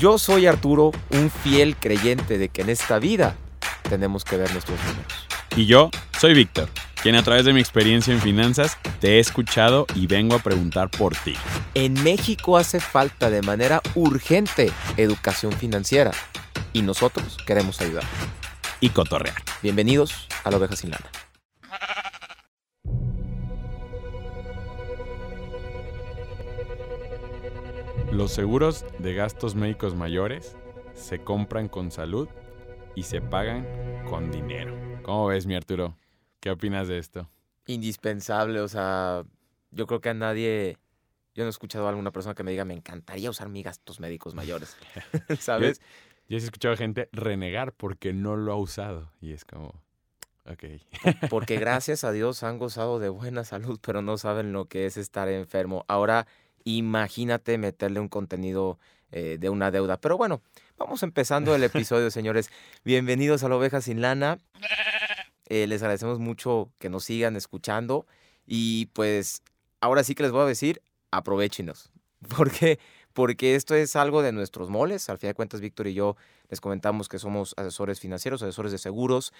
Yo 0.00 0.16
soy 0.16 0.46
Arturo, 0.46 0.92
un 1.10 1.30
fiel 1.30 1.76
creyente 1.76 2.38
de 2.38 2.48
que 2.48 2.62
en 2.62 2.70
esta 2.70 2.98
vida 2.98 3.36
tenemos 3.86 4.24
que 4.24 4.38
ver 4.38 4.50
nuestros 4.52 4.78
números. 4.86 5.12
Y 5.54 5.66
yo 5.66 5.90
soy 6.18 6.32
Víctor, 6.32 6.70
quien 7.02 7.16
a 7.16 7.22
través 7.22 7.44
de 7.44 7.52
mi 7.52 7.60
experiencia 7.60 8.14
en 8.14 8.20
finanzas 8.22 8.78
te 8.98 9.16
he 9.16 9.18
escuchado 9.18 9.84
y 9.94 10.06
vengo 10.06 10.36
a 10.36 10.38
preguntar 10.38 10.90
por 10.90 11.14
ti. 11.14 11.34
En 11.74 12.02
México 12.02 12.56
hace 12.56 12.80
falta 12.80 13.28
de 13.28 13.42
manera 13.42 13.82
urgente 13.94 14.72
educación 14.96 15.52
financiera 15.52 16.12
y 16.72 16.80
nosotros 16.80 17.36
queremos 17.46 17.82
ayudar. 17.82 18.04
Y 18.80 18.88
cotorrear. 18.88 19.42
Bienvenidos 19.62 20.28
a 20.44 20.50
la 20.50 20.56
oveja 20.56 20.76
sin 20.76 20.92
lana. 20.92 21.10
Los 28.20 28.32
seguros 28.32 28.84
de 28.98 29.14
gastos 29.14 29.54
médicos 29.54 29.94
mayores 29.94 30.54
se 30.92 31.24
compran 31.24 31.68
con 31.70 31.90
salud 31.90 32.28
y 32.94 33.04
se 33.04 33.22
pagan 33.22 33.66
con 34.10 34.30
dinero. 34.30 34.78
¿Cómo 35.02 35.28
ves, 35.28 35.46
mi 35.46 35.54
Arturo? 35.54 35.96
¿Qué 36.38 36.50
opinas 36.50 36.86
de 36.86 36.98
esto? 36.98 37.30
Indispensable, 37.66 38.60
o 38.60 38.68
sea, 38.68 39.24
yo 39.70 39.86
creo 39.86 40.02
que 40.02 40.10
a 40.10 40.14
nadie, 40.14 40.76
yo 41.34 41.44
no 41.44 41.46
he 41.46 41.48
escuchado 41.48 41.86
a 41.86 41.88
alguna 41.88 42.10
persona 42.10 42.34
que 42.34 42.42
me 42.42 42.50
diga, 42.50 42.66
me 42.66 42.74
encantaría 42.74 43.30
usar 43.30 43.48
mis 43.48 43.64
gastos 43.64 44.00
médicos 44.00 44.34
mayores, 44.34 44.76
¿sabes? 45.40 45.78
Yo, 45.78 45.86
yo 46.28 46.36
he 46.36 46.40
escuchado 46.40 46.76
gente 46.76 47.08
renegar 47.12 47.72
porque 47.72 48.12
no 48.12 48.36
lo 48.36 48.52
ha 48.52 48.56
usado 48.56 49.10
y 49.22 49.32
es 49.32 49.46
como, 49.46 49.82
ok. 50.44 50.64
Porque 51.30 51.56
gracias 51.58 52.04
a 52.04 52.12
Dios 52.12 52.42
han 52.42 52.58
gozado 52.58 52.98
de 52.98 53.08
buena 53.08 53.44
salud, 53.44 53.80
pero 53.80 54.02
no 54.02 54.18
saben 54.18 54.52
lo 54.52 54.66
que 54.66 54.84
es 54.84 54.98
estar 54.98 55.30
enfermo. 55.30 55.86
Ahora, 55.88 56.26
imagínate 56.64 57.58
meterle 57.58 58.00
un 58.00 58.08
contenido 58.08 58.78
eh, 59.12 59.38
de 59.40 59.50
una 59.50 59.70
deuda. 59.70 60.00
Pero 60.00 60.16
bueno, 60.16 60.40
vamos 60.78 61.02
empezando 61.02 61.54
el 61.54 61.64
episodio, 61.64 62.10
señores. 62.10 62.50
Bienvenidos 62.84 63.42
a 63.42 63.48
la 63.48 63.56
oveja 63.56 63.80
sin 63.80 64.00
lana. 64.00 64.38
Eh, 65.48 65.66
les 65.66 65.82
agradecemos 65.82 66.20
mucho 66.20 66.70
que 66.78 66.88
nos 66.88 67.04
sigan 67.04 67.36
escuchando. 67.36 68.06
Y 68.46 68.86
pues 68.86 69.42
ahora 69.80 70.04
sí 70.04 70.14
que 70.14 70.22
les 70.22 70.32
voy 70.32 70.42
a 70.42 70.46
decir, 70.46 70.82
aprovechenos. 71.10 71.90
¿Por 72.36 72.52
qué? 72.52 72.78
Porque 73.12 73.56
esto 73.56 73.74
es 73.74 73.96
algo 73.96 74.22
de 74.22 74.32
nuestros 74.32 74.70
moles. 74.70 75.08
Al 75.08 75.18
fin 75.18 75.28
de 75.30 75.34
cuentas, 75.34 75.60
Víctor 75.60 75.88
y 75.88 75.94
yo 75.94 76.16
les 76.48 76.60
comentamos 76.60 77.08
que 77.08 77.18
somos 77.18 77.54
asesores 77.56 77.98
financieros, 77.98 78.42
asesores 78.42 78.70
de 78.70 78.78
seguros. 78.78 79.32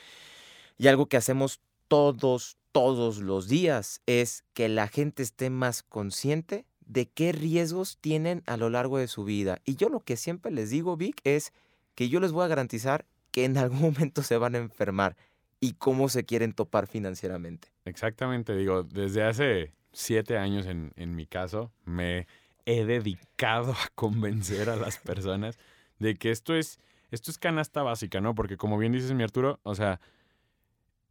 Y 0.78 0.88
algo 0.88 1.06
que 1.06 1.16
hacemos 1.16 1.60
todos, 1.86 2.56
todos 2.72 3.18
los 3.18 3.48
días 3.48 4.00
es 4.06 4.44
que 4.52 4.68
la 4.68 4.88
gente 4.88 5.22
esté 5.22 5.50
más 5.50 5.82
consciente 5.82 6.66
de 6.90 7.06
qué 7.06 7.30
riesgos 7.30 7.98
tienen 8.00 8.42
a 8.46 8.56
lo 8.56 8.68
largo 8.68 8.98
de 8.98 9.06
su 9.06 9.22
vida. 9.24 9.60
Y 9.64 9.76
yo 9.76 9.88
lo 9.88 10.00
que 10.00 10.16
siempre 10.16 10.50
les 10.50 10.70
digo, 10.70 10.96
Vic, 10.96 11.20
es 11.22 11.52
que 11.94 12.08
yo 12.08 12.18
les 12.18 12.32
voy 12.32 12.44
a 12.44 12.48
garantizar 12.48 13.06
que 13.30 13.44
en 13.44 13.56
algún 13.58 13.80
momento 13.80 14.22
se 14.22 14.36
van 14.36 14.56
a 14.56 14.58
enfermar 14.58 15.16
y 15.60 15.74
cómo 15.74 16.08
se 16.08 16.24
quieren 16.24 16.52
topar 16.52 16.88
financieramente. 16.88 17.68
Exactamente, 17.84 18.56
digo, 18.56 18.82
desde 18.82 19.22
hace 19.22 19.72
siete 19.92 20.36
años 20.36 20.66
en, 20.66 20.92
en 20.96 21.14
mi 21.14 21.26
caso 21.26 21.70
me 21.84 22.26
he 22.64 22.84
dedicado 22.84 23.72
a 23.72 23.88
convencer 23.94 24.68
a 24.68 24.76
las 24.76 24.98
personas 24.98 25.58
de 25.98 26.16
que 26.16 26.30
esto 26.30 26.54
es, 26.56 26.80
esto 27.10 27.30
es 27.30 27.38
canasta 27.38 27.82
básica, 27.82 28.20
¿no? 28.20 28.34
Porque 28.34 28.56
como 28.56 28.78
bien 28.78 28.92
dices 28.92 29.12
mi 29.12 29.22
Arturo, 29.22 29.60
o 29.62 29.74
sea, 29.74 30.00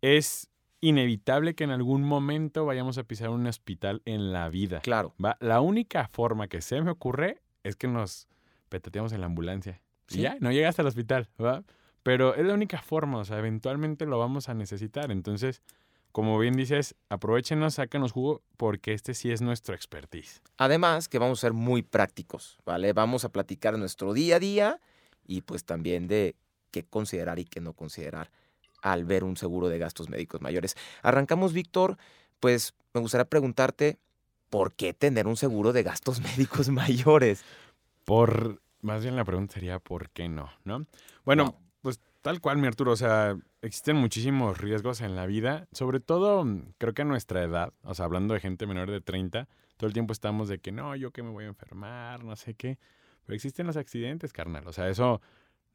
es 0.01 0.49
inevitable 0.81 1.55
que 1.55 1.63
en 1.63 1.71
algún 1.71 2.03
momento 2.03 2.65
vayamos 2.65 2.97
a 2.97 3.03
pisar 3.03 3.29
un 3.29 3.45
hospital 3.47 4.01
en 4.05 4.31
la 4.31 4.49
vida. 4.49 4.79
Claro. 4.81 5.13
¿va? 5.23 5.37
La 5.39 5.61
única 5.61 6.07
forma 6.07 6.47
que 6.47 6.61
se 6.61 6.81
me 6.81 6.91
ocurre 6.91 7.41
es 7.63 7.75
que 7.75 7.87
nos 7.87 8.27
petateamos 8.69 9.11
en 9.13 9.21
la 9.21 9.27
ambulancia. 9.27 9.81
Sí. 10.07 10.19
Y 10.19 10.21
ya, 10.23 10.37
no 10.39 10.51
llegas 10.51 10.79
al 10.79 10.87
hospital, 10.87 11.29
¿va? 11.41 11.63
Pero 12.03 12.33
es 12.35 12.45
la 12.45 12.53
única 12.53 12.81
forma, 12.81 13.19
o 13.19 13.25
sea, 13.25 13.37
eventualmente 13.37 14.05
lo 14.05 14.17
vamos 14.17 14.49
a 14.49 14.53
necesitar. 14.53 15.11
Entonces, 15.11 15.61
como 16.11 16.39
bien 16.39 16.55
dices, 16.55 16.95
aprovechenos, 17.09 17.75
sácanos 17.75 18.13
jugo, 18.13 18.41
porque 18.57 18.93
este 18.93 19.13
sí 19.13 19.31
es 19.31 19.41
nuestro 19.41 19.75
expertise. 19.75 20.41
Además 20.57 21.07
que 21.07 21.19
vamos 21.19 21.39
a 21.39 21.41
ser 21.41 21.53
muy 21.53 21.83
prácticos, 21.83 22.57
¿vale? 22.65 22.93
Vamos 22.93 23.25
a 23.25 23.29
platicar 23.29 23.77
nuestro 23.77 24.13
día 24.13 24.37
a 24.37 24.39
día 24.39 24.79
y 25.27 25.41
pues 25.41 25.65
también 25.65 26.07
de 26.07 26.35
qué 26.71 26.83
considerar 26.83 27.37
y 27.37 27.45
qué 27.45 27.61
no 27.61 27.73
considerar 27.73 28.31
al 28.81 29.05
ver 29.05 29.23
un 29.23 29.37
seguro 29.37 29.69
de 29.69 29.77
gastos 29.77 30.09
médicos 30.09 30.41
mayores. 30.41 30.75
Arrancamos, 31.01 31.53
Víctor, 31.53 31.97
pues 32.39 32.73
me 32.93 33.01
gustaría 33.01 33.25
preguntarte, 33.25 33.99
¿por 34.49 34.73
qué 34.73 34.93
tener 34.93 35.27
un 35.27 35.37
seguro 35.37 35.73
de 35.73 35.83
gastos 35.83 36.21
médicos 36.37 36.69
mayores? 36.69 37.43
Por, 38.05 38.61
más 38.81 39.03
bien 39.03 39.15
la 39.15 39.25
pregunta 39.25 39.55
sería, 39.55 39.79
¿por 39.79 40.09
qué 40.09 40.29
no? 40.29 40.49
¿No? 40.63 40.85
Bueno, 41.25 41.55
pues 41.81 41.99
tal 42.21 42.41
cual, 42.41 42.57
mi 42.57 42.67
Arturo, 42.67 42.91
o 42.91 42.97
sea, 42.97 43.37
existen 43.61 43.95
muchísimos 43.95 44.57
riesgos 44.57 45.01
en 45.01 45.15
la 45.15 45.25
vida, 45.25 45.67
sobre 45.71 45.99
todo 45.99 46.43
mm, 46.43 46.73
creo 46.77 46.93
que 46.93 47.03
a 47.03 47.05
nuestra 47.05 47.43
edad, 47.43 47.73
o 47.83 47.93
sea, 47.93 48.05
hablando 48.05 48.33
de 48.33 48.39
gente 48.39 48.65
menor 48.65 48.89
de 48.89 49.01
30, 49.01 49.47
todo 49.77 49.87
el 49.87 49.93
tiempo 49.93 50.13
estamos 50.13 50.49
de 50.49 50.59
que 50.59 50.71
no, 50.71 50.95
yo 50.95 51.11
que 51.11 51.23
me 51.23 51.29
voy 51.29 51.45
a 51.45 51.47
enfermar, 51.47 52.23
no 52.23 52.35
sé 52.35 52.53
qué, 52.55 52.77
pero 53.25 53.35
existen 53.35 53.67
los 53.67 53.77
accidentes, 53.77 54.33
carnal, 54.33 54.67
o 54.67 54.73
sea, 54.73 54.89
eso 54.89 55.21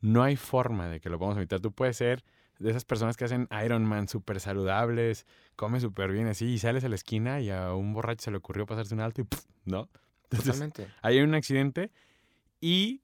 no 0.04 0.22
hay 0.22 0.36
forma 0.36 0.88
de 0.88 1.00
que 1.00 1.08
lo 1.08 1.18
podamos 1.18 1.38
evitar. 1.38 1.60
Tú 1.60 1.72
puedes 1.72 1.96
ser 1.96 2.24
de 2.58 2.70
esas 2.70 2.84
personas 2.84 3.16
que 3.16 3.24
hacen 3.24 3.48
Ironman 3.64 4.08
súper 4.08 4.40
saludables, 4.40 5.26
come 5.56 5.80
súper 5.80 6.12
bien 6.12 6.26
así, 6.26 6.46
y 6.46 6.58
sales 6.58 6.84
a 6.84 6.88
la 6.88 6.94
esquina 6.94 7.40
y 7.40 7.50
a 7.50 7.74
un 7.74 7.92
borracho 7.92 8.24
se 8.24 8.30
le 8.30 8.36
ocurrió 8.36 8.66
pasarse 8.66 8.94
un 8.94 9.00
alto 9.00 9.22
y. 9.22 9.26
¿no? 9.64 9.88
Entonces, 10.24 10.46
Totalmente. 10.46 10.88
hay 11.02 11.20
un 11.20 11.34
accidente 11.34 11.90
y 12.60 13.02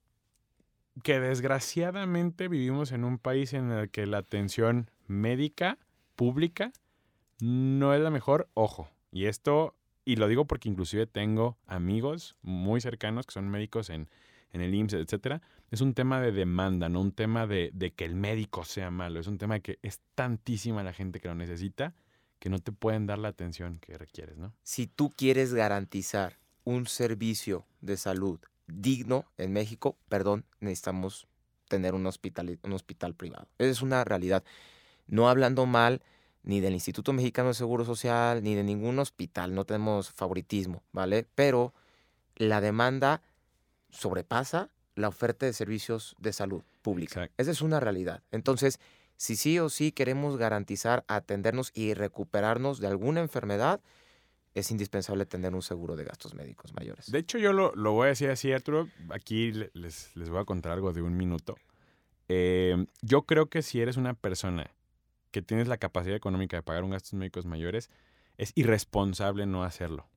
que 1.03 1.21
desgraciadamente 1.21 2.49
vivimos 2.49 2.93
en 2.93 3.05
un 3.05 3.19
país 3.19 3.53
en 3.53 3.71
el 3.71 3.91
que 3.91 4.07
la 4.07 4.19
atención 4.19 4.91
médica 5.07 5.79
pública 6.17 6.73
no 7.41 7.95
es 7.95 8.01
la 8.01 8.11
mejor, 8.11 8.49
ojo. 8.55 8.89
Y 9.13 9.27
esto, 9.27 9.75
y 10.05 10.17
lo 10.17 10.29
digo 10.29 10.47
porque 10.47 10.69
inclusive 10.69 11.07
tengo 11.07 11.57
amigos 11.67 12.37
muy 12.43 12.81
cercanos 12.81 13.27
que 13.27 13.33
son 13.33 13.49
médicos 13.49 13.91
en, 13.91 14.09
en 14.53 14.61
el 14.61 14.75
IMSS, 14.75 14.95
etcétera. 14.95 15.43
Es 15.71 15.81
un 15.81 15.95
tema 15.95 16.21
de 16.21 16.33
demanda, 16.33 16.89
no 16.89 17.01
un 17.01 17.13
tema 17.13 17.47
de, 17.47 17.71
de 17.73 17.93
que 17.93 18.05
el 18.05 18.15
médico 18.15 18.65
sea 18.65 18.91
malo. 18.91 19.21
Es 19.21 19.27
un 19.27 19.39
tema 19.39 19.55
de 19.55 19.61
que 19.61 19.79
es 19.83 20.01
tantísima 20.15 20.83
la 20.83 20.93
gente 20.93 21.21
que 21.21 21.29
lo 21.29 21.35
necesita 21.35 21.95
que 22.41 22.49
no 22.49 22.59
te 22.59 22.73
pueden 22.73 23.07
dar 23.07 23.19
la 23.19 23.29
atención 23.29 23.79
que 23.79 23.97
requieres, 23.97 24.39
¿no? 24.39 24.53
Si 24.65 24.87
tú 24.87 25.11
quieres 25.11 25.53
garantizar 25.53 26.39
un 26.65 26.87
servicio 26.87 27.67
de 27.83 27.97
salud 27.97 28.41
digno 28.67 29.27
en 29.37 29.53
México, 29.53 29.97
perdón, 30.09 30.47
necesitamos 30.59 31.29
tener 31.69 31.95
un 31.95 32.07
hospital, 32.07 32.59
un 32.63 32.73
hospital 32.73 33.15
privado. 33.15 33.47
Esa 33.59 33.71
es 33.71 33.83
una 33.83 34.05
realidad. 34.05 34.43
No 35.07 35.29
hablando 35.29 35.67
mal 35.67 36.03
ni 36.43 36.61
del 36.61 36.73
Instituto 36.73 37.13
Mexicano 37.13 37.49
de 37.49 37.55
Seguro 37.55 37.85
Social, 37.85 38.43
ni 38.43 38.55
de 38.55 38.65
ningún 38.65 38.99
hospital, 38.99 39.55
no 39.55 39.67
tenemos 39.67 40.11
favoritismo, 40.11 40.83
¿vale? 40.93 41.27
Pero 41.35 41.75
la 42.37 42.63
demanda 42.63 43.23
sobrepasa 43.91 44.71
la 44.95 45.09
oferta 45.09 45.47
de 45.47 45.53
servicios 45.53 46.17
de 46.19 46.33
salud 46.33 46.63
pública. 46.83 47.21
Exacto. 47.25 47.35
Esa 47.43 47.51
es 47.51 47.63
una 47.63 47.81
realidad. 47.81 48.23
Entonces, 48.31 48.81
si 49.17 49.37
sí 49.37 49.59
o 49.59 49.69
sí 49.69 49.93
queremos 49.93 50.37
garantizar 50.37 51.05
atendernos 51.09 51.71
y 51.75 51.95
recuperarnos 51.95 52.81
de 52.81 52.87
alguna 52.89 53.21
enfermedad, 53.21 53.81
es 54.55 54.71
indispensable 54.71 55.27
tener 55.27 55.55
un 55.55 55.63
seguro 55.63 55.95
de 55.95 56.05
gastos 56.05 56.35
médicos 56.35 56.75
mayores. 56.75 57.11
De 57.11 57.19
hecho, 57.19 57.39
yo 57.39 57.53
lo, 57.53 57.73
lo 57.77 57.93
voy 57.93 58.07
a 58.07 58.09
decir 58.09 58.31
así, 58.31 58.53
Arturo. 58.53 58.89
Aquí 59.11 59.53
le- 59.53 59.71
les, 59.75 60.15
les 60.17 60.29
voy 60.29 60.41
a 60.41 60.45
contar 60.45 60.73
algo 60.73 60.93
de 60.93 61.03
un 61.03 61.17
minuto. 61.17 61.57
Eh, 62.29 62.87
yo 63.03 63.23
creo 63.23 63.47
que 63.49 63.63
si 63.63 63.81
eres 63.81 63.97
una 63.97 64.15
persona 64.15 64.71
que 65.31 65.43
tienes 65.43 65.69
la 65.69 65.77
capacidad 65.79 66.17
económica 66.17 66.57
de 66.57 66.63
pagar 66.63 66.83
un 66.85 66.91
gastos 66.91 67.15
médicos 67.15 67.47
mayores, 67.47 67.91
es 68.39 68.53
irresponsable 68.57 69.47
no 69.47 69.63
hacerlo. 69.65 70.09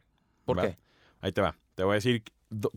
¿Por 0.45 0.57
¿va? 0.57 0.63
qué? 0.63 0.77
Ahí 1.21 1.31
te 1.31 1.41
va. 1.41 1.57
Te 1.75 1.83
voy 1.83 1.91
a 1.93 1.95
decir 1.95 2.23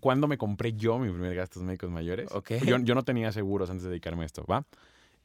cuándo 0.01 0.29
me 0.29 0.39
compré 0.39 0.73
yo 0.73 0.99
mi 0.99 1.11
primer 1.11 1.35
gastos 1.35 1.63
médicos 1.63 1.91
mayores. 1.91 2.31
Ok. 2.33 2.53
Yo, 2.65 2.79
yo 2.79 2.95
no 2.95 3.05
tenía 3.05 3.33
seguros 3.33 3.71
antes 3.71 3.85
de 3.85 3.91
dedicarme 3.91 4.23
a 4.23 4.27
esto, 4.27 4.45
¿va? 4.45 4.67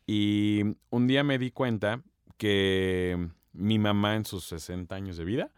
Y 0.05 0.75
un 0.89 1.07
día 1.07 1.23
me 1.23 1.37
di 1.37 1.51
cuenta 1.51 2.01
que 2.37 3.29
mi 3.53 3.79
mamá 3.79 4.15
en 4.15 4.25
sus 4.25 4.45
60 4.45 4.95
años 4.95 5.17
de 5.17 5.25
vida, 5.25 5.51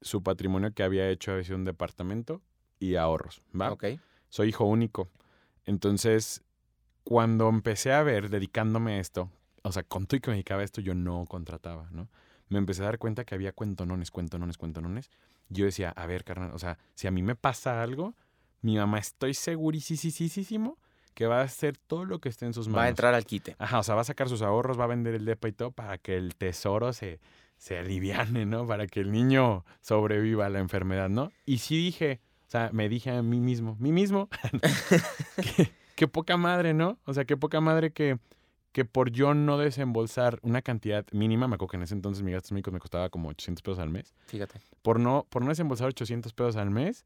su 0.00 0.22
patrimonio 0.22 0.72
que 0.72 0.82
había 0.82 1.08
hecho 1.08 1.32
había 1.32 1.44
sido 1.44 1.56
un 1.56 1.64
departamento 1.64 2.40
y 2.78 2.96
ahorros, 2.96 3.42
¿va? 3.58 3.72
Ok. 3.72 3.84
Soy 4.28 4.48
hijo 4.48 4.64
único. 4.64 5.08
Entonces, 5.64 6.42
cuando 7.04 7.48
empecé 7.48 7.92
a 7.92 8.02
ver, 8.02 8.30
dedicándome 8.30 8.94
a 8.94 9.00
esto, 9.00 9.30
o 9.62 9.72
sea, 9.72 9.82
con 9.82 10.06
todo 10.06 10.16
y 10.16 10.20
que 10.20 10.30
me 10.30 10.36
dedicaba 10.36 10.62
a 10.62 10.64
esto, 10.64 10.80
yo 10.80 10.94
no 10.94 11.24
contrataba, 11.26 11.88
¿no? 11.90 12.08
Me 12.48 12.58
empecé 12.58 12.82
a 12.82 12.86
dar 12.86 12.98
cuenta 12.98 13.24
que 13.24 13.34
había 13.34 13.52
cuentonones, 13.52 14.10
cuentonones, 14.10 14.58
cuentonones. 14.58 15.10
Yo 15.48 15.64
decía, 15.64 15.90
a 15.90 16.06
ver, 16.06 16.24
carnal, 16.24 16.52
o 16.52 16.58
sea, 16.58 16.78
si 16.94 17.06
a 17.06 17.10
mí 17.10 17.22
me 17.22 17.34
pasa 17.34 17.82
algo, 17.82 18.14
mi 18.62 18.76
mamá 18.76 18.98
estoy 18.98 19.34
segurísimo 19.34 20.78
que 21.14 21.26
va 21.26 21.40
a 21.40 21.44
hacer 21.44 21.76
todo 21.76 22.04
lo 22.04 22.20
que 22.20 22.28
esté 22.28 22.46
en 22.46 22.54
sus 22.54 22.68
manos. 22.68 22.78
Va 22.80 22.84
a 22.84 22.88
entrar 22.88 23.14
al 23.14 23.26
quite. 23.26 23.54
Ajá, 23.58 23.80
o 23.80 23.82
sea, 23.82 23.94
va 23.94 24.00
a 24.00 24.04
sacar 24.04 24.28
sus 24.28 24.40
ahorros, 24.42 24.78
va 24.78 24.84
a 24.84 24.88
vender 24.88 25.14
el 25.14 25.24
depa 25.24 25.48
y 25.48 25.52
todo 25.52 25.70
para 25.70 25.98
que 25.98 26.16
el 26.16 26.34
tesoro 26.36 26.92
se, 26.92 27.20
se 27.58 27.78
aliviane, 27.78 28.46
¿no? 28.46 28.66
Para 28.66 28.86
que 28.86 29.00
el 29.00 29.12
niño 29.12 29.64
sobreviva 29.82 30.46
a 30.46 30.48
la 30.48 30.60
enfermedad, 30.60 31.10
¿no? 31.10 31.30
Y 31.44 31.58
sí 31.58 31.76
dije, 31.76 32.20
o 32.48 32.50
sea, 32.50 32.70
me 32.72 32.88
dije 32.88 33.10
a 33.10 33.22
mí 33.22 33.40
mismo, 33.40 33.76
mí 33.78 33.92
mismo, 33.92 34.28
que, 35.56 35.72
qué 35.94 36.08
poca 36.08 36.36
madre, 36.36 36.72
¿no? 36.72 36.98
O 37.04 37.12
sea, 37.12 37.24
qué 37.24 37.36
poca 37.36 37.60
madre 37.60 37.92
que, 37.92 38.18
que 38.72 38.84
por 38.84 39.10
yo 39.10 39.34
no 39.34 39.58
desembolsar 39.58 40.38
una 40.42 40.62
cantidad 40.62 41.04
mínima, 41.12 41.46
me 41.46 41.56
acuerdo 41.56 41.72
que 41.72 41.76
en 41.76 41.82
ese 41.82 41.94
entonces 41.94 42.24
mi 42.24 42.32
gastos 42.32 42.52
médicos 42.52 42.72
me 42.72 42.80
costaba 42.80 43.10
como 43.10 43.28
800 43.28 43.62
pesos 43.62 43.78
al 43.78 43.90
mes, 43.90 44.14
Fíjate. 44.26 44.60
por 44.80 44.98
no, 44.98 45.26
por 45.28 45.42
no 45.42 45.50
desembolsar 45.50 45.88
800 45.88 46.32
pesos 46.32 46.56
al 46.56 46.70
mes, 46.70 47.04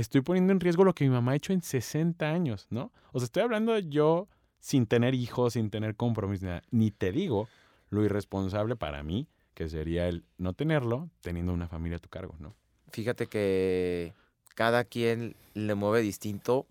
estoy 0.00 0.20
poniendo 0.20 0.52
en 0.52 0.60
riesgo 0.60 0.84
lo 0.84 0.94
que 0.94 1.04
mi 1.04 1.10
mamá 1.10 1.32
ha 1.32 1.36
hecho 1.36 1.52
en 1.52 1.62
60 1.62 2.28
años, 2.30 2.66
¿no? 2.70 2.92
O 3.12 3.18
sea, 3.18 3.24
estoy 3.24 3.42
hablando 3.42 3.72
de 3.72 3.88
yo 3.88 4.28
sin 4.60 4.86
tener 4.86 5.14
hijos, 5.14 5.54
sin 5.54 5.70
tener 5.70 5.96
compromiso, 5.96 6.44
ni 6.44 6.50
nada. 6.50 6.62
Ni 6.70 6.90
te 6.90 7.12
digo 7.12 7.48
lo 7.90 8.04
irresponsable 8.04 8.76
para 8.76 9.02
mí, 9.02 9.28
que 9.54 9.68
sería 9.68 10.08
el 10.08 10.24
no 10.36 10.52
tenerlo 10.52 11.08
teniendo 11.20 11.52
una 11.52 11.68
familia 11.68 11.96
a 11.96 12.00
tu 12.00 12.08
cargo, 12.08 12.34
¿no? 12.38 12.54
Fíjate 12.90 13.26
que 13.26 14.14
cada 14.54 14.84
quien 14.84 15.36
le 15.54 15.74
mueve 15.74 16.00
distinto 16.00 16.66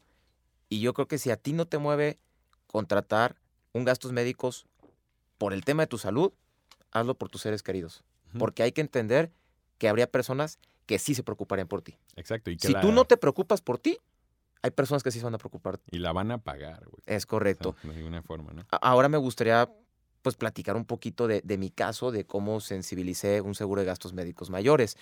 y 0.70 0.82
yo 0.82 0.94
creo 0.94 1.08
que 1.08 1.18
si 1.18 1.32
a 1.32 1.38
ti 1.38 1.54
no 1.54 1.66
te 1.66 1.78
mueve 1.78 2.18
contratar 2.68 3.36
un 3.74 3.86
gastos 3.86 4.12
médicos 4.12 4.66
por 5.38 5.54
el 5.54 5.64
tema 5.64 5.84
de 5.84 5.88
tu 5.88 5.98
salud, 5.98 6.32
hazlo 6.92 7.16
por 7.16 7.30
tus 7.30 7.42
seres 7.42 7.64
queridos. 7.64 8.04
Porque 8.38 8.64
hay 8.64 8.72
que 8.72 8.82
entender 8.82 9.32
que 9.78 9.88
habría 9.88 10.08
personas 10.08 10.60
que 10.88 10.98
sí 10.98 11.14
se 11.14 11.22
preocuparían 11.22 11.68
por 11.68 11.84
ti. 11.84 11.96
Exacto. 12.16 12.50
Y 12.50 12.58
que 12.58 12.66
Si 12.68 12.74
la, 12.74 12.82
tú 12.82 12.92
no 12.92 13.06
te 13.06 13.18
preocupas 13.18 13.62
por 13.62 13.78
ti, 13.78 14.00
hay 14.64 14.72
personas 14.72 15.04
que 15.04 15.12
sí 15.12 15.20
se 15.20 15.26
van 15.26 15.36
a 15.36 15.38
preocupar. 15.38 15.80
Y 15.92 16.00
la 16.00 16.12
van 16.14 16.32
a 16.32 16.40
pagar, 16.40 16.86
güey. 16.90 17.04
Es 17.06 17.18
O 17.18 17.20
sea, 17.20 17.28
correcto. 17.28 17.76
de 17.84 17.94
ninguna 17.94 18.24
forma, 18.24 18.54
¿no? 18.54 18.66
Ahora 18.82 19.08
me 19.10 19.18
gustaría 19.18 19.70
pues 20.24 20.36
platicar 20.36 20.76
un 20.76 20.86
poquito 20.86 21.28
de, 21.28 21.42
de 21.42 21.58
mi 21.60 21.70
caso, 21.70 22.12
de 22.12 22.26
cómo 22.26 22.60
sensibilicé 22.60 23.40
un 23.42 23.54
seguro 23.54 23.82
de 23.82 23.86
gastos 23.88 24.14
médicos 24.14 24.50
mayores. 24.50 24.98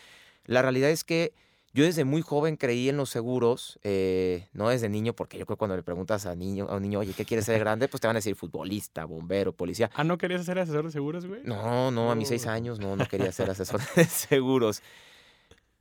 La 0.45 0.61
realidad 0.61 0.89
es 0.89 1.03
que 1.05 1.33
yo 1.73 1.83
desde 1.83 2.05
muy 2.05 2.21
joven 2.21 2.55
creí 2.57 2.89
en 2.89 2.97
los 2.97 3.09
seguros, 3.09 3.79
eh, 3.83 4.47
no 4.53 4.69
desde 4.69 4.87
niño, 4.87 5.13
porque 5.13 5.37
yo 5.37 5.45
creo 5.45 5.55
que 5.57 5.59
cuando 5.59 5.75
le 5.75 5.83
preguntas 5.83 6.25
a, 6.25 6.33
niño, 6.35 6.67
a 6.69 6.75
un 6.75 6.83
niño, 6.83 6.99
oye, 6.99 7.13
¿qué 7.13 7.25
quieres 7.25 7.45
ser 7.45 7.53
de 7.55 7.59
grande? 7.59 7.87
Pues 7.87 7.99
te 8.01 8.07
van 8.07 8.15
a 8.15 8.19
decir 8.19 8.35
futbolista, 8.35 9.03
bombero, 9.05 9.51
policía. 9.51 9.89
Ah, 9.95 10.03
¿no 10.03 10.17
querías 10.17 10.45
ser 10.45 10.59
asesor 10.59 10.85
de 10.85 10.91
seguros, 10.91 11.25
güey? 11.25 11.41
No, 11.43 11.91
no, 11.91 12.11
a 12.11 12.15
mis 12.15 12.27
seis 12.29 12.45
Oh. 12.45 12.51
años 12.51 12.79
no, 12.79 12.95
no 12.95 13.05
quería 13.07 13.31
ser 13.31 13.49
asesor 13.49 13.81
de 13.95 14.05
seguros. 14.05 14.81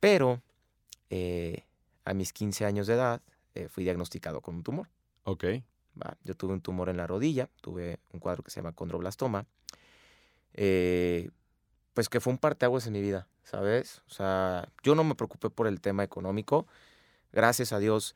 Pero 0.05 0.39
eh, 1.09 1.63
a 2.03 2.13
mis 2.13 2.31
15 2.31 2.63
años 2.63 2.85
de 2.85 2.93
edad 2.93 3.23
eh, 3.55 3.67
fui 3.69 3.83
diagnosticado 3.83 4.39
con 4.39 4.53
un 4.53 4.61
tumor. 4.61 4.87
Ok. 5.23 5.45
¿va? 5.99 6.15
Yo 6.23 6.35
tuve 6.35 6.53
un 6.53 6.61
tumor 6.61 6.89
en 6.89 6.97
la 6.97 7.07
rodilla, 7.07 7.49
tuve 7.61 7.97
un 8.13 8.19
cuadro 8.19 8.43
que 8.43 8.51
se 8.51 8.57
llama 8.57 8.73
condroblastoma. 8.73 9.47
eh, 10.53 11.31
pues 11.95 12.07
que 12.07 12.19
fue 12.19 12.31
un 12.33 12.37
parteaguas 12.37 12.85
en 12.85 12.93
mi 12.93 13.01
vida, 13.01 13.27
¿sabes? 13.41 14.03
O 14.07 14.13
sea, 14.13 14.69
yo 14.83 14.93
no 14.93 15.03
me 15.03 15.15
preocupé 15.15 15.49
por 15.49 15.65
el 15.65 15.81
tema 15.81 16.03
económico. 16.03 16.67
Gracias 17.31 17.73
a 17.73 17.79
Dios, 17.79 18.15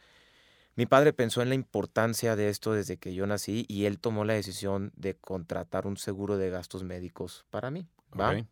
mi 0.75 0.85
padre 0.85 1.11
pensó 1.11 1.41
en 1.41 1.49
la 1.49 1.55
importancia 1.55 2.35
de 2.35 2.49
esto 2.49 2.73
desde 2.73 2.97
que 2.97 3.15
yo 3.15 3.25
nací 3.25 3.65
y 3.67 3.85
él 3.85 3.97
tomó 3.97 4.25
la 4.25 4.33
decisión 4.33 4.91
de 4.95 5.15
contratar 5.15 5.87
un 5.87 5.97
seguro 5.97 6.37
de 6.37 6.51
gastos 6.51 6.83
médicos 6.83 7.47
para 7.49 7.71
mí, 7.71 7.87
¿va? 8.19 8.33
ok. 8.33 8.45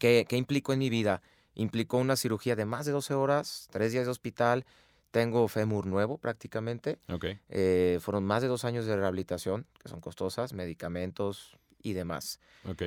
¿Qué, 0.00 0.26
qué 0.28 0.36
implicó 0.36 0.72
en 0.72 0.80
mi 0.80 0.90
vida? 0.90 1.22
Implicó 1.54 1.98
una 1.98 2.16
cirugía 2.16 2.56
de 2.56 2.64
más 2.64 2.86
de 2.86 2.92
12 2.92 3.14
horas, 3.14 3.68
tres 3.70 3.92
días 3.92 4.04
de 4.04 4.10
hospital, 4.10 4.64
tengo 5.10 5.46
fémur 5.48 5.86
nuevo 5.86 6.18
prácticamente, 6.18 6.98
Ok. 7.10 7.26
eh, 7.48 7.98
fueron 8.00 8.24
más 8.24 8.42
de 8.42 8.48
dos 8.48 8.64
años 8.64 8.86
de 8.86 8.96
rehabilitación, 8.96 9.66
que 9.82 9.88
son 9.88 10.00
costosas, 10.00 10.52
medicamentos 10.52 11.56
y 11.82 11.92
demás. 11.94 12.38
Ok. 12.64 12.82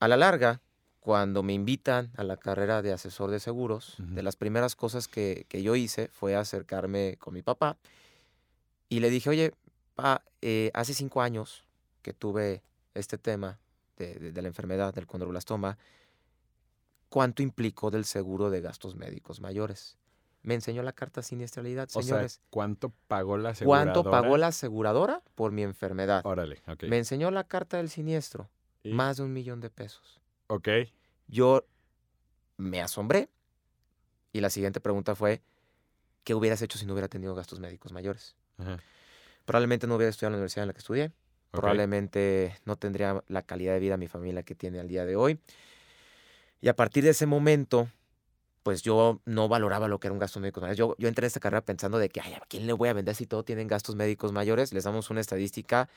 A 0.00 0.08
la 0.08 0.16
larga, 0.16 0.60
cuando 0.98 1.42
me 1.42 1.52
invitan 1.52 2.10
a 2.16 2.24
la 2.24 2.36
carrera 2.36 2.82
de 2.82 2.92
asesor 2.92 3.30
de 3.30 3.38
seguros, 3.40 3.94
de 3.98 4.22
las 4.22 4.36
primeras 4.36 4.74
cosas 4.74 5.08
que, 5.08 5.46
que 5.48 5.62
yo 5.62 5.76
hice 5.76 6.08
fue 6.08 6.34
acercarme 6.34 7.16
con 7.18 7.32
mi 7.34 7.42
papá 7.42 7.76
y 8.88 9.00
le 9.00 9.08
dije, 9.10 9.30
oye, 9.30 9.52
pa, 9.94 10.22
eh, 10.42 10.70
hace 10.74 10.94
cinco 10.94 11.22
años 11.22 11.64
que 12.02 12.12
tuve 12.12 12.62
este 12.94 13.18
tema 13.18 13.58
de, 13.96 14.14
de- 14.14 14.32
de 14.32 14.42
la 14.42 14.48
enfermedad 14.48 14.92
del 14.94 15.06
condroblastoma, 15.06 15.78
¿cuánto 17.10 17.42
implicó 17.42 17.90
del 17.90 18.06
seguro 18.06 18.48
de 18.48 18.62
gastos 18.62 18.96
médicos 18.96 19.40
mayores? 19.42 19.98
Me 20.42 20.54
enseñó 20.54 20.82
la 20.82 20.92
carta 20.94 21.20
siniestralidad, 21.22 21.84
O 21.92 22.00
sea, 22.00 22.02
señores. 22.02 22.40
¿cuánto 22.48 22.94
pagó 23.08 23.36
la 23.36 23.50
aseguradora? 23.50 23.92
¿Cuánto 23.92 24.10
pagó 24.10 24.36
la 24.38 24.46
aseguradora 24.46 25.22
por 25.34 25.52
mi 25.52 25.62
enfermedad? 25.62 26.22
Órale, 26.24 26.62
ok. 26.66 26.84
Me 26.84 26.96
enseñó 26.96 27.30
la 27.30 27.44
carta 27.44 27.76
del 27.76 27.90
siniestro, 27.90 28.48
Y- 28.82 28.94
más 28.94 29.18
de 29.18 29.24
un 29.24 29.34
millón 29.34 29.60
de 29.60 29.68
pesos. 29.68 30.18
Ok. 30.46 30.68
Yo 31.28 31.66
me 32.56 32.80
asombré 32.80 33.28
y 34.32 34.40
la 34.40 34.48
siguiente 34.48 34.80
pregunta 34.80 35.14
fue, 35.14 35.42
¿qué 36.24 36.34
hubieras 36.34 36.62
hecho 36.62 36.78
si 36.78 36.86
no 36.86 36.94
hubiera 36.94 37.08
tenido 37.08 37.34
gastos 37.34 37.60
médicos 37.60 37.92
mayores? 37.92 38.34
Ajá. 38.56 38.78
Probablemente 39.44 39.86
no 39.86 39.96
hubiera 39.96 40.10
estudiado 40.10 40.28
en 40.30 40.32
la 40.34 40.38
universidad 40.38 40.62
en 40.64 40.68
la 40.68 40.72
que 40.74 40.78
estudié, 40.78 41.12
probablemente 41.50 42.56
no 42.64 42.76
tendría 42.76 43.22
la 43.28 43.42
calidad 43.42 43.74
de 43.74 43.80
vida 43.80 43.96
mi 43.96 44.06
familia 44.08 44.42
que 44.42 44.54
tiene 44.54 44.80
al 44.80 44.88
día 44.88 45.04
de 45.04 45.16
hoy. 45.16 45.38
Y 46.60 46.68
a 46.68 46.76
partir 46.76 47.04
de 47.04 47.10
ese 47.10 47.26
momento, 47.26 47.88
pues 48.62 48.82
yo 48.82 49.20
no 49.24 49.48
valoraba 49.48 49.88
lo 49.88 49.98
que 49.98 50.08
era 50.08 50.12
un 50.12 50.18
gasto 50.18 50.40
médico 50.40 50.60
mayor. 50.60 50.76
Yo, 50.76 50.96
yo 50.98 51.08
entré 51.08 51.24
en 51.24 51.28
esta 51.28 51.40
carrera 51.40 51.62
pensando 51.62 51.98
de 51.98 52.08
que, 52.08 52.20
ay, 52.20 52.34
¿a 52.34 52.40
quién 52.48 52.66
le 52.66 52.72
voy 52.72 52.88
a 52.88 52.92
vender 52.92 53.14
si 53.14 53.26
todo 53.26 53.44
tienen 53.44 53.68
gastos 53.68 53.96
médicos 53.96 54.32
mayores? 54.32 54.72
Les 54.72 54.84
damos 54.84 55.10
una 55.10 55.20
estadística, 55.20 55.88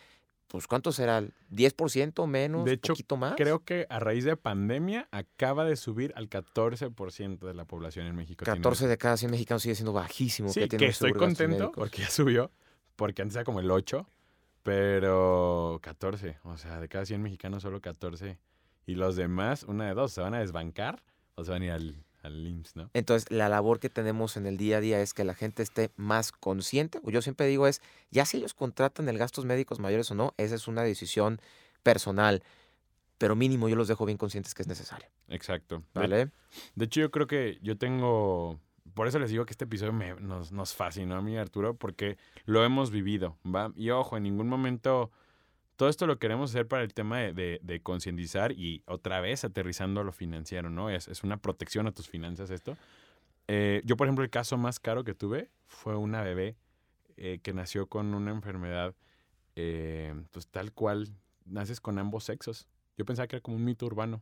pues 0.48 0.68
¿cuánto 0.68 0.92
será? 0.92 1.24
¿10% 1.52 2.28
menos? 2.28 2.66
De 2.66 2.74
hecho, 2.74 2.94
¿Poquito 2.94 3.18
más? 3.18 3.34
Creo 3.36 3.64
que 3.64 3.86
a 3.90 4.00
raíz 4.00 4.24
de 4.24 4.38
pandemia 4.38 5.08
acaba 5.12 5.66
de 5.66 5.76
subir 5.76 6.14
al 6.16 6.30
14% 6.30 7.40
de 7.40 7.54
la 7.54 7.66
población 7.66 8.08
en 8.08 8.16
México. 8.16 8.46
tiene 8.46 8.60
14 8.60 8.88
de 8.88 8.98
cada 8.98 9.18
100 9.18 9.32
mexicanos 9.32 9.64
sigue 9.64 9.76
siendo 9.76 9.94
bajísimo. 9.94 10.50
Sí, 10.50 10.62
que, 10.62 10.70
que 10.70 10.78
tiene 10.78 10.92
estoy 10.92 11.14
contento 11.14 11.72
porque 11.72 12.04
ya 12.04 12.10
subió, 12.10 12.52
porque 12.96 13.22
antes 13.22 13.36
era 13.36 13.44
como 13.44 13.60
el 13.60 13.70
8, 13.70 14.08
pero 14.64 15.80
14, 15.82 16.38
o 16.44 16.58
sea, 16.58 16.80
de 16.80 16.88
cada 16.88 17.06
100 17.06 17.22
mexicanos 17.22 17.64
solo 17.64 17.82
14. 17.82 18.38
Y 18.86 18.96
los 18.96 19.16
demás, 19.16 19.64
una 19.64 19.86
de 19.88 19.94
dos, 19.94 20.12
se 20.12 20.22
van 20.22 20.34
a 20.34 20.40
desbancar 20.40 21.04
o 21.36 21.44
se 21.44 21.52
van 21.52 21.62
a 21.62 21.66
ir 21.66 21.72
al, 21.72 22.04
al 22.22 22.46
IMSS, 22.48 22.76
¿no? 22.76 22.90
Entonces, 22.94 23.32
la 23.32 23.50
labor 23.50 23.80
que 23.80 23.90
tenemos 23.90 24.36
en 24.38 24.46
el 24.46 24.58
día 24.58 24.78
a 24.78 24.82
día 24.82 25.00
es 25.02 25.14
que 25.14 25.24
la 25.24 25.34
gente 25.36 25.64
esté 25.64 25.92
más 25.96 26.32
consciente. 26.32 27.00
o 27.04 27.10
Yo 27.10 27.22
siempre 27.22 27.48
digo 27.48 27.68
es, 27.68 27.82
ya 28.12 28.26
si 28.26 28.38
ellos 28.38 28.54
contratan 28.54 29.08
el 29.10 29.18
gastos 29.18 29.46
médicos 29.46 29.80
mayores 29.80 30.12
o 30.12 30.16
no, 30.16 30.34
esa 30.38 30.56
es 30.56 30.68
una 30.68 30.84
decisión 30.84 31.40
personal. 31.82 32.44
Pero 33.18 33.36
mínimo 33.36 33.70
yo 33.70 33.76
los 33.76 33.88
dejo 33.88 34.06
bien 34.06 34.18
conscientes 34.18 34.54
que 34.54 34.64
es 34.64 34.68
necesario. 34.68 35.08
Exacto. 35.30 35.80
De- 35.94 36.00
¿Vale? 36.02 36.30
De 36.76 36.86
hecho, 36.86 37.00
yo 37.00 37.12
creo 37.12 37.28
que 37.28 37.60
yo 37.62 37.78
tengo. 37.78 38.60
Por 38.94 39.08
eso 39.08 39.18
les 39.18 39.30
digo 39.32 39.46
que 39.46 39.52
este 39.52 39.64
episodio 39.66 39.94
me- 39.94 40.16
nos, 40.16 40.52
nos 40.52 40.74
fascinó 40.76 41.16
a 41.16 41.22
mí, 41.22 41.38
Arturo, 41.38 41.76
porque 41.76 42.18
lo 42.46 42.64
hemos 42.66 42.92
vivido, 42.92 43.38
¿va? 43.46 43.72
Y 43.76 43.90
ojo, 43.92 44.18
en 44.18 44.24
ningún 44.24 44.48
momento. 44.50 45.10
Todo 45.76 45.90
esto 45.90 46.06
lo 46.08 46.20
queremos 46.20 46.52
hacer 46.52 46.68
para 46.68 46.84
el 46.84 46.94
tema 46.94 47.20
de, 47.20 47.34
de- 47.34 47.60
de 47.64 47.82
concientizar 47.82 48.52
y 48.52 48.84
otra 48.86 49.20
vez 49.22 49.44
aterrizando 49.44 50.04
lo 50.04 50.12
financiero, 50.12 50.70
¿no? 50.70 50.90
Es, 50.90 51.08
es 51.08 51.24
una 51.24 51.38
protección 51.38 51.88
a 51.88 51.92
tus 51.92 52.08
finanzas 52.08 52.50
esto. 52.52 52.78
Eh, 53.48 53.82
yo, 53.86 53.98
por 53.98 54.08
ejemplo, 54.08 54.24
el 54.24 54.30
caso 54.30 54.58
más 54.58 54.80
caro 54.80 55.04
que 55.04 55.14
tuve 55.14 55.50
fue 55.68 55.96
una 55.96 56.22
bebé 56.22 56.56
eh, 57.18 57.40
que 57.44 57.54
nació 57.54 57.88
con 57.88 58.14
una 58.14 58.32
enfermedad, 58.32 58.96
eh, 59.56 60.14
pues 60.32 60.48
tal 60.48 60.72
cual, 60.72 61.10
naces 61.46 61.82
con 61.82 61.98
ambos 62.00 62.24
sexos. 62.24 62.68
Yo 62.98 63.06
pensaba 63.06 63.28
que 63.28 63.36
era 63.38 63.44
como 63.44 63.58
un 63.58 63.66
mito 63.66 63.86
urbano. 63.86 64.22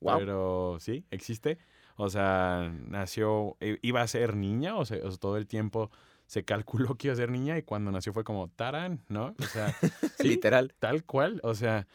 Wow. 0.00 0.18
Pero 0.18 0.76
sí, 0.80 1.04
existe. 1.10 1.58
O 1.96 2.08
sea, 2.10 2.72
nació, 2.86 3.56
iba 3.82 4.02
a 4.02 4.06
ser 4.06 4.36
niña, 4.36 4.76
o 4.76 4.84
sea, 4.84 4.98
todo 5.18 5.36
el 5.36 5.46
tiempo 5.48 5.90
se 6.28 6.44
calculó 6.44 6.94
que 6.94 7.08
iba 7.08 7.14
a 7.14 7.16
ser 7.16 7.30
niña 7.30 7.56
y 7.56 7.62
cuando 7.62 7.90
nació 7.90 8.12
fue 8.12 8.22
como 8.22 8.48
tarán, 8.48 9.00
¿no? 9.08 9.34
O 9.40 9.44
sea, 9.44 9.72
sí, 10.20 10.28
Literal. 10.28 10.74
tal 10.78 11.02
cual. 11.04 11.40
O 11.42 11.54
sea, 11.54 11.86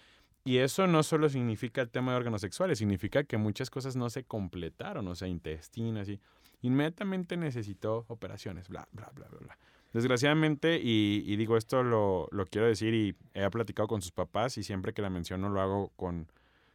y 0.43 0.57
eso 0.57 0.87
no 0.87 1.03
solo 1.03 1.29
significa 1.29 1.81
el 1.81 1.89
tema 1.91 2.11
de 2.11 2.17
órganos 2.17 2.41
sexuales, 2.41 2.79
significa 2.79 3.23
que 3.23 3.37
muchas 3.37 3.69
cosas 3.69 3.95
no 3.95 4.09
se 4.09 4.23
completaron, 4.23 5.07
o 5.07 5.13
sea, 5.15 5.27
intestino, 5.27 5.99
así. 5.99 6.19
Inmediatamente 6.63 7.37
necesitó 7.37 8.05
operaciones, 8.07 8.69
bla, 8.69 8.87
bla, 8.91 9.11
bla, 9.13 9.27
bla, 9.29 9.39
bla. 9.39 9.57
Desgraciadamente, 9.93 10.79
y, 10.83 11.23
y 11.27 11.35
digo 11.35 11.55
esto 11.55 11.83
lo, 11.83 12.27
lo 12.31 12.47
quiero 12.47 12.65
decir 12.65 12.95
y 12.95 13.15
he 13.35 13.47
platicado 13.51 13.87
con 13.87 14.01
sus 14.01 14.11
papás 14.11 14.57
y 14.57 14.63
siempre 14.63 14.93
que 14.93 15.03
la 15.03 15.11
menciono 15.11 15.49
lo 15.49 15.61
hago 15.61 15.89
con, 15.95 16.27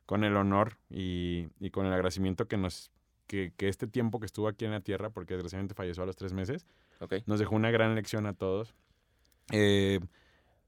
con 0.07 0.23
el 0.23 0.37
honor 0.37 0.79
y, 0.89 1.49
y 1.59 1.71
con 1.71 1.87
el 1.87 1.93
agradecimiento 1.93 2.47
que 2.47 2.57
nos 2.57 2.93
que, 3.27 3.53
que 3.57 3.69
este 3.69 3.87
tiempo 3.89 4.21
que 4.21 4.27
estuvo 4.27 4.47
aquí 4.49 4.65
en 4.65 4.71
la 4.71 4.81
tierra, 4.81 5.11
porque 5.11 5.35
desgraciadamente 5.35 5.75
falleció 5.75 6.05
a 6.05 6.07
los 6.07 6.17
tres 6.17 6.33
meses, 6.33 6.65
Ok. 7.01 7.15
nos 7.27 7.39
dejó 7.39 7.55
una 7.55 7.71
gran 7.71 7.95
lección 7.95 8.27
a 8.27 8.35
todos. 8.35 8.75
Eh, 9.53 10.01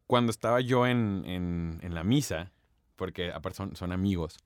cuando 0.06 0.30
estaba 0.30 0.60
yo 0.60 0.86
en, 0.86 1.24
en, 1.26 1.78
en 1.82 1.94
la 1.94 2.04
misa, 2.04 2.52
porque 2.96 3.30
aparte 3.32 3.56
son, 3.56 3.76
son 3.76 3.92
amigos, 3.92 4.38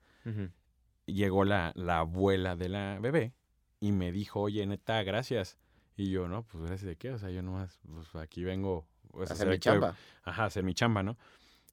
llegó 1.05 1.45
la, 1.45 1.71
la 1.75 1.99
abuela 1.99 2.55
de 2.55 2.69
la 2.69 2.99
bebé 2.99 3.33
y 3.79 3.91
me 3.91 4.11
dijo, 4.11 4.41
oye, 4.41 4.65
neta, 4.65 5.01
gracias. 5.03 5.57
Y 5.97 6.09
yo, 6.09 6.27
no, 6.27 6.43
pues 6.43 6.63
gracias 6.63 6.87
de 6.87 6.95
qué, 6.97 7.11
o 7.11 7.17
sea, 7.17 7.29
yo 7.29 7.41
nomás, 7.41 7.79
pues 7.87 8.15
aquí 8.15 8.43
vengo 8.43 8.87
pues, 9.11 9.29
a 9.31 9.33
Hacer 9.33 9.47
mi 9.47 9.59
chamba. 9.59 9.95
Ajá, 10.23 10.45
hacer 10.45 10.63
mi 10.63 10.73
chamba, 10.73 11.03
¿no? 11.03 11.17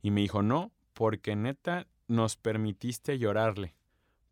Y 0.00 0.10
me 0.10 0.20
dijo, 0.20 0.42
no, 0.42 0.70
porque 0.92 1.34
neta 1.36 1.86
nos 2.06 2.36
permitiste 2.36 3.18
llorarle. 3.18 3.74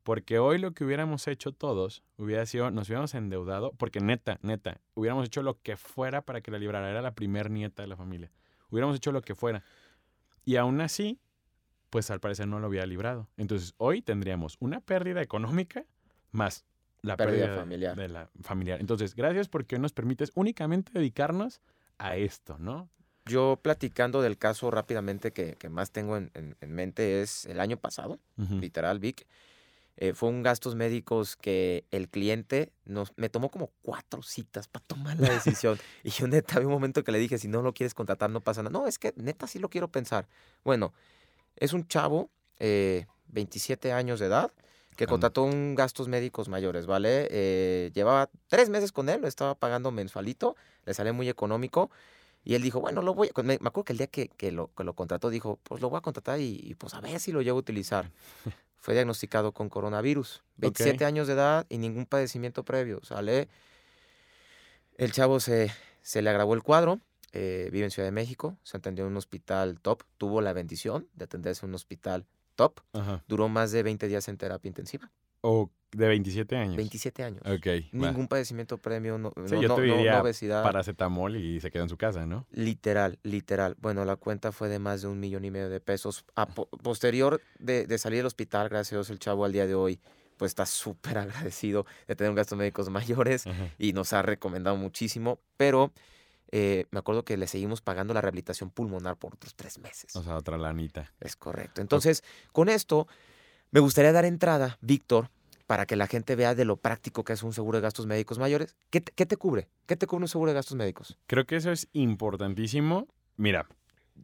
Porque 0.03 0.39
hoy 0.39 0.59
lo 0.59 0.73
que 0.73 0.85
hubiéramos 0.85 1.27
hecho 1.29 1.53
todos 1.53 2.03
hubiera 2.17 2.47
sido, 2.47 2.71
nos 2.71 2.89
hubiéramos 2.89 3.15
endeudado, 3.15 3.73
porque 3.77 4.01
neta, 4.01 4.39
neta, 4.43 4.81
hubiéramos 4.95 5.27
hecho 5.27 5.43
lo 5.43 5.61
que 5.61 5.77
fuera 5.77 6.23
para 6.23 6.41
que 6.41 6.51
la 6.51 6.59
librara. 6.59 6.91
Era 6.91 7.03
la 7.03 7.15
primer 7.15 7.51
nieta 7.51 7.83
de 7.83 7.89
la 7.89 7.97
familia. 7.97 8.31
hubiéramos 8.71 8.97
hecho 8.97 9.13
lo 9.13 9.21
que 9.23 9.35
fuera. 9.35 9.63
Y 10.45 10.57
aún 10.57 10.81
así, 10.81 11.19
pues 11.91 12.11
al 12.11 12.21
parecer 12.21 12.47
no 12.49 12.61
lo 12.61 12.67
había 12.69 12.87
librado. 12.87 13.29
Entonces, 13.37 13.75
hoy 13.77 14.01
tendríamos 14.01 14.57
una 14.61 14.81
pérdida 14.81 15.21
económica 15.23 15.85
más 16.33 16.65
la 17.03 17.17
Pérdida 17.17 17.47
pérdida, 17.47 17.61
familiar. 17.61 17.97
De, 17.97 18.09
la 18.09 18.31
familiar. 18.43 18.81
Entonces, 18.81 19.15
gracias 19.15 19.49
porque 19.49 19.75
hoy 19.77 19.81
nos 19.83 19.93
permites 19.93 20.33
únicamente 20.35 20.93
dedicarnos 20.93 21.61
a 21.99 22.17
esto, 22.17 22.57
¿no? 22.59 22.89
Yo 23.27 23.59
platicando 23.63 24.23
del 24.23 24.39
caso 24.39 24.71
rápidamente 24.71 25.33
que, 25.33 25.57
que 25.57 25.69
más 25.69 25.93
tengo 25.93 26.17
en, 26.17 26.31
en- 26.35 26.57
en 26.61 26.73
mente 26.73 27.21
es 27.23 27.45
el 27.47 27.61
año 27.61 27.77
pasado, 27.77 28.19
Ujú. 28.39 28.57
literal, 28.59 28.99
Vic. 28.99 29.27
Eh, 30.03 30.15
fue 30.15 30.31
un 30.31 30.43
gastos 30.43 30.77
médicos 30.77 31.37
que 31.37 31.85
el 31.91 32.09
cliente 32.09 32.73
nos, 32.87 33.13
me 33.17 33.29
tomó 33.29 33.51
como 33.51 33.71
cuatro 33.83 34.23
citas 34.23 34.67
para 34.67 34.83
tomar 34.87 35.21
la 35.21 35.29
decisión. 35.29 35.79
y 36.03 36.09
yo 36.09 36.27
neta, 36.27 36.57
había 36.57 36.69
un 36.69 36.73
momento 36.73 37.05
que 37.05 37.13
le 37.13 37.19
dije, 37.19 37.37
si 37.37 37.49
no 37.49 37.61
lo 37.61 37.75
quieres 37.75 37.93
contratar, 37.93 38.31
no 38.31 38.41
pasa 38.41 38.63
nada. 38.63 38.73
No, 38.73 38.87
es 38.87 38.99
que 38.99 39.13
neta 39.17 39.47
sí 39.47 39.59
lo 39.59 39.69
quiero 39.69 39.89
pensar. 39.89 40.27
Bueno, 40.65 40.95
es 41.55 41.75
un 41.75 41.87
chavo, 41.87 42.31
eh, 42.59 43.05
27 43.29 43.93
años 43.93 44.21
de 44.21 44.27
edad, 44.27 44.51
que 44.97 45.07
contrató 45.07 45.43
un 45.43 45.75
gastos 45.75 46.09
médicos 46.09 46.49
mayores, 46.49 46.87
¿vale? 46.87 47.29
Eh, 47.31 47.91
llevaba 47.93 48.31
tres 48.49 48.71
meses 48.71 48.93
con 48.93 49.11
él, 49.11 49.21
lo 49.21 49.29
estaba 49.29 49.55
pagando 49.55 49.91
mensualito, 49.91 50.57
le 50.87 50.95
sale 50.95 51.13
muy 51.13 51.29
económico. 51.29 51.91
Y 52.43 52.55
él 52.55 52.63
dijo, 52.63 52.81
bueno, 52.81 53.03
lo 53.03 53.13
voy 53.13 53.31
a... 53.35 53.43
Me, 53.43 53.59
me 53.61 53.69
acuerdo 53.69 53.85
que 53.85 53.93
el 53.93 53.99
día 53.99 54.07
que, 54.07 54.29
que 54.29 54.51
lo, 54.51 54.73
que 54.75 54.83
lo 54.83 54.95
contrató 54.95 55.29
dijo, 55.29 55.59
pues 55.63 55.83
lo 55.83 55.91
voy 55.91 55.99
a 55.99 56.01
contratar 56.01 56.41
y, 56.41 56.59
y, 56.63 56.75
pues 56.75 56.95
a 56.95 57.03
ver 57.03 57.21
si 57.21 57.33
lo 57.33 57.43
llevo 57.43 57.59
a 57.59 57.61
utilizar. 57.61 58.11
Fue 58.81 58.95
diagnosticado 58.95 59.53
con 59.53 59.69
coronavirus. 59.69 60.43
27 60.57 61.05
años 61.05 61.27
de 61.27 61.35
edad 61.35 61.67
y 61.69 61.79
ningún 61.79 62.07
padecimiento 62.07 62.65
previo, 62.65 63.01
¿sale? 63.03 63.49
El 64.97 65.13
chavo 65.13 65.41
se, 65.41 65.71
se 66.03 66.23
le 66.23 66.31
agravó 66.31 66.55
el 66.55 66.63
cuadro, 66.63 67.01
eh, 67.33 67.69
vive 67.73 67.85
en 67.85 67.91
Ciudad 67.91 68.09
de 68.09 68.13
México, 68.13 68.57
se 68.65 68.77
atendió 68.77 69.05
en 69.05 69.13
un 69.13 69.17
hospital 69.17 69.79
top, 69.81 70.03
tuvo 70.19 70.41
la 70.41 70.53
bendición 70.53 71.09
de 71.15 71.25
atenderse 71.25 71.65
en 71.65 71.71
un 71.71 71.75
hospital 71.77 72.27
top, 72.57 72.81
Ajá. 72.93 73.23
duró 73.29 73.49
más 73.49 73.71
de 73.71 73.83
20 73.83 74.09
días 74.09 74.29
en 74.29 74.37
terapia 74.37 74.69
intensiva. 74.69 75.11
O 75.43 75.71
de 75.93 76.07
27 76.07 76.57
años. 76.57 76.77
27 76.77 77.25
años. 77.25 77.41
Ok. 77.45 77.67
va. 77.67 78.07
Ningún 78.09 78.29
padecimiento 78.29 78.79
previo, 78.79 79.19
no, 79.19 79.33
Sí, 79.47 79.55
no- 79.55 79.61
yo 79.63 79.69
no- 79.69 79.75
te 79.77 79.87
no- 79.89 79.97
no 80.05 80.21
obesidad. 80.21 80.63
Paracetamol 80.63 81.37
y 81.37 81.61
se 81.61 81.71
queda 81.71 81.83
en 81.83 81.89
su 81.89 81.97
casa, 81.97 82.27
¿no? 82.27 82.47
Literal, 82.53 83.19
literal. 83.25 83.77
Bueno, 83.81 84.05
la 84.05 84.15
cuenta 84.17 84.53
fue 84.53 84.69
de 84.69 84.79
más 84.79 85.03
de 85.03 85.09
un 85.09 85.19
millón 85.19 85.45
y 85.45 85.51
medio 85.51 85.69
de 85.69 85.81
pesos. 85.81 86.25
A 86.37 86.47
po- 86.47 86.69
posterior 86.69 87.41
de, 87.59 87.87
de 87.87 87.99
salir 87.99 88.19
del 88.19 88.27
hospital, 88.27 88.69
gracias 88.69 88.93
a 88.93 88.97
Dios, 88.97 89.11
el 89.11 89.19
chavo 89.19 89.45
al 89.45 89.53
día 89.53 89.67
de 89.67 89.75
hoy, 89.75 90.01
pues 90.37 90.51
está 90.51 90.65
súper 90.65 91.19
agradecido 91.19 91.87
de 92.07 92.15
tener 92.15 92.33
gastos 92.35 92.57
médicos 92.57 92.89
mayores 92.89 93.47
Ajá. 93.49 93.71
y 93.79 93.93
nos 93.93 94.13
ha 94.13 94.23
recomendado 94.23 94.77
muchísimo. 94.77 95.41
Pero 95.57 95.93
eh, 96.53 96.87
me 96.93 96.99
acuerdo 97.01 97.25
que 97.25 97.37
le 97.37 97.47
seguimos 97.49 97.81
pagando 97.81 98.15
la 98.15 98.21
rehabilitación 98.21 98.71
pulmonar 98.71 99.17
por 99.17 99.35
otros 99.35 99.55
tres 99.57 99.79
meses. 99.79 100.15
O 100.17 100.23
sea, 100.23 100.37
otra 100.37 100.57
lanita. 100.57 101.13
Es 101.21 101.35
correcto. 101.37 101.81
Entonces, 101.81 102.23
con 102.53 102.69
esto, 102.69 103.07
me 103.73 103.81
gustaría 103.81 104.13
dar 104.13 104.25
entrada, 104.25 104.79
Víctor, 104.81 105.31
para 105.67 105.87
que 105.87 105.95
la 105.95 106.09
gente 106.09 106.35
vea 106.35 106.55
de 106.55 106.65
lo 106.65 106.77
práctico 106.77 107.23
que 107.23 107.33
es 107.33 107.43
un 107.45 107.53
seguro 107.53 107.79
de 107.79 107.83
gastos 107.83 108.07
médicos 108.07 108.39
mayores. 108.39 108.75
¿Qué 108.91 109.01
te, 109.01 109.37
cubre? 109.37 109.69
¿Qué 109.87 109.97
te 109.97 110.09
cubre 110.09 110.25
un 110.25 110.29
seguro 110.29 110.51
de 110.51 110.57
gastos 110.57 110.77
médicos? 110.77 111.17
Creo 111.29 111.47
que 111.47 111.57
eso 111.57 111.71
es 111.71 111.89
importantísimo. 111.93 113.07
Mira, 113.37 113.69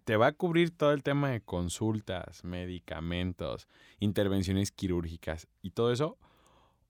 te 0.04 0.16
va 0.16 0.26
a 0.26 0.32
cubrir 0.32 0.76
todo 0.76 0.92
el 0.92 1.04
tema 1.04 1.30
de 1.30 1.40
consultas, 1.40 2.42
medicamentos, 2.42 3.68
intervenciones 4.00 4.72
quirúrgicas 4.72 5.46
y 5.62 5.70
todo 5.70 5.92
eso. 5.92 6.18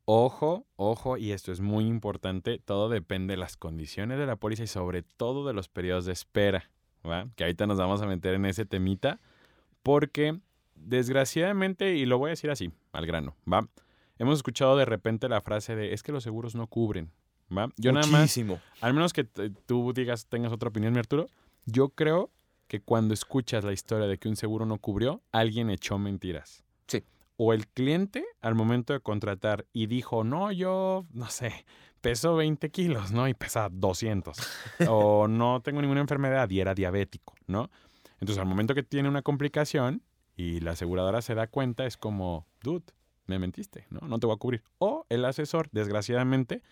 Ojo, 0.06 0.66
ojo, 0.76 1.18
y 1.18 1.32
esto 1.32 1.52
es 1.52 1.60
muy 1.60 1.84
importante, 1.84 2.58
todo 2.64 2.88
depende 2.88 3.32
de 3.32 3.38
las 3.38 3.56
condiciones 3.56 4.18
de 4.18 4.26
la 4.26 4.36
póliza 4.36 4.62
y 4.62 4.68
sobre 4.68 5.02
todo 5.02 5.46
de 5.46 5.52
los 5.52 5.68
periodos 5.68 6.06
de 6.06 6.12
espera, 6.12 6.70
¿va? 7.04 7.28
Que 7.34 7.44
ahorita 7.44 7.66
nos 7.66 7.76
vamos 7.76 8.00
a 8.00 8.06
meter 8.06 8.34
en 8.34 8.46
ese 8.46 8.64
temita, 8.64 9.20
porque 9.82 10.40
desgraciadamente, 10.76 11.94
y 11.94 12.06
lo 12.06 12.18
voy 12.18 12.28
a 12.28 12.30
decir 12.30 12.50
así, 12.50 12.70
al 12.92 13.06
grano, 13.06 13.36
¿va? 13.50 13.68
Hemos 14.18 14.36
escuchado 14.36 14.76
de 14.76 14.84
repente 14.84 15.28
la 15.28 15.40
frase 15.40 15.76
de 15.76 15.92
es 15.92 16.02
que 16.02 16.12
los 16.12 16.22
seguros 16.22 16.54
no 16.54 16.66
cubren, 16.66 17.10
¿va? 17.56 17.70
Yo 17.76 17.92
nada 17.92 18.06
más 18.06 18.20
Muchísimo. 18.20 18.60
al 18.80 18.94
menos 18.94 19.12
que 19.12 19.24
tú 19.24 19.92
digas, 19.92 20.26
tengas 20.26 20.52
otra 20.52 20.68
opinión, 20.68 20.92
mi 20.92 20.98
Arturo, 20.98 21.26
yo 21.66 21.90
creo 21.90 22.30
que 22.68 22.80
cuando 22.80 23.14
escuchas 23.14 23.64
la 23.64 23.72
historia 23.72 24.06
de 24.06 24.18
que 24.18 24.28
un 24.28 24.36
seguro 24.36 24.66
no 24.66 24.78
cubrió, 24.78 25.22
alguien 25.32 25.70
echó 25.70 25.98
mentiras. 25.98 26.64
Sí. 26.86 27.04
O 27.36 27.52
el 27.52 27.66
cliente 27.68 28.24
al 28.40 28.54
momento 28.54 28.92
de 28.92 29.00
contratar 29.00 29.66
y 29.72 29.86
dijo, 29.86 30.24
no, 30.24 30.50
yo, 30.50 31.06
no 31.12 31.28
sé, 31.28 31.64
peso 32.00 32.34
20 32.36 32.70
kilos, 32.70 33.12
¿no? 33.12 33.28
Y 33.28 33.34
pesa 33.34 33.68
200. 33.70 34.36
o 34.88 35.28
no 35.28 35.60
tengo 35.60 35.80
ninguna 35.80 36.00
enfermedad 36.00 36.48
y 36.50 36.60
era 36.60 36.74
diabético, 36.74 37.34
¿no? 37.46 37.70
Entonces 38.20 38.38
al 38.38 38.46
momento 38.46 38.74
que 38.74 38.82
tiene 38.82 39.08
una 39.08 39.22
complicación 39.22 40.02
y 40.36 40.60
la 40.60 40.72
aseguradora 40.72 41.22
se 41.22 41.34
da 41.34 41.46
cuenta, 41.46 41.86
es 41.86 41.96
como, 41.96 42.46
dude, 42.62 42.84
me 43.26 43.38
mentiste, 43.38 43.86
¿no? 43.90 44.06
No 44.06 44.18
te 44.18 44.26
voy 44.26 44.34
a 44.34 44.38
cubrir. 44.38 44.62
O 44.78 45.06
el 45.08 45.24
asesor, 45.24 45.68
desgraciadamente, 45.72 46.62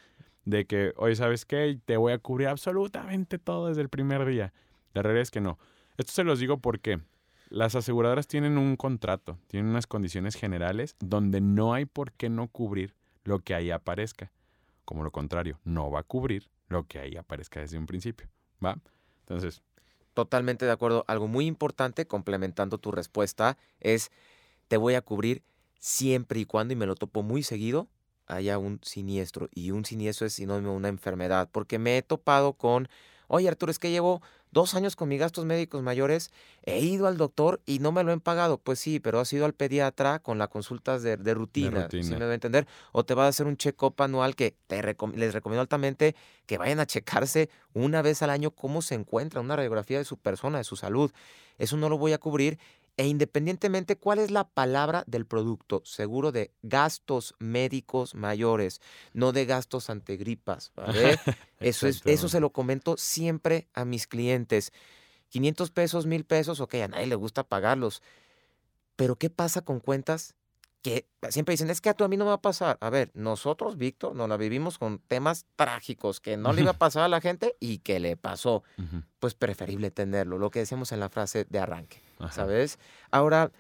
de 0.44 0.66
que, 0.66 0.92
oye, 0.96 1.16
¿sabes 1.16 1.44
qué? 1.44 1.80
Te 1.84 1.96
voy 1.96 2.12
a 2.12 2.18
cubrir 2.18 2.48
absolutamente 2.48 3.38
todo 3.38 3.68
desde 3.68 3.82
el 3.82 3.88
primer 3.88 4.24
día. 4.26 4.52
La 4.92 5.02
realidad 5.02 5.22
es 5.22 5.30
que 5.30 5.40
no. 5.40 5.58
Esto 5.96 6.12
se 6.12 6.24
los 6.24 6.38
digo 6.38 6.58
porque 6.58 7.00
las 7.48 7.74
aseguradoras 7.74 8.26
tienen 8.26 8.58
un 8.58 8.76
contrato, 8.76 9.38
tienen 9.46 9.70
unas 9.70 9.86
condiciones 9.86 10.34
generales 10.34 10.96
donde 11.00 11.40
no 11.40 11.72
hay 11.72 11.86
por 11.86 12.12
qué 12.12 12.28
no 12.28 12.48
cubrir 12.48 12.94
lo 13.24 13.38
que 13.38 13.54
ahí 13.54 13.70
aparezca. 13.70 14.30
Como 14.84 15.02
lo 15.02 15.10
contrario, 15.10 15.58
no 15.64 15.90
va 15.90 16.00
a 16.00 16.02
cubrir 16.02 16.50
lo 16.68 16.86
que 16.86 16.98
ahí 16.98 17.16
aparezca 17.16 17.60
desde 17.60 17.78
un 17.78 17.86
principio. 17.86 18.28
¿Va? 18.64 18.78
Entonces, 19.20 19.62
Totalmente 20.14 20.64
de 20.64 20.70
acuerdo. 20.70 21.04
Algo 21.08 21.26
muy 21.26 21.46
importante, 21.46 22.06
complementando 22.06 22.78
tu 22.78 22.92
respuesta, 22.92 23.58
es 23.80 24.10
te 24.68 24.76
voy 24.76 24.94
a 24.94 25.02
cubrir 25.02 25.42
siempre 25.80 26.40
y 26.40 26.46
cuando, 26.46 26.72
y 26.72 26.76
me 26.76 26.86
lo 26.86 26.94
topo 26.94 27.22
muy 27.22 27.42
seguido, 27.42 27.88
haya 28.26 28.58
un 28.58 28.80
siniestro. 28.82 29.48
Y 29.52 29.72
un 29.72 29.84
siniestro 29.84 30.26
es 30.26 30.34
sinónimo 30.34 30.72
de 30.72 30.76
una 30.78 30.88
enfermedad. 30.88 31.48
Porque 31.52 31.78
me 31.78 31.98
he 31.98 32.02
topado 32.02 32.54
con, 32.54 32.88
oye 33.28 33.48
Arturo, 33.48 33.70
es 33.70 33.78
que 33.80 33.90
llevo 33.90 34.22
dos 34.54 34.74
años 34.74 34.96
con 34.96 35.10
mis 35.10 35.20
gastos 35.20 35.44
médicos 35.44 35.82
mayores, 35.82 36.30
he 36.62 36.78
ido 36.80 37.06
al 37.06 37.18
doctor 37.18 37.60
y 37.66 37.80
no 37.80 37.92
me 37.92 38.02
lo 38.04 38.12
han 38.12 38.20
pagado. 38.20 38.56
Pues 38.56 38.78
sí, 38.78 39.00
pero 39.00 39.20
has 39.20 39.30
ido 39.34 39.44
al 39.44 39.52
pediatra 39.52 40.20
con 40.20 40.38
las 40.38 40.48
consultas 40.48 41.02
de, 41.02 41.18
de 41.18 41.34
rutina, 41.34 41.88
¿sí 41.90 41.98
rutina. 41.98 42.18
me 42.18 42.24
va 42.24 42.30
a 42.30 42.34
entender? 42.34 42.66
O 42.92 43.04
te 43.04 43.12
va 43.12 43.26
a 43.26 43.28
hacer 43.28 43.46
un 43.46 43.58
check-up 43.58 44.00
anual 44.00 44.34
que 44.34 44.54
te 44.66 44.80
recom- 44.80 45.14
les 45.14 45.34
recomiendo 45.34 45.60
altamente 45.60 46.16
que 46.46 46.56
vayan 46.56 46.80
a 46.80 46.86
checarse 46.86 47.50
una 47.74 48.00
vez 48.00 48.22
al 48.22 48.30
año 48.30 48.52
cómo 48.52 48.80
se 48.80 48.94
encuentra, 48.94 49.40
una 49.42 49.56
radiografía 49.56 49.98
de 49.98 50.04
su 50.04 50.16
persona, 50.16 50.58
de 50.58 50.64
su 50.64 50.76
salud. 50.76 51.10
Eso 51.58 51.76
no 51.76 51.88
lo 51.88 51.98
voy 51.98 52.12
a 52.14 52.18
cubrir. 52.18 52.58
E 52.96 53.06
independientemente, 53.08 53.96
¿cuál 53.96 54.20
es 54.20 54.30
la 54.30 54.48
palabra 54.48 55.02
del 55.06 55.26
producto? 55.26 55.82
Seguro 55.84 56.30
de 56.30 56.52
gastos 56.62 57.34
médicos 57.40 58.14
mayores, 58.14 58.80
no 59.12 59.32
de 59.32 59.46
gastos 59.46 59.90
ante 59.90 60.16
gripas, 60.16 60.72
¿vale? 60.76 61.18
Eso, 61.58 61.88
es, 61.88 62.02
eso 62.04 62.28
se 62.28 62.40
lo 62.40 62.50
comento 62.50 62.96
siempre 62.98 63.68
a 63.72 63.86
mis 63.86 64.06
clientes. 64.06 64.70
500 65.30 65.70
pesos, 65.70 66.06
1000 66.06 66.24
pesos, 66.24 66.60
ok, 66.60 66.74
a 66.74 66.88
nadie 66.88 67.06
le 67.06 67.14
gusta 67.14 67.42
pagarlos. 67.42 68.02
Pero 68.96 69.16
¿qué 69.16 69.30
pasa 69.30 69.62
con 69.62 69.80
cuentas 69.80 70.34
que 70.82 71.08
siempre 71.30 71.54
dicen, 71.54 71.70
es 71.70 71.80
que 71.80 71.88
a 71.88 71.94
tú 71.94 72.04
a 72.04 72.08
mí 72.08 72.18
no 72.18 72.24
me 72.24 72.28
va 72.28 72.34
a 72.34 72.42
pasar? 72.42 72.76
A 72.80 72.90
ver, 72.90 73.10
nosotros, 73.14 73.78
Víctor, 73.78 74.14
nos 74.14 74.28
la 74.28 74.36
vivimos 74.36 74.76
con 74.76 74.98
temas 74.98 75.46
trágicos 75.56 76.20
que 76.20 76.36
no 76.36 76.52
le 76.52 76.60
iba 76.60 76.72
a 76.72 76.74
pasar 76.78 77.04
a 77.04 77.08
la 77.08 77.22
gente 77.22 77.56
y 77.58 77.78
que 77.78 77.98
le 77.98 78.18
pasó. 78.18 78.62
Pues 79.18 79.34
preferible 79.34 79.90
tenerlo, 79.90 80.38
lo 80.38 80.50
que 80.50 80.58
decíamos 80.58 80.92
en 80.92 81.00
la 81.00 81.08
frase 81.08 81.46
de 81.48 81.58
arranque, 81.58 82.02
ajá. 82.18 82.32
¿sabes? 82.32 82.78
Ahora, 83.10 83.50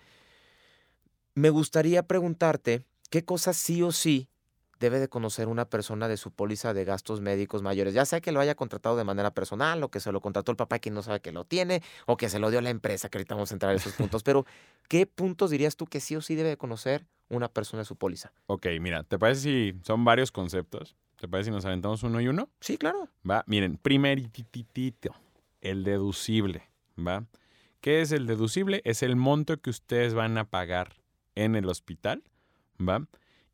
me 1.34 1.50
gustaría 1.50 2.02
preguntarte, 2.04 2.84
¿qué 3.10 3.24
cosas 3.24 3.56
sí 3.56 3.82
o 3.82 3.92
sí 3.92 4.28
debe 4.78 5.00
de 5.00 5.08
conocer 5.08 5.48
una 5.48 5.68
persona 5.68 6.08
de 6.08 6.16
su 6.16 6.30
póliza 6.30 6.74
de 6.74 6.84
gastos 6.84 7.20
médicos 7.20 7.62
mayores? 7.62 7.94
Ya 7.94 8.04
sea 8.04 8.20
que 8.20 8.32
lo 8.32 8.40
haya 8.40 8.54
contratado 8.54 8.96
de 8.96 9.04
manera 9.04 9.32
personal 9.32 9.82
o 9.82 9.90
que 9.90 10.00
se 10.00 10.12
lo 10.12 10.20
contrató 10.20 10.52
el 10.52 10.56
papá 10.56 10.78
que 10.78 10.90
no 10.90 11.02
sabe 11.02 11.20
que 11.20 11.32
lo 11.32 11.44
tiene 11.44 11.82
o 12.06 12.16
que 12.16 12.28
se 12.28 12.38
lo 12.38 12.50
dio 12.50 12.60
la 12.60 12.70
empresa, 12.70 13.08
que 13.08 13.18
ahorita 13.18 13.34
vamos 13.34 13.50
a 13.50 13.54
entrar 13.54 13.72
a 13.72 13.76
esos 13.76 13.92
puntos, 13.94 14.22
pero 14.22 14.46
¿qué 14.88 15.06
puntos 15.06 15.50
dirías 15.50 15.76
tú 15.76 15.86
que 15.86 16.00
sí 16.00 16.16
o 16.16 16.20
sí 16.20 16.34
debe 16.34 16.50
de 16.50 16.56
conocer 16.56 17.06
una 17.28 17.48
persona 17.48 17.80
de 17.80 17.86
su 17.86 17.96
póliza? 17.96 18.32
Ok, 18.46 18.66
mira, 18.80 19.02
¿te 19.02 19.18
parece 19.18 19.40
si 19.40 19.80
son 19.82 20.04
varios 20.04 20.30
conceptos? 20.30 20.94
¿Te 21.16 21.28
parece 21.28 21.50
si 21.50 21.54
nos 21.54 21.64
aventamos 21.64 22.02
uno 22.02 22.20
y 22.20 22.28
uno? 22.28 22.48
Sí, 22.60 22.76
claro. 22.76 23.08
Va, 23.28 23.44
miren, 23.46 23.78
primerititito, 23.78 25.14
el 25.60 25.82
deducible, 25.84 26.68
¿va? 26.98 27.24
¿Qué 27.84 28.00
es 28.00 28.12
el 28.12 28.26
deducible? 28.26 28.80
Es 28.86 29.02
el 29.02 29.14
monto 29.14 29.60
que 29.60 29.68
ustedes 29.68 30.14
van 30.14 30.38
a 30.38 30.48
pagar 30.48 31.02
en 31.34 31.54
el 31.54 31.68
hospital, 31.68 32.22
¿va? 32.80 33.06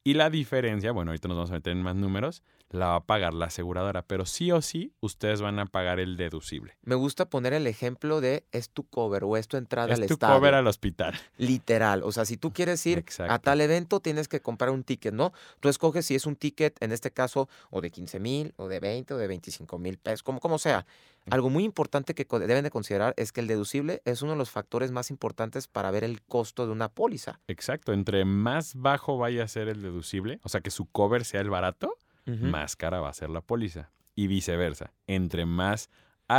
Y 0.05 0.15
la 0.15 0.31
diferencia, 0.31 0.93
bueno, 0.93 1.11
ahorita 1.11 1.27
nos 1.27 1.37
vamos 1.37 1.51
a 1.51 1.55
meter 1.55 1.73
en 1.73 1.83
más 1.83 1.97
números, 1.97 2.45
la 2.71 2.87
va 2.87 2.95
a 2.95 3.05
pagar 3.05 3.35
la 3.35 3.47
aseguradora, 3.47 4.03
pero 4.03 4.27
sí 4.27 4.53
o 4.53 4.63
sí 4.63 4.93
ustedes 5.01 5.43
van 5.43 5.59
a 5.59 5.67
pagar 5.67 5.99
el 5.99 6.17
deducible. 6.17 6.77
Me 6.83 6.95
gusta 6.95 7.29
poner 7.29 7.55
el 7.55 7.67
ejemplo 7.67 8.21
de 8.21 8.45
es 8.53 8.71
tu 8.71 8.85
cover 8.85 9.25
o 9.25 9.37
es 9.37 9.49
tu 9.49 9.57
entrada 9.57 9.93
al 9.93 10.01
Es 10.01 10.07
tu 10.07 10.15
estadio. 10.15 10.37
cover 10.37 10.55
al 10.55 10.69
hospital. 10.69 11.15
Literal. 11.37 12.05
O 12.05 12.13
sea, 12.13 12.25
si 12.25 12.37
tú 12.37 12.53
quieres 12.53 12.87
ir 12.87 13.05
a 13.29 13.41
tal 13.41 13.61
evento, 13.61 13.99
tienes 13.99 14.29
que 14.29 14.41
comprar 14.41 14.71
un 14.71 14.85
ticket, 14.85 15.13
¿no? 15.13 15.33
Tú 15.59 15.69
escoges 15.69 16.07
si 16.07 16.15
es 16.15 16.25
un 16.25 16.37
ticket, 16.37 16.81
en 16.81 16.93
este 16.93 17.11
caso, 17.11 17.49
o 17.71 17.81
de 17.81 17.91
15 17.91 18.21
mil, 18.21 18.55
o 18.59 18.69
de 18.69 18.79
20, 18.79 19.13
o 19.15 19.17
de 19.17 19.27
25 19.27 19.77
mil 19.79 19.99
pesos, 19.99 20.23
como, 20.23 20.39
como 20.39 20.61
sea. 20.61 20.87
Algo 21.31 21.51
muy 21.51 21.65
importante 21.65 22.15
que 22.15 22.27
deben 22.39 22.65
de 22.65 22.71
considerar 22.71 23.15
es 23.17 23.33
que 23.33 23.41
el 23.41 23.47
deducible 23.47 24.03
es 24.05 24.23
uno 24.23 24.33
de 24.33 24.39
los 24.39 24.51
factores 24.51 24.91
más 24.91 25.11
importantes 25.11 25.69
para 25.69 25.91
ver 25.91 26.05
el 26.05 26.23
costo 26.23 26.67
de 26.67 26.73
una 26.73 26.89
póliza. 26.89 27.41
Exacto. 27.49 27.93
Entre 27.93 28.25
más 28.25 28.75
bajo 28.75 29.19
vaya 29.19 29.45
a 29.45 29.49
ser 29.49 29.69
el 29.69 29.83
deducible, 29.83 30.41
o 30.43 30.49
sea, 30.49 30.61
que 30.61 30.71
su 30.71 30.87
cover 30.87 31.25
sea 31.25 31.41
el 31.41 31.51
barato, 31.51 31.97
más 32.27 32.77
cara 32.77 33.01
va 33.01 33.09
a 33.09 33.15
ser 33.15 33.31
la 33.31 33.41
póliza. 33.41 33.91
Y 34.15 34.27
viceversa. 34.27 34.93
Entre 35.07 35.47
más 35.47 35.89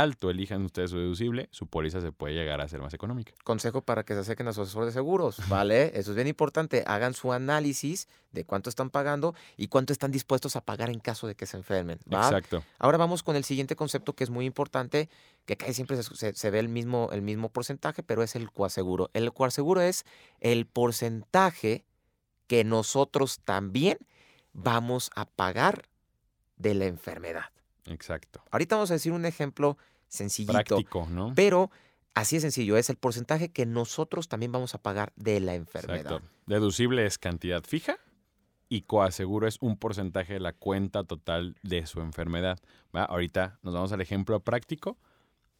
alto 0.00 0.30
elijan 0.30 0.62
ustedes 0.64 0.90
su 0.90 0.96
deducible, 0.98 1.48
su 1.52 1.66
póliza 1.66 2.00
se 2.00 2.12
puede 2.12 2.34
llegar 2.34 2.60
a 2.60 2.68
ser 2.68 2.80
más 2.80 2.94
económica. 2.94 3.32
Consejo 3.44 3.82
para 3.82 4.04
que 4.04 4.14
se 4.14 4.20
acerquen 4.20 4.48
a 4.48 4.52
su 4.52 4.62
asesor 4.62 4.84
de 4.86 4.92
seguros, 4.92 5.36
¿vale? 5.48 5.92
Eso 5.98 6.10
es 6.12 6.14
bien 6.16 6.28
importante. 6.28 6.82
Hagan 6.86 7.14
su 7.14 7.32
análisis 7.32 8.08
de 8.32 8.44
cuánto 8.44 8.70
están 8.70 8.88
pagando 8.90 9.34
y 9.56 9.68
cuánto 9.68 9.92
están 9.92 10.10
dispuestos 10.10 10.56
a 10.56 10.62
pagar 10.64 10.88
en 10.90 10.98
caso 11.00 11.26
de 11.26 11.34
que 11.34 11.44
se 11.46 11.56
enfermen, 11.58 11.98
¿va? 12.12 12.24
Exacto. 12.24 12.64
Ahora 12.78 12.96
vamos 12.96 13.22
con 13.22 13.36
el 13.36 13.44
siguiente 13.44 13.76
concepto 13.76 14.14
que 14.14 14.24
es 14.24 14.30
muy 14.30 14.46
importante, 14.46 15.08
que 15.44 15.56
casi 15.56 15.74
siempre 15.74 16.02
se, 16.02 16.14
se- 16.16 16.32
se 16.34 16.50
ve 16.50 16.58
el 16.58 16.68
mismo, 16.68 17.10
el 17.12 17.20
mismo 17.22 17.50
porcentaje, 17.50 18.02
pero 18.02 18.22
es 18.22 18.34
el 18.34 18.50
coaseguro. 18.50 19.10
El 19.12 19.32
coaseguro 19.32 19.82
es 19.82 20.04
el 20.40 20.66
porcentaje 20.66 21.84
que 22.46 22.64
nosotros 22.64 23.40
también 23.44 23.98
vamos 24.54 25.10
a 25.14 25.26
pagar 25.26 25.84
de 26.56 26.74
la 26.74 26.86
enfermedad. 26.86 27.46
Exacto. 27.86 28.42
Ahorita 28.50 28.76
vamos 28.76 28.90
a 28.90 28.94
decir 28.94 29.12
un 29.12 29.24
ejemplo 29.24 29.76
sencillito, 30.08 30.52
Práctico, 30.52 31.06
¿no? 31.10 31.32
pero 31.34 31.70
así 32.14 32.36
de 32.36 32.40
sencillo, 32.42 32.76
es 32.76 32.90
el 32.90 32.96
porcentaje 32.96 33.50
que 33.50 33.66
nosotros 33.66 34.28
también 34.28 34.52
vamos 34.52 34.74
a 34.74 34.78
pagar 34.78 35.12
de 35.16 35.40
la 35.40 35.54
enfermedad. 35.54 36.14
Exacto. 36.14 36.28
Deducible 36.46 37.06
es 37.06 37.18
cantidad 37.18 37.62
fija 37.64 37.98
y 38.68 38.82
coaseguro 38.82 39.46
es 39.46 39.58
un 39.60 39.76
porcentaje 39.76 40.34
de 40.34 40.40
la 40.40 40.52
cuenta 40.52 41.04
total 41.04 41.56
de 41.62 41.86
su 41.86 42.00
enfermedad. 42.00 42.58
¿va? 42.94 43.04
Ahorita 43.04 43.58
nos 43.62 43.74
vamos 43.74 43.92
al 43.92 44.00
ejemplo 44.00 44.40
práctico. 44.40 44.96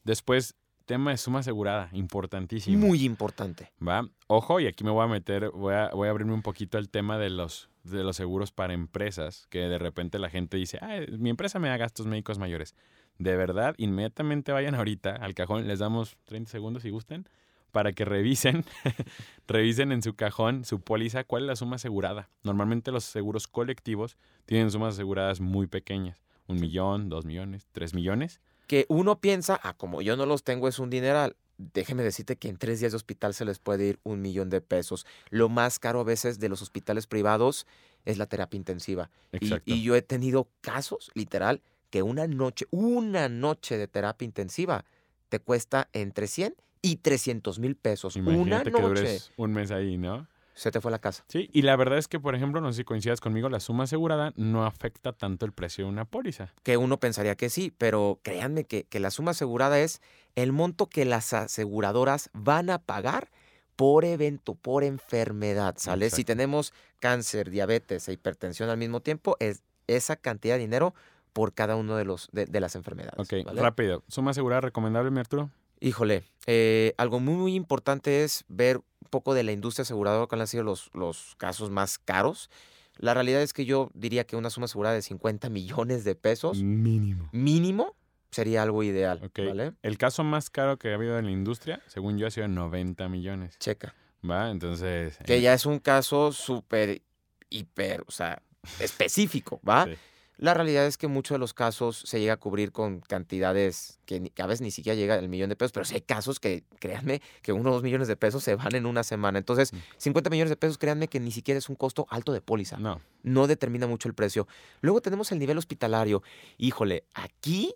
Después, 0.04 0.54
tema 0.86 1.10
de 1.10 1.18
suma 1.18 1.40
asegurada, 1.40 1.90
importantísimo. 1.92 2.86
Muy 2.86 3.04
importante. 3.04 3.70
¿va? 3.86 4.08
Ojo, 4.28 4.60
y 4.60 4.66
aquí 4.66 4.82
me 4.82 4.90
voy 4.90 5.04
a 5.04 5.08
meter, 5.08 5.50
voy 5.50 5.74
a, 5.74 5.90
voy 5.90 6.08
a 6.08 6.10
abrirme 6.10 6.32
un 6.32 6.42
poquito 6.42 6.78
el 6.78 6.88
tema 6.88 7.18
de 7.18 7.28
los, 7.28 7.68
de 7.84 8.04
los 8.04 8.16
seguros 8.16 8.52
para 8.52 8.74
empresas, 8.74 9.46
que 9.48 9.60
de 9.60 9.78
repente 9.78 10.18
la 10.18 10.30
gente 10.30 10.56
dice, 10.56 10.78
ah, 10.80 11.00
mi 11.18 11.30
empresa 11.30 11.58
me 11.58 11.68
da 11.68 11.76
gastos 11.76 12.06
médicos 12.06 12.38
mayores. 12.38 12.74
De 13.18 13.36
verdad, 13.36 13.74
inmediatamente 13.78 14.52
vayan 14.52 14.74
ahorita 14.74 15.16
al 15.16 15.34
cajón, 15.34 15.66
les 15.66 15.78
damos 15.78 16.16
30 16.24 16.50
segundos 16.50 16.82
si 16.82 16.90
gusten, 16.90 17.26
para 17.72 17.92
que 17.92 18.04
revisen, 18.04 18.64
revisen 19.48 19.92
en 19.92 20.02
su 20.02 20.14
cajón, 20.14 20.64
su 20.64 20.80
póliza, 20.80 21.24
cuál 21.24 21.44
es 21.44 21.48
la 21.48 21.56
suma 21.56 21.76
asegurada. 21.76 22.28
Normalmente 22.44 22.92
los 22.92 23.04
seguros 23.04 23.48
colectivos 23.48 24.16
tienen 24.46 24.70
sumas 24.70 24.94
aseguradas 24.94 25.40
muy 25.40 25.66
pequeñas, 25.66 26.22
un 26.46 26.60
millón, 26.60 27.08
dos 27.08 27.24
millones, 27.24 27.66
tres 27.72 27.94
millones. 27.94 28.40
que 28.66 28.86
uno 28.88 29.20
piensa, 29.20 29.58
ah, 29.62 29.74
como 29.74 30.02
yo 30.02 30.16
no 30.16 30.26
los 30.26 30.44
tengo, 30.44 30.68
es 30.68 30.78
un 30.78 30.90
dineral. 30.90 31.36
Déjeme 31.58 32.02
decirte 32.02 32.36
que 32.36 32.48
en 32.48 32.56
tres 32.56 32.80
días 32.80 32.92
de 32.92 32.96
hospital 32.96 33.34
se 33.34 33.44
les 33.44 33.58
puede 33.58 33.86
ir 33.86 33.98
un 34.02 34.20
millón 34.20 34.50
de 34.50 34.60
pesos. 34.60 35.06
Lo 35.30 35.48
más 35.48 35.78
caro 35.78 36.00
a 36.00 36.04
veces 36.04 36.38
de 36.40 36.48
los 36.48 36.62
hospitales 36.62 37.06
privados 37.06 37.66
es 38.04 38.18
la 38.18 38.26
terapia 38.26 38.56
intensiva. 38.58 39.10
Y, 39.32 39.36
Exacto. 39.36 39.72
y 39.72 39.82
yo 39.82 39.94
he 39.94 40.02
tenido 40.02 40.48
casos, 40.60 41.10
literal, 41.14 41.62
que 41.90 42.02
una 42.02 42.26
noche, 42.26 42.66
una 42.70 43.28
noche 43.28 43.78
de 43.78 43.86
terapia 43.86 44.24
intensiva 44.24 44.84
te 45.28 45.38
cuesta 45.38 45.88
entre 45.92 46.26
100 46.26 46.54
y 46.80 46.96
300 46.96 47.58
mil 47.60 47.76
pesos. 47.76 48.16
una 48.16 48.32
Imagínate 48.34 48.72
que 48.72 48.80
noche. 48.80 49.00
dures 49.00 49.32
un 49.36 49.52
mes 49.52 49.70
ahí, 49.70 49.98
¿no? 49.98 50.26
Se 50.54 50.70
te 50.70 50.80
fue 50.80 50.90
la 50.90 50.98
casa. 50.98 51.24
Sí, 51.28 51.48
y 51.52 51.62
la 51.62 51.76
verdad 51.76 51.98
es 51.98 52.08
que, 52.08 52.20
por 52.20 52.34
ejemplo, 52.34 52.60
no 52.60 52.72
sé 52.72 52.78
si 52.78 52.84
coincidas 52.84 53.20
conmigo, 53.20 53.48
la 53.48 53.60
suma 53.60 53.84
asegurada 53.84 54.32
no 54.36 54.66
afecta 54.66 55.12
tanto 55.12 55.46
el 55.46 55.52
precio 55.52 55.84
de 55.84 55.90
una 55.90 56.04
póliza. 56.04 56.52
Que 56.62 56.76
uno 56.76 56.98
pensaría 56.98 57.36
que 57.36 57.48
sí, 57.48 57.72
pero 57.76 58.20
créanme 58.22 58.64
que, 58.64 58.84
que 58.84 59.00
la 59.00 59.10
suma 59.10 59.30
asegurada 59.30 59.80
es 59.80 60.00
el 60.34 60.52
monto 60.52 60.88
que 60.88 61.04
las 61.04 61.32
aseguradoras 61.32 62.30
van 62.34 62.70
a 62.70 62.78
pagar 62.78 63.30
por 63.76 64.04
evento, 64.04 64.54
por 64.54 64.84
enfermedad, 64.84 65.74
¿sale? 65.78 66.10
Si 66.10 66.24
tenemos 66.24 66.72
cáncer, 67.00 67.50
diabetes 67.50 68.08
e 68.08 68.12
hipertensión 68.12 68.68
al 68.68 68.76
mismo 68.76 69.00
tiempo, 69.00 69.36
es 69.40 69.62
esa 69.86 70.16
cantidad 70.16 70.54
de 70.56 70.60
dinero 70.60 70.94
por 71.32 71.54
cada 71.54 71.76
uno 71.76 71.96
de, 71.96 72.04
los, 72.04 72.28
de, 72.32 72.46
de 72.46 72.60
las 72.60 72.76
enfermedades. 72.76 73.18
Ok, 73.18 73.44
¿vale? 73.44 73.60
rápido. 73.60 74.04
¿Suma 74.08 74.32
asegurada 74.32 74.60
recomendable, 74.60 75.10
mi 75.10 75.20
Arturo? 75.20 75.50
Híjole, 75.82 76.22
eh, 76.46 76.94
algo 76.96 77.18
muy, 77.18 77.34
muy 77.34 77.54
importante 77.56 78.22
es 78.22 78.44
ver 78.46 78.76
un 78.76 79.08
poco 79.10 79.34
de 79.34 79.42
la 79.42 79.50
industria 79.50 79.82
aseguradora, 79.82 80.28
cuáles 80.28 80.42
han 80.42 80.46
sido 80.46 80.62
los, 80.62 80.90
los 80.94 81.34
casos 81.38 81.70
más 81.70 81.98
caros. 81.98 82.50
La 82.98 83.14
realidad 83.14 83.42
es 83.42 83.52
que 83.52 83.64
yo 83.64 83.90
diría 83.92 84.24
que 84.24 84.36
una 84.36 84.48
suma 84.48 84.66
asegurada 84.66 84.94
de 84.94 85.02
50 85.02 85.48
millones 85.48 86.04
de 86.04 86.14
pesos 86.14 86.62
Mínimo. 86.62 87.28
mínimo 87.32 87.96
sería 88.30 88.62
algo 88.62 88.84
ideal. 88.84 89.28
¿vale? 89.36 89.72
El 89.82 89.98
caso 89.98 90.22
más 90.22 90.50
caro 90.50 90.78
que 90.78 90.92
ha 90.92 90.94
habido 90.94 91.18
en 91.18 91.24
la 91.24 91.32
industria, 91.32 91.82
según 91.88 92.16
yo, 92.16 92.28
ha 92.28 92.30
sido 92.30 92.46
90 92.46 93.08
millones. 93.08 93.58
Checa. 93.58 93.92
¿Va? 94.28 94.50
Entonces. 94.50 95.18
Que 95.24 95.38
eh, 95.38 95.40
ya 95.40 95.52
es 95.52 95.66
un 95.66 95.80
caso 95.80 96.30
súper, 96.30 97.02
hiper, 97.50 98.04
o 98.06 98.12
sea, 98.12 98.40
específico, 98.78 99.60
¿va? 99.68 99.86
Sí. 99.86 99.94
La 100.38 100.54
realidad 100.54 100.86
es 100.86 100.96
que 100.96 101.06
muchos 101.06 101.34
de 101.34 101.38
los 101.38 101.54
casos 101.54 102.02
se 102.06 102.18
llega 102.18 102.32
a 102.32 102.36
cubrir 102.36 102.72
con 102.72 103.00
cantidades 103.00 104.00
que, 104.06 104.32
a 104.38 104.46
veces 104.46 104.60
ni 104.62 104.70
siquiera 104.70 104.96
llega 104.96 105.16
el 105.16 105.28
millón 105.28 105.50
de 105.50 105.56
pesos, 105.56 105.72
pero 105.72 105.84
sí 105.84 105.94
hay 105.94 106.00
casos 106.00 106.40
que, 106.40 106.64
créanme, 106.80 107.20
que 107.42 107.52
uno 107.52 107.70
o 107.70 107.74
dos 107.74 107.82
millones 107.82 108.08
de 108.08 108.16
pesos 108.16 108.42
se 108.42 108.54
van 108.54 108.74
en 108.74 108.86
una 108.86 109.04
semana. 109.04 109.38
Entonces, 109.38 109.72
Mm. 109.72 109.76
50 109.98 110.30
millones 110.30 110.50
de 110.50 110.56
pesos, 110.56 110.78
créanme 110.78 111.08
que 111.08 111.20
ni 111.20 111.30
siquiera 111.30 111.58
es 111.58 111.68
un 111.68 111.76
costo 111.76 112.06
alto 112.10 112.32
de 112.32 112.40
póliza. 112.40 112.76
No. 112.78 113.00
no 113.22 113.46
determina 113.46 113.86
mucho 113.86 114.08
el 114.08 114.14
precio. 114.14 114.48
Luego 114.80 115.00
tenemos 115.00 115.30
el 115.32 115.38
nivel 115.38 115.58
hospitalario. 115.58 116.22
Híjole, 116.58 117.04
aquí 117.14 117.74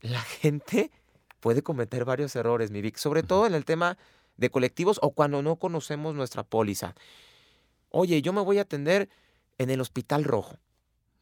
la 0.00 0.20
gente 0.20 0.90
puede 1.40 1.62
cometer 1.62 2.04
varios 2.04 2.34
errores, 2.36 2.70
mi 2.70 2.80
Vic, 2.80 2.96
sobre 2.96 3.22
todo 3.22 3.46
en 3.46 3.54
el 3.54 3.64
tema 3.64 3.98
de 4.36 4.50
colectivos 4.50 4.98
o 5.02 5.10
cuando 5.10 5.42
no 5.42 5.56
conocemos 5.56 6.14
nuestra 6.14 6.42
póliza. 6.42 6.94
Oye, 7.90 8.22
yo 8.22 8.32
me 8.32 8.40
voy 8.40 8.58
a 8.58 8.62
atender 8.62 9.08
en 9.58 9.70
el 9.70 9.80
Hospital 9.80 10.24
Rojo. 10.24 10.58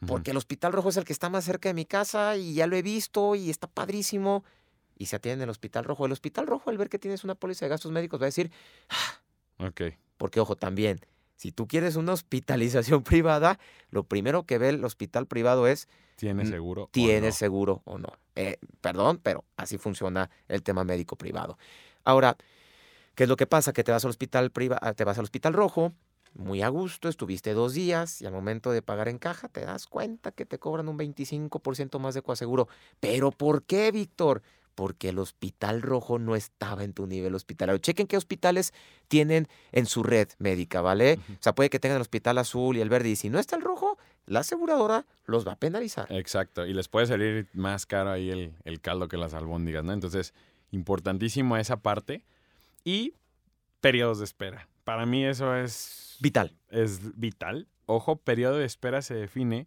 Porque 0.06 0.32
el 0.32 0.36
Hospital 0.36 0.72
Rojo 0.72 0.88
es 0.90 0.96
el 0.96 1.04
que 1.04 1.12
está 1.12 1.30
más 1.30 1.44
cerca 1.44 1.68
de 1.68 1.74
mi 1.74 1.84
casa 1.86 2.36
y 2.36 2.54
ya 2.54 2.66
lo 2.66 2.76
he 2.76 2.82
visto 2.82 3.34
y 3.34 3.50
está 3.50 3.66
padrísimo. 3.66 4.44
Y 4.98 5.06
se 5.06 5.16
atiende 5.16 5.42
en 5.42 5.48
el 5.48 5.50
Hospital 5.50 5.84
Rojo. 5.84 6.06
El 6.06 6.12
Hospital 6.12 6.46
Rojo, 6.46 6.70
al 6.70 6.78
ver 6.78 6.88
que 6.88 6.98
tienes 6.98 7.24
una 7.24 7.34
póliza 7.34 7.64
de 7.64 7.70
gastos 7.70 7.90
médicos, 7.90 8.20
va 8.20 8.24
a 8.24 8.26
decir, 8.26 8.50
Ok. 9.58 9.82
porque, 10.18 10.40
ojo, 10.40 10.56
también, 10.56 11.00
si 11.36 11.52
tú 11.52 11.66
quieres 11.66 11.96
una 11.96 12.12
hospitalización 12.12 13.02
privada, 13.04 13.58
lo 13.90 14.04
primero 14.04 14.44
que 14.44 14.58
ve 14.58 14.70
el 14.70 14.84
hospital 14.84 15.26
privado 15.26 15.66
es, 15.66 15.88
¿Tiene 16.16 16.44
Mm, 16.44 16.50
seguro? 16.50 16.82
o 16.84 16.88
¿tienes 16.88 17.34
no? 17.34 17.38
seguro 17.38 17.82
o 17.84 17.98
no? 17.98 18.08
Eh, 18.36 18.58
perdón, 18.80 19.20
pero 19.22 19.44
así 19.56 19.78
funciona 19.78 20.30
el 20.48 20.62
tema 20.62 20.84
médico 20.84 21.16
privado. 21.16 21.58
Ahora, 22.04 22.36
¿qué 23.14 23.24
es 23.24 23.28
lo 23.28 23.36
que 23.36 23.46
pasa? 23.46 23.72
Que 23.72 23.82
te 23.84 23.90
vas 23.92 24.04
al 24.04 24.10
hospital 24.10 24.50
privado, 24.50 24.94
te 24.94 25.04
vas 25.04 25.18
al 25.18 25.24
hospital 25.24 25.54
rojo, 25.54 25.92
muy 26.34 26.62
a 26.62 26.68
gusto, 26.68 27.08
estuviste 27.08 27.54
dos 27.54 27.74
días 27.74 28.20
y 28.20 28.26
al 28.26 28.32
momento 28.32 28.72
de 28.72 28.82
pagar 28.82 29.08
en 29.08 29.18
caja 29.18 29.48
te 29.48 29.64
das 29.64 29.86
cuenta 29.86 30.32
que 30.32 30.44
te 30.44 30.58
cobran 30.58 30.88
un 30.88 30.98
25% 30.98 31.98
más 31.98 32.14
de 32.14 32.22
coaseguro. 32.22 32.68
¿Pero 33.00 33.30
por 33.30 33.62
qué, 33.62 33.90
Víctor? 33.92 34.42
Porque 34.74 35.10
el 35.10 35.20
hospital 35.20 35.82
rojo 35.82 36.18
no 36.18 36.34
estaba 36.34 36.82
en 36.82 36.92
tu 36.92 37.06
nivel 37.06 37.36
hospitalario. 37.36 37.78
Chequen 37.78 38.08
qué 38.08 38.16
hospitales 38.16 38.74
tienen 39.06 39.46
en 39.70 39.86
su 39.86 40.02
red 40.02 40.28
médica, 40.38 40.80
¿vale? 40.80 41.20
O 41.30 41.42
sea, 41.42 41.54
puede 41.54 41.70
que 41.70 41.78
tengan 41.78 41.96
el 41.96 42.02
hospital 42.02 42.38
azul 42.38 42.76
y 42.76 42.80
el 42.80 42.88
verde 42.88 43.10
y 43.10 43.16
si 43.16 43.30
no 43.30 43.38
está 43.38 43.54
el 43.54 43.62
rojo, 43.62 43.96
la 44.26 44.40
aseguradora 44.40 45.06
los 45.26 45.46
va 45.46 45.52
a 45.52 45.56
penalizar. 45.56 46.10
Exacto. 46.10 46.66
Y 46.66 46.74
les 46.74 46.88
puede 46.88 47.06
salir 47.06 47.48
más 47.52 47.86
caro 47.86 48.10
ahí 48.10 48.30
el, 48.30 48.52
el 48.64 48.80
caldo 48.80 49.06
que 49.06 49.16
las 49.16 49.34
albóndigas, 49.34 49.84
¿no? 49.84 49.92
Entonces, 49.92 50.34
importantísimo 50.72 51.56
esa 51.56 51.76
parte. 51.76 52.24
Y 52.82 53.14
periodos 53.80 54.18
de 54.18 54.24
espera. 54.24 54.68
Para 54.84 55.06
mí 55.06 55.24
eso 55.24 55.56
es 55.56 56.16
Vital. 56.20 56.56
es 56.68 57.18
vital. 57.18 57.68
Ojo, 57.86 58.16
periodo 58.16 58.58
de 58.58 58.64
espera 58.64 59.02
se 59.02 59.14
define 59.14 59.66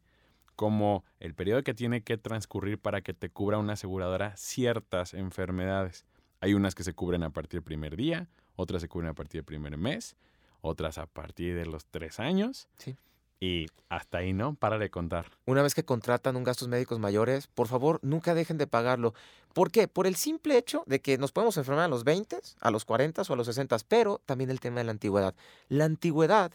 como 0.55 1.03
el 1.19 1.35
periodo 1.35 1.63
que 1.63 1.73
tiene 1.73 2.01
que 2.01 2.17
transcurrir 2.17 2.79
para 2.79 3.01
que 3.01 3.13
te 3.13 3.29
cubra 3.29 3.59
una 3.59 3.73
aseguradora 3.73 4.35
ciertas 4.37 5.13
enfermedades. 5.13 6.05
Hay 6.39 6.53
unas 6.53 6.73
que 6.73 6.83
se 6.83 6.93
cubren 6.93 7.23
a 7.23 7.29
partir 7.29 7.59
del 7.59 7.63
primer 7.63 7.95
día, 7.95 8.27
otras 8.55 8.81
se 8.81 8.87
cubren 8.87 9.09
a 9.09 9.13
partir 9.13 9.39
del 9.39 9.45
primer 9.45 9.77
mes, 9.77 10.15
otras 10.61 10.97
a 10.97 11.05
partir 11.05 11.55
de 11.55 11.65
los 11.65 11.85
tres 11.85 12.19
años. 12.19 12.67
Sí. 12.77 12.95
Y 13.39 13.67
hasta 13.89 14.19
ahí, 14.19 14.33
¿no? 14.33 14.55
Para 14.55 14.79
de 14.79 14.89
contar. 14.89 15.31
Una 15.45 15.61
vez 15.61 15.75
que 15.75 15.85
contratan 15.85 16.35
un 16.35 16.43
gastos 16.43 16.67
médicos 16.67 16.99
mayores, 16.99 17.47
por 17.47 17.67
favor, 17.67 17.99
nunca 18.01 18.33
dejen 18.33 18.57
de 18.57 18.65
pagarlo. 18.65 19.13
¿Por 19.53 19.71
qué? 19.71 19.87
Por 19.87 20.07
el 20.07 20.15
simple 20.15 20.57
hecho 20.57 20.83
de 20.87 21.01
que 21.01 21.17
nos 21.17 21.31
podemos 21.31 21.57
enfermar 21.57 21.85
a 21.85 21.87
los 21.87 22.03
20, 22.03 22.39
a 22.59 22.71
los 22.71 22.85
40 22.85 23.21
o 23.21 23.33
a 23.33 23.35
los 23.35 23.45
60, 23.45 23.77
pero 23.87 24.21
también 24.25 24.49
el 24.49 24.59
tema 24.59 24.77
de 24.77 24.85
la 24.85 24.91
antigüedad. 24.91 25.35
La 25.69 25.85
antigüedad, 25.85 26.51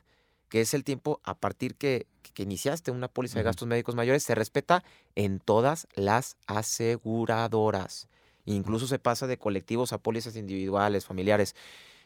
que 0.49 0.61
es 0.61 0.75
el 0.75 0.83
tiempo 0.83 1.21
a 1.23 1.35
partir 1.35 1.77
que, 1.77 2.07
que 2.35 2.43
iniciaste 2.43 2.91
una 2.91 3.09
póliza 3.09 3.39
de 3.39 3.45
gastos 3.45 3.69
médicos 3.69 3.95
mayores, 3.95 4.25
se 4.25 4.35
respeta 4.35 4.83
en 5.15 5.39
todas 5.39 5.87
las 5.95 6.37
aseguradoras. 6.47 8.09
Incluso 8.45 8.89
se 8.89 8.99
pasa 8.99 9.29
de 9.29 9.39
colectivos 9.39 9.93
a 9.93 9.99
pólizas 9.99 10.35
individuales, 10.35 11.07
familiares. 11.07 11.55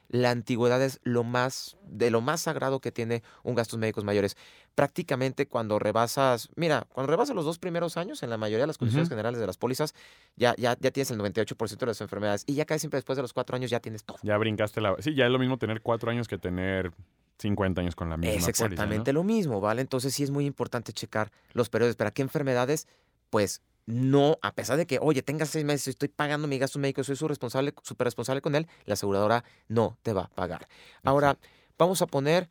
La 0.09 0.31
antigüedad 0.31 0.83
es 0.83 1.01
lo 1.03 1.25
más, 1.25 1.77
de 1.83 2.11
lo 2.11 2.21
más 2.21 2.43
sagrado 2.43 2.81
que 2.81 2.93
tiene 2.93 3.23
un 3.43 3.55
gastos 3.55 3.79
médicos 3.79 4.05
mayores. 4.05 4.37
Prácticamente 4.75 5.49
cuando 5.49 5.79
rebasas, 5.79 6.49
mira, 6.55 6.87
cuando 6.93 7.11
rebasas 7.11 7.35
los 7.35 7.45
dos 7.45 7.59
primeros 7.59 7.97
años, 7.97 8.23
en 8.23 8.31
la 8.31 8.37
mayoría 8.37 8.65
de 8.65 8.69
las 8.69 8.79
condiciones 8.79 9.09
generales 9.09 9.41
de 9.41 9.47
las 9.47 9.57
pólizas, 9.57 9.95
ya, 10.37 10.55
ya, 10.57 10.77
ya 10.79 10.91
tienes 10.91 11.11
el 11.11 11.19
98% 11.19 11.79
de 11.79 11.87
las 11.87 12.01
enfermedades. 12.01 12.45
Y 12.47 12.55
ya 12.55 12.65
casi 12.65 12.81
siempre 12.81 12.99
después 12.99 13.17
de 13.17 13.23
los 13.23 13.33
cuatro 13.33 13.57
años 13.57 13.71
ya 13.71 13.81
tienes 13.81 14.05
todo. 14.05 14.19
Ya 14.23 14.37
brincaste 14.37 14.81
la... 14.81 14.95
Sí, 15.01 15.15
ya 15.15 15.27
es 15.27 15.33
lo 15.33 15.39
mismo 15.39 15.59
tener 15.59 15.81
cuatro 15.81 16.11
años 16.11 16.29
que 16.29 16.39
tener 16.39 16.93
50 17.39 17.81
años 17.81 17.95
con 17.95 18.11
la 18.11 18.17
misma 18.17 18.35
Es 18.35 18.45
póliza, 18.45 18.65
¿no? 18.65 18.67
exactamente 18.67 19.13
lo 19.13 19.25
mismo, 19.25 19.61
¿vale? 19.61 19.81
Entonces 19.81 20.15
sí 20.15 20.23
es 20.23 20.31
muy 20.31 20.47
importante 20.47 20.93
checar 20.93 21.31
los 21.53 21.69
periodos. 21.69 21.97
¿Para 21.97 22.11
qué 22.11 22.23
enfermedades? 22.23 22.87
Pues 23.31 23.63
no, 23.87 24.39
a 24.43 24.53
pesar 24.53 24.77
de 24.77 24.87
que, 24.87 24.99
oye, 25.01 25.23
tengas 25.23 25.49
seis 25.51 25.65
meses, 25.65 25.89
estoy 25.89 26.09
pagando 26.09 26.49
mi 26.49 26.59
gasto 26.59 26.79
médico, 26.79 27.05
soy 27.05 27.17
su 27.17 27.29
responsable, 27.29 27.73
súper 27.83 28.07
responsable 28.07 28.41
con 28.43 28.55
él, 28.57 28.67
la 28.85 28.95
aseguradora 28.95 29.45
no 29.69 29.97
te 30.03 30.13
va 30.13 30.23
a 30.23 30.29
pagar. 30.29 30.69
Ahora, 31.05 31.39
vamos 31.79 32.03
a 32.03 32.07
poner 32.07 32.49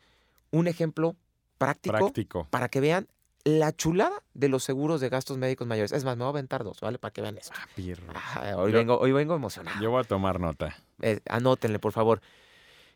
un 0.52 0.68
ejemplo 0.68 1.16
práctico, 1.58 1.98
Práctico. 1.98 2.48
para 2.50 2.70
que 2.70 2.80
vean 2.80 3.08
la 3.44 3.72
chulada 3.76 4.24
de 4.34 4.50
los 4.50 4.64
seguros 4.64 5.02
de 5.02 5.10
gastos 5.10 5.38
médicos 5.38 5.68
mayores. 5.68 5.92
Es 5.92 6.04
más, 6.06 6.16
me 6.18 6.24
voy 6.24 6.30
a 6.30 6.32
aventar 6.32 6.64
dos, 6.64 6.80
¿vale? 6.82 6.98
Para 6.98 7.12
que 7.12 7.22
vean 7.22 7.38
eso. 7.38 7.52
Ah. 7.56 7.68
Ah, 8.16 8.56
hoy, 8.58 8.72
Yo- 8.72 8.78
vengo, 8.80 8.98
hoy 8.98 9.12
vengo 9.12 9.36
emocionado. 9.36 9.80
Yo 9.82 9.92
voy 9.92 10.02
a 10.02 10.04
tomar 10.04 10.40
nota. 10.40 10.76
Eh, 11.02 11.20
anótenle, 11.30 11.78
por 11.80 11.92
favor. 11.92 12.22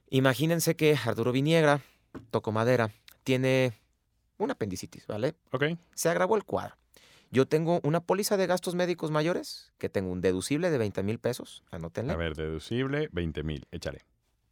Imagínense 0.10 0.76
que 0.76 0.98
Arturo 1.06 1.32
Viniegra, 1.32 1.82
toco 2.32 2.52
madera, 2.52 2.90
tiene 3.24 3.74
un 4.38 4.50
apendicitis, 4.50 5.06
¿vale? 5.06 5.36
Ok. 5.52 5.66
Se 5.94 6.10
agravó 6.10 6.36
el 6.36 6.46
cuadro. 6.46 6.76
Yo 7.32 7.48
tengo 7.48 7.80
una 7.84 8.00
póliza 8.02 8.38
de 8.38 8.48
gastos 8.48 8.76
médicos 8.76 9.12
mayores, 9.12 9.72
que 9.78 9.90
tengo 9.90 10.12
un 10.12 10.22
deducible 10.22 10.70
de 10.72 10.78
20 10.78 11.04
mil 11.04 11.20
pesos, 11.20 11.64
anótenle. 11.72 12.14
A 12.14 12.16
ver, 12.16 12.36
deducible, 12.36 13.10
20 13.12 13.44
mil. 13.44 13.68
Échale. 13.72 14.04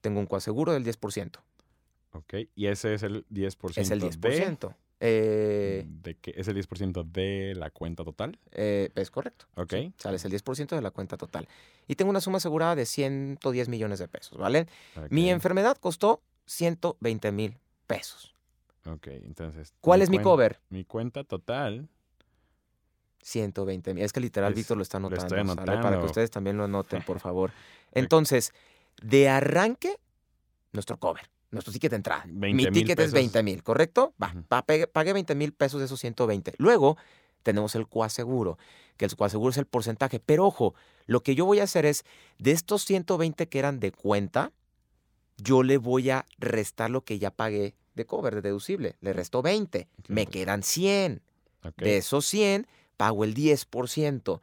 Tengo 0.01 0.19
un 0.19 0.27
coaseguro 0.27 0.73
del 0.73 0.83
10%. 0.83 1.39
Ok. 2.13 2.33
Y 2.55 2.67
ese 2.67 2.93
es 2.93 3.03
el 3.03 3.25
10%. 3.29 3.81
Es 3.81 3.91
el 3.91 3.99
de- 3.99 4.09
10%. 4.09 4.75
Eh, 4.99 5.85
De, 5.87 6.15
que 6.15 6.33
es 6.35 6.47
el 6.47 6.55
10% 6.55 7.03
de 7.03 7.53
la 7.55 7.69
cuenta 7.69 8.03
total. 8.03 8.39
eh, 8.51 8.89
es 8.95 9.11
correcto. 9.11 9.45
Ok. 9.55 9.73
Sale, 9.97 10.15
es 10.17 10.25
el 10.25 10.31
10% 10.31 10.75
de 10.75 10.81
la 10.81 10.89
cuenta 10.91 11.17
total. 11.17 11.47
Y 11.87 11.95
tengo 11.95 12.09
una 12.09 12.21
suma 12.21 12.37
asegurada 12.37 12.75
de 12.75 12.85
110 12.85 13.69
millones 13.69 13.99
de 13.99 14.07
pesos, 14.07 14.37
¿vale? 14.37 14.67
Mi 15.09 15.29
enfermedad 15.29 15.77
costó 15.77 16.21
120 16.45 17.31
mil 17.31 17.57
pesos. 17.85 18.33
Ok, 18.85 19.07
entonces. 19.07 19.73
¿Cuál 19.81 20.01
es 20.01 20.09
mi 20.09 20.19
cover? 20.21 20.59
Mi 20.69 20.83
cuenta 20.83 21.23
total. 21.23 21.87
120 23.27 23.93
mil. 23.93 24.03
Es 24.03 24.13
que 24.13 24.19
literal 24.19 24.53
Es- 24.53 24.57
Víctor 24.57 24.77
lo 24.77 24.83
está 24.83 24.99
lo 24.99 25.07
anotando. 25.07 25.25
estoy 25.35 25.45
¿sale? 25.45 25.55
Para 25.55 25.65
que 25.65 25.77
anotando. 25.87 26.05
ustedes 26.05 26.31
también 26.31 26.57
lo 26.57 26.63
anoten, 26.63 27.03
por 27.03 27.19
favor. 27.19 27.51
Entonces, 27.91 28.53
de 29.01 29.29
arranque, 29.29 29.97
nuestro 30.71 30.97
cover. 30.97 31.29
Nuestro 31.51 31.71
ticket 31.71 31.91
de 31.91 31.95
entrada. 31.97 32.23
20 32.27 32.55
Mi 32.55 32.71
ticket 32.71 32.99
es 32.99 33.05
pesos. 33.05 33.13
20 33.13 33.43
mil, 33.43 33.63
¿correcto? 33.63 34.13
Va, 34.21 34.33
pagué 34.91 35.13
20 35.13 35.33
mil 35.35 35.53
pesos 35.53 35.79
de 35.79 35.85
esos 35.85 35.99
120. 35.99 36.53
Luego 36.57 36.97
tenemos 37.43 37.73
el 37.75 37.87
coaseguro, 37.87 38.57
que 38.97 39.05
el 39.05 39.15
coaseguro 39.15 39.51
es 39.51 39.57
el 39.57 39.65
porcentaje. 39.65 40.19
Pero 40.19 40.45
ojo, 40.45 40.73
lo 41.05 41.21
que 41.21 41.35
yo 41.35 41.45
voy 41.45 41.59
a 41.59 41.63
hacer 41.63 41.85
es, 41.85 42.03
de 42.37 42.51
estos 42.51 42.83
120 42.83 43.47
que 43.47 43.59
eran 43.59 43.79
de 43.79 43.91
cuenta, 43.93 44.51
yo 45.37 45.63
le 45.63 45.77
voy 45.77 46.09
a 46.09 46.25
restar 46.37 46.89
lo 46.89 47.03
que 47.05 47.17
ya 47.19 47.31
pagué 47.31 47.75
de 47.95 48.05
cover, 48.05 48.35
de 48.35 48.41
deducible. 48.41 48.97
Le 48.99 49.13
resto 49.13 49.41
20. 49.41 49.87
Me 50.09 50.25
quedan 50.27 50.63
100. 50.63 51.21
Ok. 51.63 51.77
De 51.77 51.97
esos 51.97 52.25
100, 52.25 52.67
pago 52.97 53.23
el 53.23 53.33
10%, 53.33 54.41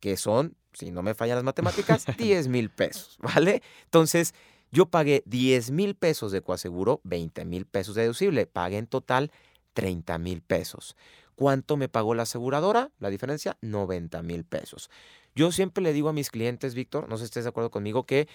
que 0.00 0.16
son, 0.16 0.56
si 0.72 0.90
no 0.90 1.02
me 1.02 1.14
fallan 1.14 1.36
las 1.36 1.44
matemáticas, 1.44 2.06
10 2.16 2.48
mil 2.48 2.70
pesos, 2.70 3.18
¿vale? 3.20 3.62
Entonces, 3.84 4.34
yo 4.70 4.86
pagué 4.86 5.22
10 5.26 5.70
mil 5.70 5.94
pesos 5.94 6.32
de 6.32 6.42
coaseguro, 6.42 7.00
20 7.04 7.44
mil 7.44 7.66
pesos 7.66 7.94
de 7.94 8.02
deducible. 8.02 8.46
Pagué 8.46 8.78
en 8.78 8.86
total 8.86 9.32
30 9.72 10.18
mil 10.18 10.42
pesos. 10.42 10.96
¿Cuánto 11.34 11.76
me 11.76 11.88
pagó 11.88 12.14
la 12.14 12.24
aseguradora? 12.24 12.90
La 12.98 13.10
diferencia, 13.10 13.56
90 13.62 14.22
mil 14.22 14.44
pesos. 14.44 14.90
Yo 15.34 15.52
siempre 15.52 15.82
le 15.82 15.92
digo 15.92 16.08
a 16.08 16.12
mis 16.12 16.30
clientes, 16.30 16.74
Víctor, 16.74 17.08
no 17.08 17.16
sé 17.16 17.24
si 17.24 17.26
estés 17.26 17.44
de 17.44 17.50
acuerdo 17.50 17.70
conmigo, 17.70 18.04
que 18.04 18.28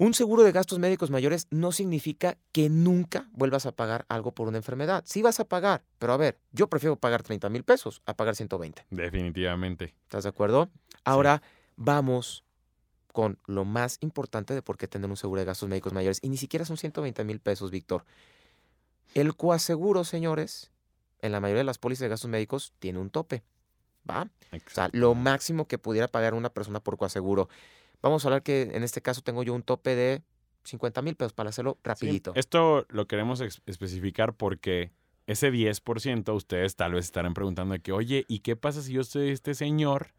un 0.00 0.14
seguro 0.14 0.42
de 0.44 0.50
gastos 0.50 0.78
médicos 0.78 1.10
mayores 1.10 1.46
no 1.50 1.72
significa 1.72 2.38
que 2.52 2.70
nunca 2.70 3.28
vuelvas 3.32 3.66
a 3.66 3.72
pagar 3.72 4.06
algo 4.08 4.32
por 4.32 4.48
una 4.48 4.56
enfermedad. 4.56 5.04
Sí 5.06 5.20
vas 5.20 5.40
a 5.40 5.44
pagar, 5.44 5.84
pero 5.98 6.14
a 6.14 6.16
ver, 6.16 6.38
yo 6.52 6.68
prefiero 6.70 6.96
pagar 6.96 7.22
30 7.22 7.50
mil 7.50 7.64
pesos 7.64 8.00
a 8.06 8.14
pagar 8.14 8.34
120. 8.34 8.86
Definitivamente. 8.88 9.94
¿Estás 10.04 10.22
de 10.22 10.30
acuerdo? 10.30 10.70
Ahora 11.04 11.42
vamos 11.76 12.44
con 13.12 13.36
lo 13.46 13.66
más 13.66 13.98
importante 14.00 14.54
de 14.54 14.62
por 14.62 14.78
qué 14.78 14.88
tener 14.88 15.10
un 15.10 15.18
seguro 15.18 15.40
de 15.40 15.44
gastos 15.44 15.68
médicos 15.68 15.92
mayores. 15.92 16.18
Y 16.22 16.30
ni 16.30 16.38
siquiera 16.38 16.64
son 16.64 16.78
120 16.78 17.22
mil 17.24 17.38
pesos, 17.38 17.70
Víctor. 17.70 18.06
El 19.12 19.36
coaseguro, 19.36 20.04
señores, 20.04 20.70
en 21.20 21.32
la 21.32 21.40
mayoría 21.40 21.58
de 21.60 21.64
las 21.64 21.76
pólizas 21.76 22.00
de 22.00 22.08
gastos 22.08 22.30
médicos 22.30 22.72
tiene 22.78 23.00
un 23.00 23.10
tope. 23.10 23.42
¿Va? 24.08 24.22
O 24.22 24.26
sea, 24.48 24.58
Exacto. 24.58 24.96
lo 24.96 25.14
máximo 25.14 25.68
que 25.68 25.76
pudiera 25.76 26.08
pagar 26.08 26.32
una 26.32 26.48
persona 26.48 26.80
por 26.80 26.96
coaseguro. 26.96 27.50
Vamos 28.02 28.24
a 28.24 28.28
hablar 28.28 28.42
que 28.42 28.62
en 28.74 28.82
este 28.82 29.02
caso 29.02 29.20
tengo 29.22 29.42
yo 29.42 29.54
un 29.54 29.62
tope 29.62 29.94
de 29.94 30.22
50 30.64 31.02
mil 31.02 31.16
pesos 31.16 31.32
para 31.32 31.50
hacerlo 31.50 31.74
Sí, 31.74 31.80
rapidito. 31.84 32.32
esto 32.34 32.86
lo 32.88 33.06
queremos 33.06 33.40
especificar 33.66 34.34
porque 34.34 34.92
ese 35.26 35.50
10% 35.52 36.34
ustedes 36.34 36.76
tal 36.76 36.92
vez 36.94 37.04
estarán 37.06 37.34
preguntando 37.34 37.72
de 37.74 37.80
que, 37.80 37.92
oye, 37.92 38.24
¿y 38.28 38.40
qué 38.40 38.56
pasa 38.56 38.82
si 38.82 38.92
yo 38.92 39.04
soy 39.04 39.30
este 39.30 39.54
señor 39.54 40.12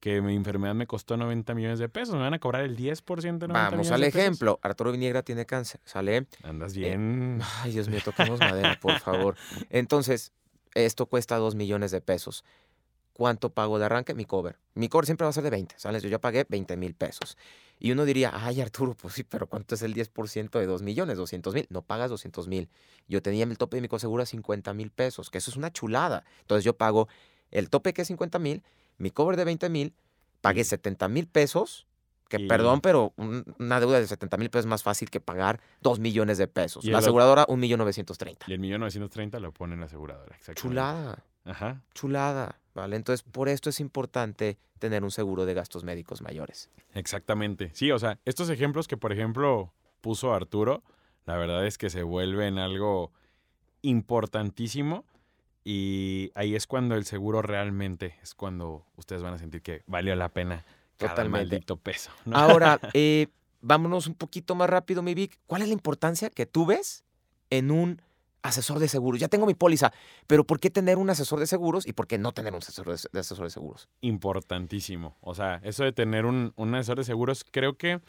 que 0.00 0.20
mi 0.22 0.34
enfermedad 0.34 0.74
me 0.74 0.86
costó 0.86 1.16
90 1.16 1.54
millones 1.54 1.78
de 1.78 1.88
pesos? 1.88 2.14
¿Me 2.14 2.20
van 2.22 2.34
a 2.34 2.38
cobrar 2.38 2.62
el 2.64 2.76
10% 2.76 3.46
de 3.46 3.48
90 3.48 3.52
Vamos 3.52 3.70
millones 3.72 3.92
al 3.92 4.00
de 4.00 4.06
pesos? 4.08 4.20
ejemplo. 4.20 4.58
Arturo 4.62 4.92
Viniegra 4.92 5.22
tiene 5.22 5.46
cáncer, 5.46 5.80
¿sale? 5.84 6.26
Andas 6.42 6.74
Eh, 6.76 6.80
bien. 6.80 7.40
Ay, 7.62 7.72
Dios 7.72 7.88
mío, 7.88 8.00
toquemos 8.04 8.40
madera, 8.40 8.78
por 8.80 8.98
favor. 8.98 9.36
Entonces, 9.70 10.32
esto 10.74 11.06
cuesta 11.06 11.36
2 11.36 11.54
millones 11.54 11.90
de 11.90 12.00
pesos. 12.00 12.44
¿Cuánto 13.16 13.48
pago 13.48 13.78
de 13.78 13.86
arranque? 13.86 14.12
Mi 14.14 14.26
cover. 14.26 14.58
Mi 14.74 14.90
cover 14.90 15.06
siempre 15.06 15.24
va 15.24 15.30
a 15.30 15.32
ser 15.32 15.42
de 15.42 15.48
20, 15.48 15.76
¿sabes? 15.78 16.02
Yo 16.02 16.10
ya 16.10 16.20
pagué 16.20 16.44
20 16.46 16.76
mil 16.76 16.94
pesos. 16.94 17.38
Y 17.78 17.90
uno 17.90 18.04
diría, 18.04 18.30
ay, 18.34 18.60
Arturo, 18.60 18.92
pues 18.94 19.14
sí, 19.14 19.24
pero 19.24 19.46
¿cuánto 19.46 19.74
es 19.74 19.80
el 19.80 19.94
10% 19.94 20.58
de 20.58 20.66
2 20.66 20.82
millones? 20.82 21.16
200 21.16 21.54
mil. 21.54 21.66
No 21.70 21.80
pagas 21.80 22.10
200 22.10 22.46
mil. 22.46 22.68
Yo 23.08 23.22
tenía 23.22 23.44
el 23.44 23.56
tope 23.56 23.78
de 23.78 23.80
mi 23.80 23.88
coaseguro 23.88 24.22
a 24.22 24.26
50 24.26 24.74
mil 24.74 24.90
pesos, 24.90 25.30
que 25.30 25.38
eso 25.38 25.50
es 25.50 25.56
una 25.56 25.72
chulada. 25.72 26.24
Entonces 26.42 26.62
yo 26.62 26.76
pago 26.76 27.08
el 27.50 27.70
tope 27.70 27.94
que 27.94 28.02
es 28.02 28.08
50 28.08 28.38
mil, 28.38 28.62
mi 28.98 29.10
cover 29.10 29.36
de 29.38 29.44
20 29.46 29.70
mil, 29.70 29.94
pagué 30.42 30.60
Y- 30.60 30.64
70 30.64 31.08
mil 31.08 31.26
pesos, 31.26 31.86
que 32.28 32.36
y- 32.38 32.46
perdón, 32.48 32.82
pero 32.82 33.14
un- 33.16 33.44
una 33.58 33.80
deuda 33.80 33.98
de 33.98 34.06
70 34.06 34.36
mil 34.36 34.50
pesos 34.50 34.66
es 34.66 34.68
más 34.68 34.82
fácil 34.82 35.08
que 35.08 35.20
pagar 35.20 35.58
2 35.80 36.00
millones 36.00 36.36
de 36.36 36.48
pesos. 36.48 36.84
La 36.84 36.98
aseguradora, 36.98 37.46
1 37.48 37.58
millón 37.58 37.78
930. 37.78 38.44
Y 38.46 38.52
el 38.52 38.58
millón 38.58 38.80
930 38.80 39.40
lo 39.40 39.52
pone 39.52 39.72
en 39.72 39.80
la 39.80 39.86
aseguradora. 39.86 40.36
Chulada, 40.54 41.24
Ajá. 41.46 41.80
chulada, 41.94 42.58
¿vale? 42.76 42.96
Entonces, 42.96 43.22
por 43.22 43.48
esto 43.48 43.70
es 43.70 43.80
importante 43.80 44.58
tener 44.78 45.02
un 45.02 45.10
seguro 45.10 45.46
de 45.46 45.54
gastos 45.54 45.82
médicos 45.82 46.22
mayores. 46.22 46.70
Exactamente. 46.94 47.70
Sí, 47.72 47.90
o 47.90 47.98
sea, 47.98 48.20
estos 48.24 48.50
ejemplos 48.50 48.86
que, 48.86 48.96
por 48.96 49.12
ejemplo, 49.12 49.72
puso 50.00 50.32
Arturo, 50.32 50.82
la 51.24 51.36
verdad 51.36 51.66
es 51.66 51.78
que 51.78 51.90
se 51.90 52.02
vuelven 52.02 52.58
algo 52.58 53.10
importantísimo 53.82 55.04
y 55.64 56.30
ahí 56.34 56.54
es 56.54 56.66
cuando 56.66 56.94
el 56.94 57.04
seguro 57.04 57.42
realmente 57.42 58.14
es 58.22 58.34
cuando 58.34 58.84
ustedes 58.96 59.22
van 59.22 59.34
a 59.34 59.38
sentir 59.38 59.62
que 59.62 59.82
valió 59.86 60.14
la 60.14 60.28
pena 60.28 60.64
cada 60.98 61.14
Totalmente. 61.14 61.46
maldito 61.48 61.76
peso. 61.76 62.10
¿no? 62.24 62.36
Ahora, 62.36 62.78
eh, 62.94 63.28
vámonos 63.62 64.06
un 64.06 64.14
poquito 64.14 64.54
más 64.54 64.70
rápido, 64.70 65.02
mi 65.02 65.14
Vic. 65.14 65.38
¿Cuál 65.46 65.62
es 65.62 65.68
la 65.68 65.74
importancia 65.74 66.30
que 66.30 66.46
tú 66.46 66.66
ves 66.66 67.04
en 67.50 67.70
un 67.70 68.02
asesor 68.46 68.78
de 68.78 68.88
seguros? 68.88 69.20
Ya 69.20 69.28
tengo 69.28 69.46
mi 69.46 69.54
póliza, 69.54 69.92
pero 70.26 70.44
¿por 70.44 70.60
qué 70.60 70.70
tener 70.70 70.98
un 70.98 71.10
asesor 71.10 71.38
de 71.40 71.46
seguros 71.46 71.86
y 71.86 71.92
por 71.92 72.06
qué 72.06 72.18
no 72.18 72.32
tener 72.32 72.52
un 72.52 72.58
asesor 72.58 72.86
de, 72.86 73.08
de 73.12 73.20
asesor 73.20 73.44
de 73.44 73.50
seguros? 73.50 73.88
Importantísimo. 74.00 75.16
O 75.20 75.34
sea, 75.34 75.60
eso 75.62 75.84
de 75.84 75.92
tener 75.92 76.24
un, 76.24 76.52
un 76.56 76.74
asesor 76.74 76.98
de 76.98 77.04
seguros, 77.04 77.44
creo 77.50 77.76
que, 77.76 78.00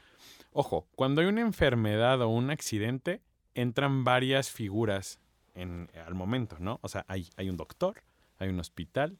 ojo, 0.51 0.87
cuando 0.95 1.21
hay 1.21 1.27
una 1.27 1.41
enfermedad 1.41 2.21
o 2.21 2.29
un 2.29 2.49
accidente, 2.49 3.21
entran 3.53 4.03
varias 4.03 4.49
figuras 4.49 5.19
en, 5.55 5.89
al 6.05 6.13
momento, 6.13 6.57
¿no? 6.59 6.79
O 6.81 6.87
sea, 6.87 7.05
hay, 7.07 7.29
hay 7.35 7.49
un 7.49 7.57
doctor, 7.57 8.03
hay 8.37 8.49
un 8.49 8.59
hospital, 8.59 9.17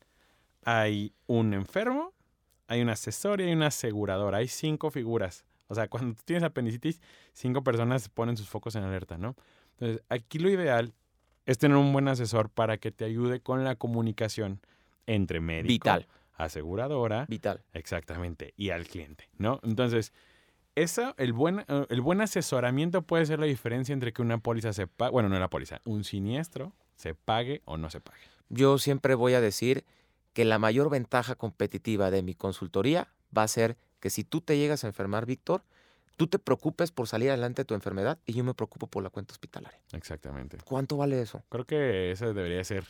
hay 0.64 1.14
un 1.26 1.54
enfermo, 1.54 2.14
hay 2.68 2.82
un 2.82 2.90
asesor 2.90 3.42
y 3.42 3.46
hay 3.46 3.54
una 3.54 3.68
aseguradora. 3.68 4.38
Hay 4.40 4.48
cinco 4.48 4.92
figuras. 4.92 5.46
O 5.68 5.76
sea, 5.76 5.88
cuando 5.88 6.16
tienes 6.24 6.44
apendicitis, 6.44 7.02
cinco 7.34 7.64
personas 7.64 8.10
ponen 8.10 8.38
sus 8.38 8.48
focos 8.48 8.76
en 8.76 8.84
alerta, 8.84 9.18
¿no? 9.18 9.36
Entonces, 9.72 10.04
aquí 10.10 10.40
lo 10.40 10.50
ideal 10.50 10.94
es 11.48 11.58
tener 11.58 11.78
un 11.78 11.92
buen 11.92 12.08
asesor 12.08 12.50
para 12.50 12.78
que 12.78 12.92
te 12.92 13.06
ayude 13.06 13.40
con 13.40 13.64
la 13.64 13.76
comunicación 13.76 14.60
entre 15.08 15.40
médico, 15.40 15.68
Vital, 15.70 16.08
aseguradora, 16.36 17.26
vital. 17.28 17.62
exactamente, 17.74 18.54
y 18.58 18.70
al 18.70 18.86
cliente, 18.86 19.30
¿no? 19.38 19.60
Entonces, 19.64 20.14
eso, 20.76 21.16
el 21.18 21.34
buen, 21.34 21.62
eh, 21.68 21.86
el 21.90 22.02
buen 22.02 22.22
asesoramiento 22.22 23.02
puede 23.02 23.26
ser 23.26 23.40
la 23.40 23.46
diferencia 23.48 23.94
entre 23.94 24.14
que 24.14 24.22
una 24.22 24.38
póliza 24.38 24.74
se 24.74 24.86
pague, 24.88 25.12
bueno, 25.12 25.30
no 25.30 25.40
la 25.40 25.50
póliza, 25.50 25.82
un 25.86 26.04
siniestro 26.04 26.74
se 26.96 27.16
pague 27.16 27.62
o 27.66 27.78
no 27.78 27.90
se 27.90 28.02
pague. 28.02 28.22
Yo 28.50 28.78
siempre 28.78 29.16
voy 29.16 29.34
a 29.34 29.42
decir 29.42 29.86
que 30.34 30.46
la 30.46 30.60
mayor 30.60 30.90
ventaja 30.90 31.36
competitiva 31.36 32.12
de 32.12 32.22
mi 32.22 32.36
consultoría 32.36 33.08
va 33.36 33.44
a 33.44 33.48
ser 33.48 33.78
que 34.00 34.10
si 34.10 34.24
tú 34.24 34.42
te 34.42 34.58
llegas 34.58 34.84
a 34.84 34.88
enfermar, 34.88 35.26
Víctor, 35.26 35.64
tú 36.18 36.28
te 36.28 36.40
preocupes 36.40 36.92
por 36.92 37.08
salir 37.08 37.30
adelante 37.30 37.62
de 37.62 37.66
tu 37.66 37.74
enfermedad 37.74 38.18
y 38.26 38.34
yo 38.34 38.44
me 38.44 38.54
preocupo 38.54 38.88
por 38.88 39.04
la 39.04 39.10
cuenta 39.10 39.32
hospitalaria. 39.34 39.80
Exactamente. 39.94 40.58
¿Cuánto 40.66 40.98
vale 40.98 41.22
eso? 41.22 41.44
Creo 41.50 41.66
que 41.66 42.12
esa 42.12 42.26
debería 42.34 42.64
ser 42.64 42.86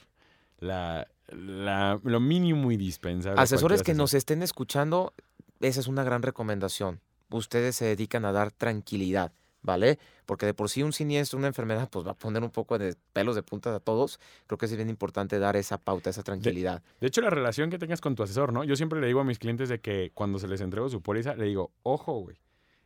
la, 0.60 1.08
la- 1.30 2.00
lo 2.04 2.20
mínimo 2.20 2.72
indispensable. 2.72 3.40
Asesores 3.42 3.84
que 3.84 3.94
nos 3.94 4.13
estén 4.13 4.42
escuchando, 4.42 5.13
esa 5.60 5.80
es 5.80 5.88
una 5.88 6.04
gran 6.04 6.24
recomendación. 6.24 7.00
Ustedes 7.30 7.76
se 7.76 7.86
dedican 7.86 8.24
a 8.26 8.32
dar 8.32 8.52
tranquilidad, 8.52 9.34
¿vale? 9.62 10.00
Porque 10.26 10.46
de 10.46 10.54
por 10.54 10.70
sí 10.70 10.82
un 10.82 10.94
siniestro, 10.94 11.38
una 11.38 11.48
enfermedad, 11.48 11.90
pues 11.90 12.08
va 12.08 12.12
a 12.12 12.18
poner 12.18 12.42
un 12.44 12.50
poco 12.50 12.78
de 12.78 12.96
pelos 13.12 13.36
de 13.36 13.44
punta 13.44 13.76
a 13.76 13.80
todos. 13.82 14.20
Creo 14.48 14.58
que 14.58 14.66
es 14.68 14.76
bien 14.76 14.90
importante 14.90 15.38
dar 15.38 15.58
esa 15.58 15.78
pauta, 15.78 16.10
esa 16.10 16.24
tranquilidad. 16.24 16.82
De 17.02 17.08
hecho, 17.08 17.22
la 17.22 17.30
relación 17.30 17.70
que 17.70 17.78
tengas 17.78 18.00
con 18.00 18.16
tu 18.16 18.24
asesor, 18.24 18.54
¿no? 18.54 18.63
Yo 18.63 18.76
siempre 18.78 19.02
le 19.02 19.08
digo 19.08 19.20
a 19.20 19.24
mis 19.26 19.40
clientes 19.40 19.68
de 19.68 19.80
que 19.82 20.12
cuando 20.13 20.40
se 20.40 20.48
les 20.48 20.62
entrego 20.62 20.88
su 20.90 21.02
póliza, 21.02 21.36
le 21.36 21.44
digo, 21.46 21.72
ojo, 21.84 22.13
güey. 22.20 22.38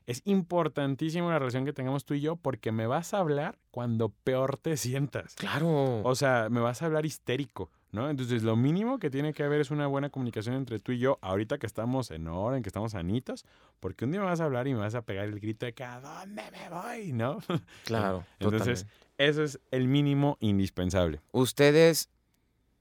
Es 0.07 0.21
importantísimo 0.25 1.29
la 1.29 1.39
relación 1.39 1.65
que 1.65 1.73
tengamos 1.73 2.05
tú 2.05 2.13
y 2.13 2.21
yo 2.21 2.35
porque 2.35 2.71
me 2.71 2.87
vas 2.87 3.13
a 3.13 3.19
hablar 3.19 3.57
cuando 3.69 4.09
peor 4.09 4.57
te 4.57 4.77
sientas. 4.77 5.35
Claro. 5.35 6.01
O 6.03 6.15
sea, 6.15 6.47
me 6.49 6.59
vas 6.59 6.81
a 6.81 6.87
hablar 6.87 7.05
histérico, 7.05 7.69
¿no? 7.91 8.09
Entonces, 8.09 8.43
lo 8.43 8.55
mínimo 8.55 8.99
que 8.99 9.09
tiene 9.09 9.33
que 9.33 9.43
haber 9.43 9.61
es 9.61 9.71
una 9.71 9.87
buena 9.87 10.09
comunicación 10.09 10.55
entre 10.55 10.79
tú 10.79 10.91
y 10.91 10.99
yo, 10.99 11.19
ahorita 11.21 11.57
que 11.59 11.67
estamos 11.67 12.11
en 12.11 12.27
orden, 12.27 12.63
que 12.63 12.69
estamos 12.69 12.93
sanitos, 12.93 13.45
porque 13.79 14.05
un 14.05 14.11
día 14.11 14.21
me 14.21 14.27
vas 14.27 14.41
a 14.41 14.45
hablar 14.45 14.67
y 14.67 14.73
me 14.73 14.79
vas 14.79 14.95
a 14.95 15.03
pegar 15.03 15.25
el 15.25 15.39
grito 15.39 15.65
de 15.65 15.73
que 15.73 15.83
¿a 15.83 16.01
dónde 16.01 16.43
me 16.51 16.69
voy? 16.69 17.13
¿No? 17.13 17.39
claro. 17.85 18.25
Entonces, 18.39 18.85
totalmente. 18.85 18.95
eso 19.17 19.43
es 19.43 19.59
el 19.71 19.87
mínimo 19.87 20.37
indispensable. 20.39 21.21
ustedes 21.31 22.09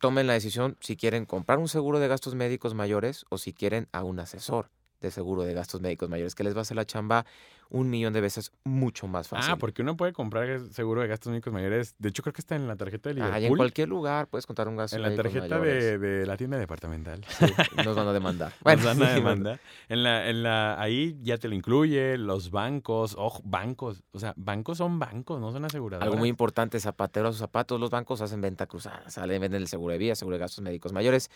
tomen 0.00 0.26
la 0.26 0.32
decisión 0.32 0.78
si 0.80 0.96
quieren 0.96 1.26
comprar 1.26 1.58
un 1.58 1.68
seguro 1.68 2.00
de 2.00 2.08
gastos 2.08 2.34
médicos 2.34 2.74
mayores 2.74 3.26
o 3.28 3.36
si 3.36 3.52
quieren 3.52 3.86
a 3.92 4.02
un 4.02 4.18
asesor 4.18 4.70
de 5.00 5.10
seguro 5.10 5.42
de 5.42 5.54
gastos 5.54 5.80
médicos 5.80 6.08
mayores, 6.08 6.34
que 6.34 6.44
les 6.44 6.54
va 6.54 6.58
a 6.58 6.62
hacer 6.62 6.76
la 6.76 6.84
chamba 6.84 7.24
un 7.70 7.88
millón 7.88 8.12
de 8.12 8.20
veces 8.20 8.52
mucho 8.64 9.06
más 9.06 9.28
fácil. 9.28 9.52
Ah, 9.52 9.56
porque 9.56 9.82
uno 9.82 9.96
puede 9.96 10.12
comprar 10.12 10.60
seguro 10.72 11.02
de 11.02 11.06
gastos 11.08 11.30
médicos 11.30 11.52
mayores. 11.52 11.94
De 11.98 12.08
hecho, 12.08 12.22
creo 12.22 12.32
que 12.32 12.40
está 12.40 12.56
en 12.56 12.66
la 12.66 12.74
tarjeta 12.74 13.08
de 13.10 13.14
Liverpool. 13.14 13.36
Ah, 13.36 13.40
y 13.40 13.46
en 13.46 13.56
cualquier 13.56 13.88
lugar 13.88 14.26
puedes 14.26 14.44
contar 14.44 14.66
un 14.66 14.76
gasto 14.76 14.96
en 14.96 15.02
la 15.02 15.14
tarjeta 15.14 15.60
de, 15.60 15.98
de 15.98 16.26
la 16.26 16.36
tienda 16.36 16.58
departamental. 16.58 17.24
Sí, 17.28 17.46
nos 17.84 17.94
van 17.94 18.08
a 18.08 18.12
demandar. 18.12 18.52
Nos 18.64 18.84
van 18.84 19.02
a 19.02 19.12
demandar. 19.12 19.60
En 19.88 20.02
la, 20.02 20.28
en 20.28 20.42
la, 20.42 20.80
ahí 20.80 21.16
ya 21.22 21.38
te 21.38 21.48
lo 21.48 21.54
incluye, 21.54 22.18
los 22.18 22.50
bancos, 22.50 23.14
ojo, 23.16 23.40
bancos. 23.44 24.02
O 24.12 24.18
sea, 24.18 24.34
bancos 24.36 24.78
son 24.78 24.98
bancos, 24.98 25.40
no 25.40 25.52
son 25.52 25.64
aseguradoras. 25.64 26.04
Algo 26.04 26.16
muy 26.16 26.28
importante, 26.28 26.80
zapatero 26.80 27.28
a 27.28 27.32
sus 27.32 27.38
zapatos, 27.40 27.78
los 27.78 27.90
bancos 27.90 28.20
hacen 28.20 28.40
venta 28.40 28.66
cruzada, 28.66 29.08
salen, 29.10 29.40
venden 29.40 29.62
el 29.62 29.68
seguro 29.68 29.92
de 29.92 29.98
vida, 29.98 30.14
seguro 30.14 30.36
de 30.36 30.40
gastos 30.40 30.62
médicos 30.62 30.92
mayores. 30.92 31.30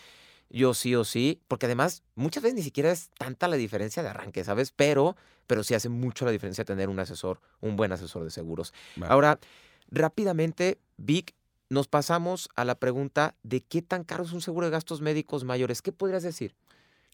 Yo 0.51 0.75
sí 0.75 0.95
o 0.95 1.05
sí, 1.05 1.41
porque 1.49 1.67
además 1.67 2.03
muchas 2.15 2.43
veces 2.43 2.57
ni 2.57 2.63
siquiera 2.63 2.91
es 2.91 3.11
tanta 3.19 3.49
la 3.49 3.57
diferencia 3.57 4.03
de 4.03 4.11
arranque, 4.11 4.45
¿sabes? 4.45 4.73
Pero, 4.73 5.17
pero 5.47 5.65
sí 5.65 5.75
hace 5.75 5.89
mucho 5.89 6.25
la 6.25 6.31
diferencia 6.31 6.65
tener 6.65 6.89
un 6.89 7.01
asesor, 7.01 7.41
un 7.61 7.77
buen 7.77 7.93
asesor 7.93 8.25
de 8.25 8.31
seguros. 8.31 8.73
Ahora, 9.03 9.39
rápidamente, 9.91 10.79
Vic, 10.97 11.35
nos 11.71 11.89
pasamos 11.89 12.49
a 12.57 12.65
la 12.65 12.77
pregunta 12.77 13.35
de 13.43 13.61
qué 13.63 13.83
tan 13.83 14.05
caro 14.05 14.25
es 14.25 14.33
un 14.33 14.41
seguro 14.41 14.67
de 14.67 14.73
gastos 14.73 15.01
médicos 15.01 15.45
mayores. 15.45 15.83
¿Qué 15.83 15.93
podrías 15.93 16.23
decir? 16.23 16.55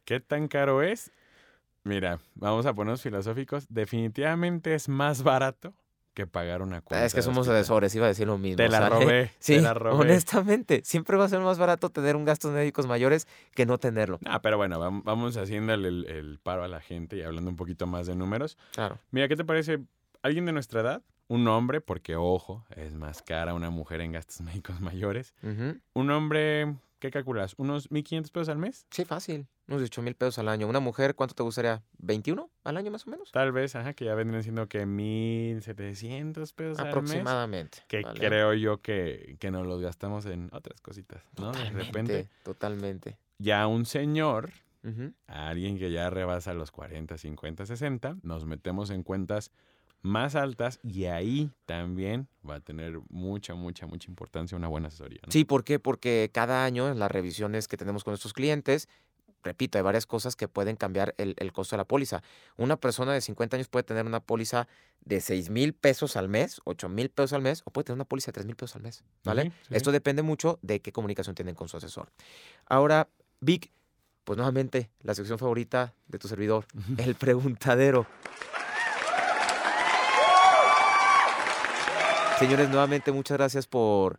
¿Qué 0.05 0.21
tan 0.21 0.49
caro 0.49 0.83
es? 0.83 1.11
Mira, 1.85 2.21
vamos 2.35 2.66
a 2.66 2.75
ponernos 2.75 3.01
filosóficos. 3.01 3.66
Definitivamente 3.71 4.75
es 4.75 4.88
más 4.88 5.23
barato 5.23 5.73
que 6.24 6.26
pagar 6.26 6.62
una 6.62 6.80
cuenta. 6.80 7.02
Ah, 7.02 7.06
es 7.06 7.14
que 7.14 7.22
somos 7.22 7.48
asesores, 7.48 7.94
iba 7.94 8.04
a 8.06 8.09
decir 8.09 8.26
lo 8.26 8.38
mismo. 8.38 8.56
Te 8.56 8.68
la 8.68 8.78
¿sale? 8.78 8.90
robé. 9.04 9.30
Sí, 9.38 9.54
te 9.56 9.61
la 9.62 9.74
robé. 9.74 9.96
honestamente, 10.00 10.83
siempre 10.85 11.16
va 11.16 11.24
a 11.24 11.28
ser 11.28 11.40
más 11.40 11.59
barato 11.59 11.90
tener 11.90 12.16
un 12.16 12.24
gastos 12.24 12.52
médicos 12.52 12.87
mayores 12.87 13.26
que 13.54 13.66
no 13.66 13.78
tenerlo. 13.78 14.18
Ah, 14.26 14.42
pero 14.42 14.56
bueno, 14.56 14.78
vam- 14.80 15.02
vamos 15.04 15.37
haciéndole 15.37 15.88
el, 15.88 16.04
el 16.06 16.38
paro 16.38 16.62
a 16.64 16.68
la 16.68 16.80
gente 16.80 17.16
y 17.16 17.22
hablando 17.22 17.50
un 17.50 17.56
poquito 17.56 17.87
más 17.87 18.06
de 18.06 18.14
números. 18.14 18.56
Claro. 18.72 18.98
Mira, 19.11 19.28
¿qué 19.28 19.37
te 19.37 19.44
parece? 19.44 19.80
¿Alguien 20.22 20.44
de 20.46 20.52
nuestra 20.52 20.80
edad? 20.83 21.02
Un 21.28 21.46
hombre, 21.48 21.80
porque 21.80 22.16
ojo, 22.16 22.64
es 22.74 22.92
más 22.94 23.22
cara 23.22 23.54
una 23.54 23.70
mujer 23.70 24.00
en 24.00 24.12
gastos 24.12 24.40
médicos 24.42 24.80
mayores. 24.80 25.35
Un 25.94 26.11
hombre, 26.11 26.74
¿qué 27.00 27.10
calculas? 27.10 27.54
¿Unos 27.56 27.90
1.500 27.90 28.30
pesos 28.30 28.48
al 28.48 28.58
mes? 28.58 28.86
Sí, 28.90 29.04
fácil. 29.04 29.48
Unos 29.66 29.82
8 29.82 30.02
mil 30.02 30.14
pesos 30.14 30.38
al 30.38 30.48
año. 30.48 30.68
Una 30.68 30.80
mujer, 30.80 31.14
¿cuánto 31.14 31.34
te 31.34 31.42
gustaría? 31.42 31.82
¿21 31.98 32.48
al 32.64 32.76
año 32.76 32.90
más 32.90 33.06
o 33.06 33.10
menos? 33.10 33.32
Tal 33.32 33.52
vez, 33.52 33.74
ajá, 33.74 33.94
que 33.94 34.04
ya 34.04 34.14
vendrían 34.14 34.42
siendo 34.42 34.68
que 34.68 34.86
1.700 34.86 36.52
pesos 36.54 36.78
al 36.78 36.86
mes. 36.86 36.90
Aproximadamente. 36.90 37.78
Que 37.88 38.02
¿vale? 38.02 38.20
creo 38.20 38.54
yo 38.54 38.80
que, 38.80 39.36
que 39.40 39.50
nos 39.50 39.66
los 39.66 39.80
gastamos 39.80 40.26
en 40.26 40.50
otras 40.52 40.80
cositas, 40.80 41.22
¿no? 41.38 41.52
De 41.52 41.70
repente, 41.70 42.28
Totalmente. 42.42 43.18
ya 43.38 43.66
un 43.66 43.86
señor, 43.86 44.50
Ujú. 44.82 45.12
alguien 45.26 45.78
que 45.78 45.90
ya 45.90 46.10
rebasa 46.10 46.54
los 46.54 46.70
40, 46.70 47.16
50, 47.18 47.66
60, 47.66 48.16
nos 48.22 48.44
metemos 48.46 48.90
en 48.90 49.02
cuentas 49.02 49.50
más 50.02 50.34
altas 50.34 50.80
y 50.82 51.04
ahí 51.04 51.50
también 51.66 52.28
va 52.48 52.56
a 52.56 52.60
tener 52.60 53.00
mucha, 53.08 53.54
mucha, 53.54 53.86
mucha 53.86 54.08
importancia 54.08 54.56
una 54.56 54.68
buena 54.68 54.88
asesoría. 54.88 55.20
¿no? 55.24 55.32
Sí, 55.32 55.44
¿por 55.44 55.64
qué? 55.64 55.78
Porque 55.78 56.30
cada 56.32 56.64
año 56.64 56.88
en 56.88 56.98
las 56.98 57.10
revisiones 57.10 57.68
que 57.68 57.76
tenemos 57.76 58.04
con 58.04 58.12
nuestros 58.12 58.32
clientes, 58.32 58.88
repito, 59.42 59.78
hay 59.78 59.82
varias 59.82 60.06
cosas 60.06 60.36
que 60.36 60.48
pueden 60.48 60.76
cambiar 60.76 61.14
el, 61.18 61.34
el 61.38 61.52
costo 61.52 61.76
de 61.76 61.78
la 61.78 61.84
póliza. 61.84 62.22
Una 62.56 62.76
persona 62.76 63.12
de 63.12 63.20
50 63.20 63.56
años 63.56 63.68
puede 63.68 63.82
tener 63.82 64.06
una 64.06 64.20
póliza 64.20 64.68
de 65.04 65.20
6 65.20 65.50
mil 65.50 65.74
pesos 65.74 66.16
al 66.16 66.28
mes, 66.28 66.60
8 66.64 66.88
mil 66.88 67.10
pesos 67.10 67.32
al 67.32 67.42
mes, 67.42 67.62
o 67.64 67.70
puede 67.70 67.84
tener 67.84 67.96
una 67.96 68.04
póliza 68.04 68.26
de 68.28 68.34
3 68.34 68.46
mil 68.46 68.56
pesos 68.56 68.76
al 68.76 68.82
mes, 68.82 69.04
¿vale? 69.24 69.52
Sí. 69.68 69.74
Esto 69.74 69.92
depende 69.92 70.22
mucho 70.22 70.58
de 70.62 70.80
qué 70.80 70.92
comunicación 70.92 71.34
tienen 71.34 71.54
con 71.54 71.68
su 71.68 71.76
asesor. 71.76 72.10
Ahora, 72.66 73.08
Vic, 73.40 73.70
pues 74.24 74.36
nuevamente, 74.36 74.90
la 75.00 75.14
sección 75.14 75.38
favorita 75.38 75.94
de 76.06 76.18
tu 76.18 76.28
servidor, 76.28 76.66
el 76.98 77.14
preguntadero. 77.14 78.06
Señores, 82.40 82.70
nuevamente 82.70 83.12
muchas 83.12 83.37
gracias 83.37 83.66
por, 83.66 84.18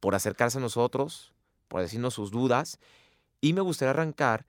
por 0.00 0.16
acercarse 0.16 0.58
a 0.58 0.60
nosotros, 0.60 1.32
por 1.68 1.80
decirnos 1.80 2.12
sus 2.12 2.32
dudas. 2.32 2.80
Y 3.40 3.52
me 3.52 3.60
gustaría 3.60 3.90
arrancar 3.90 4.46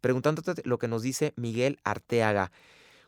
preguntándote 0.00 0.62
lo 0.64 0.78
que 0.78 0.88
nos 0.88 1.02
dice 1.02 1.34
Miguel 1.36 1.78
Arteaga. 1.84 2.50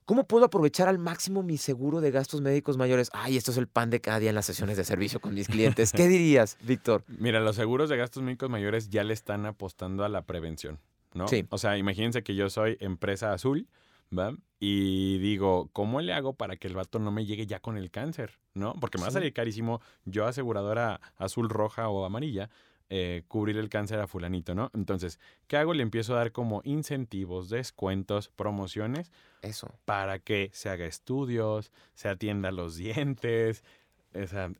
¿Cómo 0.04 0.24
puedo 0.24 0.44
aprovechar 0.44 0.88
al 0.88 0.98
máximo 0.98 1.42
mi 1.42 1.56
seguro 1.56 2.02
de 2.02 2.10
gastos 2.10 2.42
médicos 2.42 2.76
mayores? 2.76 3.08
Ay, 3.14 3.38
esto 3.38 3.50
es 3.50 3.56
el 3.56 3.66
pan 3.66 3.88
de 3.88 4.02
cada 4.02 4.18
día 4.18 4.28
en 4.28 4.34
las 4.34 4.44
sesiones 4.44 4.76
de 4.76 4.84
servicio 4.84 5.18
con 5.22 5.32
mis 5.32 5.48
clientes. 5.48 5.92
¿Qué 5.92 6.06
dirías, 6.06 6.58
Víctor? 6.60 7.02
Mira, 7.06 7.40
los 7.40 7.56
seguros 7.56 7.88
de 7.88 7.96
gastos 7.96 8.22
médicos 8.22 8.50
mayores 8.50 8.90
ya 8.90 9.04
le 9.04 9.14
están 9.14 9.46
apostando 9.46 10.04
a 10.04 10.10
la 10.10 10.20
prevención, 10.20 10.80
¿no? 11.14 11.28
Sí. 11.28 11.46
O 11.48 11.56
sea, 11.56 11.78
imagínense 11.78 12.22
que 12.22 12.34
yo 12.34 12.50
soy 12.50 12.76
empresa 12.78 13.32
azul, 13.32 13.68
¿va? 14.16 14.36
Y 14.58 15.18
digo, 15.18 15.68
¿cómo 15.72 16.00
le 16.00 16.12
hago 16.12 16.34
para 16.34 16.56
que 16.56 16.68
el 16.68 16.74
vato 16.74 16.98
no 16.98 17.10
me 17.10 17.26
llegue 17.26 17.46
ya 17.46 17.60
con 17.60 17.76
el 17.76 17.90
cáncer, 17.90 18.38
¿no? 18.54 18.74
Porque 18.80 18.98
me 18.98 19.02
va 19.02 19.08
a 19.08 19.12
salir 19.12 19.32
carísimo 19.32 19.80
yo 20.04 20.26
aseguradora 20.26 21.00
azul, 21.16 21.48
roja 21.48 21.88
o 21.88 22.04
amarilla, 22.04 22.48
eh, 22.90 23.24
cubrir 23.28 23.56
el 23.56 23.68
cáncer 23.68 23.98
a 24.00 24.06
fulanito, 24.06 24.54
¿no? 24.54 24.70
Entonces, 24.74 25.18
¿qué 25.48 25.56
hago? 25.56 25.74
Le 25.74 25.82
empiezo 25.82 26.14
a 26.14 26.18
dar 26.18 26.32
como 26.32 26.60
incentivos, 26.64 27.48
descuentos, 27.48 28.28
promociones 28.28 29.10
Eso. 29.42 29.74
para 29.84 30.18
que 30.18 30.50
se 30.52 30.68
haga 30.68 30.86
estudios, 30.86 31.72
se 31.94 32.08
atienda 32.08 32.52
los 32.52 32.76
dientes, 32.76 33.64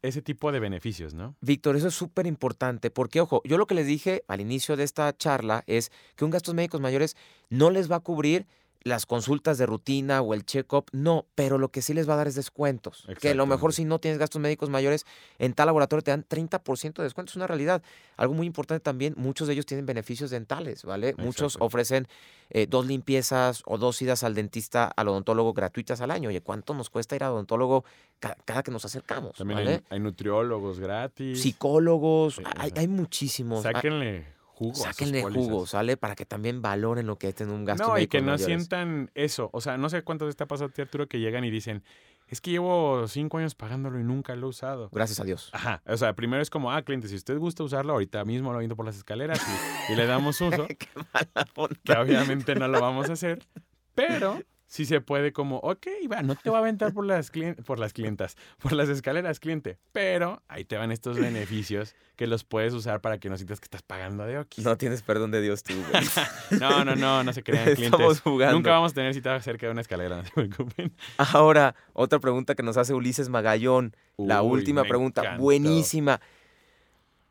ese 0.03 0.23
tipo 0.23 0.51
de 0.51 0.59
beneficios, 0.59 1.15
¿no? 1.15 1.37
Víctor, 1.41 1.77
eso 1.77 1.89
es 1.89 1.95
súper 1.95 2.27
importante 2.27 2.91
porque, 2.91 3.21
ojo, 3.21 3.41
yo 3.45 3.57
lo 3.57 3.67
que 3.67 3.75
les 3.75 3.87
dije 3.87 4.25
al 4.27 4.41
inicio 4.41 4.77
de 4.77 4.83
esta 4.85 5.17
charla 5.17 5.63
es 5.67 5.93
que 6.17 6.25
un 6.25 6.31
gastos 6.31 6.55
médicos 6.55 6.81
mayores 6.81 7.17
no 7.51 7.71
les 7.71 7.91
va 7.91 7.97
a 7.97 8.01
cubrir 8.01 8.47
las 8.85 9.07
consultas 9.07 9.57
de 9.57 9.65
rutina 9.65 10.21
o 10.21 10.35
el 10.35 10.45
check-up, 10.45 10.85
no, 10.93 11.25
pero 11.35 11.57
lo 11.57 11.71
que 11.71 11.81
sí 11.81 11.95
les 11.95 12.07
va 12.09 12.13
a 12.15 12.17
dar 12.19 12.29
es 12.29 12.35
descuentos. 12.35 13.07
Que 13.19 13.31
a 13.31 13.35
lo 13.35 13.47
mejor 13.47 13.73
si 13.73 13.87
no 13.87 13.99
tienes 13.99 14.19
gastos 14.19 14.43
médicos 14.43 14.69
mayores, 14.69 15.07
en 15.39 15.55
tal 15.55 15.67
laboratorio 15.67 16.03
te 16.03 16.11
dan 16.11 16.23
30% 16.29 16.93
de 16.97 17.03
descuento, 17.05 17.31
es 17.31 17.37
una 17.37 17.47
realidad. 17.47 17.83
Algo 18.19 18.35
muy 18.35 18.47
importante 18.47 18.83
también, 18.83 19.15
muchos 19.17 19.49
de 19.49 19.55
ellos 19.55 19.65
tienen 19.65 19.87
beneficios 19.87 20.31
dentales, 20.31 20.85
¿vale? 20.85 21.15
Muchos 21.17 21.57
ofrecen 21.61 22.07
eh, 22.51 22.67
dos 22.69 22.87
limpiezas 22.87 23.63
o 23.65 23.79
dos 23.79 24.01
idas 24.03 24.23
al 24.23 24.35
dentista, 24.35 24.85
al 24.85 25.09
odontólogo 25.09 25.55
gratuitas 25.55 26.03
al 26.03 26.11
año. 26.11 26.29
Oye, 26.29 26.43
¿cuánto 26.43 26.75
nos 26.75 26.91
cuesta 26.91 27.17
ir 27.17 27.25
al 27.25 27.33
odontólogo 27.33 27.85
ca- 28.21 28.37
cada, 28.45 28.63
que 28.63 28.71
nos 28.71 28.85
acercamos? 28.85 29.33
También 29.39 29.61
¿vale? 29.61 29.71
hay, 29.71 29.81
hay 29.89 30.01
nutriólogos 30.01 30.79
gratis. 30.79 31.41
psicólogos, 31.41 32.39
hay, 32.57 32.71
hay 32.77 32.89
muchísimos. 32.89 33.63
Sáquenle 33.63 34.27
jugo. 34.55 34.75
Sáquenle 34.75 35.23
jugo, 35.23 35.67
¿sale? 35.67 35.97
Para 35.97 36.15
que 36.15 36.25
también 36.25 36.63
valoren 36.63 37.07
lo 37.07 37.17
que 37.17 37.29
es 37.29 37.35
tener 37.35 37.55
un 37.55 37.65
gasto 37.65 37.87
No, 37.89 37.99
y 37.99 38.07
que 38.07 38.21
no 38.21 38.33
mayores. 38.33 38.47
sientan 38.47 39.11
eso. 39.15 39.51
O 39.53 39.61
sea, 39.61 39.77
no 39.77 39.89
sé 39.89 40.03
cuántas 40.03 40.27
veces 40.27 40.37
te 40.37 40.45
ha 40.45 40.47
pasado 40.47 40.71
a 40.71 40.73
ti, 40.73 40.83
Arturo, 40.83 41.09
que 41.09 41.19
llegan 41.21 41.45
y 41.45 41.51
dicen, 41.51 41.83
es 42.29 42.41
que 42.41 42.51
llevo 42.53 43.07
cinco 43.09 43.39
años 43.39 43.55
pagándolo 43.55 44.01
y 44.01 44.05
nunca 44.05 44.35
lo 44.37 44.47
he 44.47 44.51
usado. 44.51 44.89
Gracias 44.93 45.21
a 45.21 45.25
Dios. 45.25 45.51
Ajá. 45.53 45.83
O 45.87 45.97
sea, 45.97 46.15
primero 46.15 46.43
es 46.43 46.51
como, 46.51 46.73
ah, 46.73 46.83
cliente, 46.83 47.09
si 47.09 47.17
usted 47.17 47.37
gusta 47.39 47.63
usarlo, 47.65 47.93
ahorita 47.93 48.25
mismo 48.25 48.53
lo 48.53 48.59
viendo 48.59 48.77
por 48.77 48.87
las 48.87 48.97
escaleras 48.97 49.41
y, 49.89 49.93
y 49.93 49.97
le 49.97 50.07
damos 50.07 50.41
uso, 50.41 50.67
Qué 50.67 50.89
mala 51.13 51.49
onda. 51.57 51.77
que 51.85 51.93
obviamente 51.93 52.55
no 52.55 52.69
lo 52.69 52.81
vamos 52.81 53.11
a 53.11 53.15
hacer. 53.15 53.47
Pero 53.95 54.41
sí 54.75 54.87
se 54.87 55.01
puede 55.01 55.33
como, 55.33 55.59
ok, 55.59 55.87
va, 56.11 56.23
no 56.23 56.35
te 56.35 56.51
va 56.51 56.57
a 56.57 56.61
aventar 56.61 56.93
por 56.93 57.07
las, 57.07 57.31
por 57.65 57.79
las 57.79 57.93
clientas, 57.93 58.37
por 58.61 58.73
las 58.73 58.89
escaleras, 58.89 59.39
cliente, 59.39 59.79
pero 59.93 60.43
ahí 60.49 60.65
te 60.65 60.77
van 60.77 60.91
estos 60.91 61.17
beneficios 61.17 61.95
que 62.17 62.27
los 62.27 62.43
puedes 62.43 62.75
usar 62.75 63.01
para 63.01 63.19
que 63.19 63.31
no 63.31 63.37
sientas 63.37 63.61
que 63.61 63.67
estás 63.67 63.83
pagando 63.83 64.27
de 64.27 64.37
Oquis. 64.37 64.65
No 64.65 64.77
tienes 64.77 65.03
perdón 65.03 65.31
de 65.31 65.43
Dios 65.43 65.63
tú, 65.63 65.75
güey. 65.75 66.05
no, 66.61 66.85
no, 66.85 66.97
no, 66.97 67.23
no 67.23 67.33
se 67.33 67.45
crean 67.45 67.67
clientes. 67.67 67.85
Estamos 67.85 68.21
jugando. 68.21 68.57
Nunca 68.57 68.71
vamos 68.71 68.91
a 68.91 68.95
tener 68.97 69.15
cita 69.15 69.41
cerca 69.41 69.67
de 69.67 69.73
una 69.73 69.81
escalera, 69.81 70.17
no 70.23 70.25
se 70.25 70.33
preocupen. 70.33 70.93
Ahora, 71.19 71.77
otra 71.93 72.19
pregunta 72.19 72.57
que 72.57 72.65
nos 72.65 72.77
hace 72.77 72.95
Ulises 72.95 73.29
Magallón. 73.29 73.95
la 74.19 74.43
última 74.43 74.83
pregunta, 74.83 75.37
buenísima. 75.37 76.21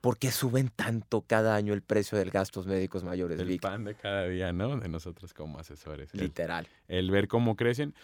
¿Por 0.04 0.18
qué 0.18 0.32
suben 0.32 0.68
tanto 0.68 1.22
cada 1.22 1.56
año 1.56 1.74
el 1.74 1.82
precio 1.82 2.18
de 2.18 2.26
gastos 2.26 2.68
médicos 2.68 3.06
mayores? 3.06 3.40
El 3.40 3.58
pan 3.62 3.86
de 3.86 3.96
cada 3.96 4.28
día, 4.28 4.52
¿no? 4.52 4.76
De 4.76 4.90
nosotros 4.90 5.34
como 5.34 5.60
asesores. 5.60 6.14
Literal. 6.14 6.68
El, 6.90 7.10
ver 7.10 7.30
cómo 7.30 7.56
crecen. 7.56 7.96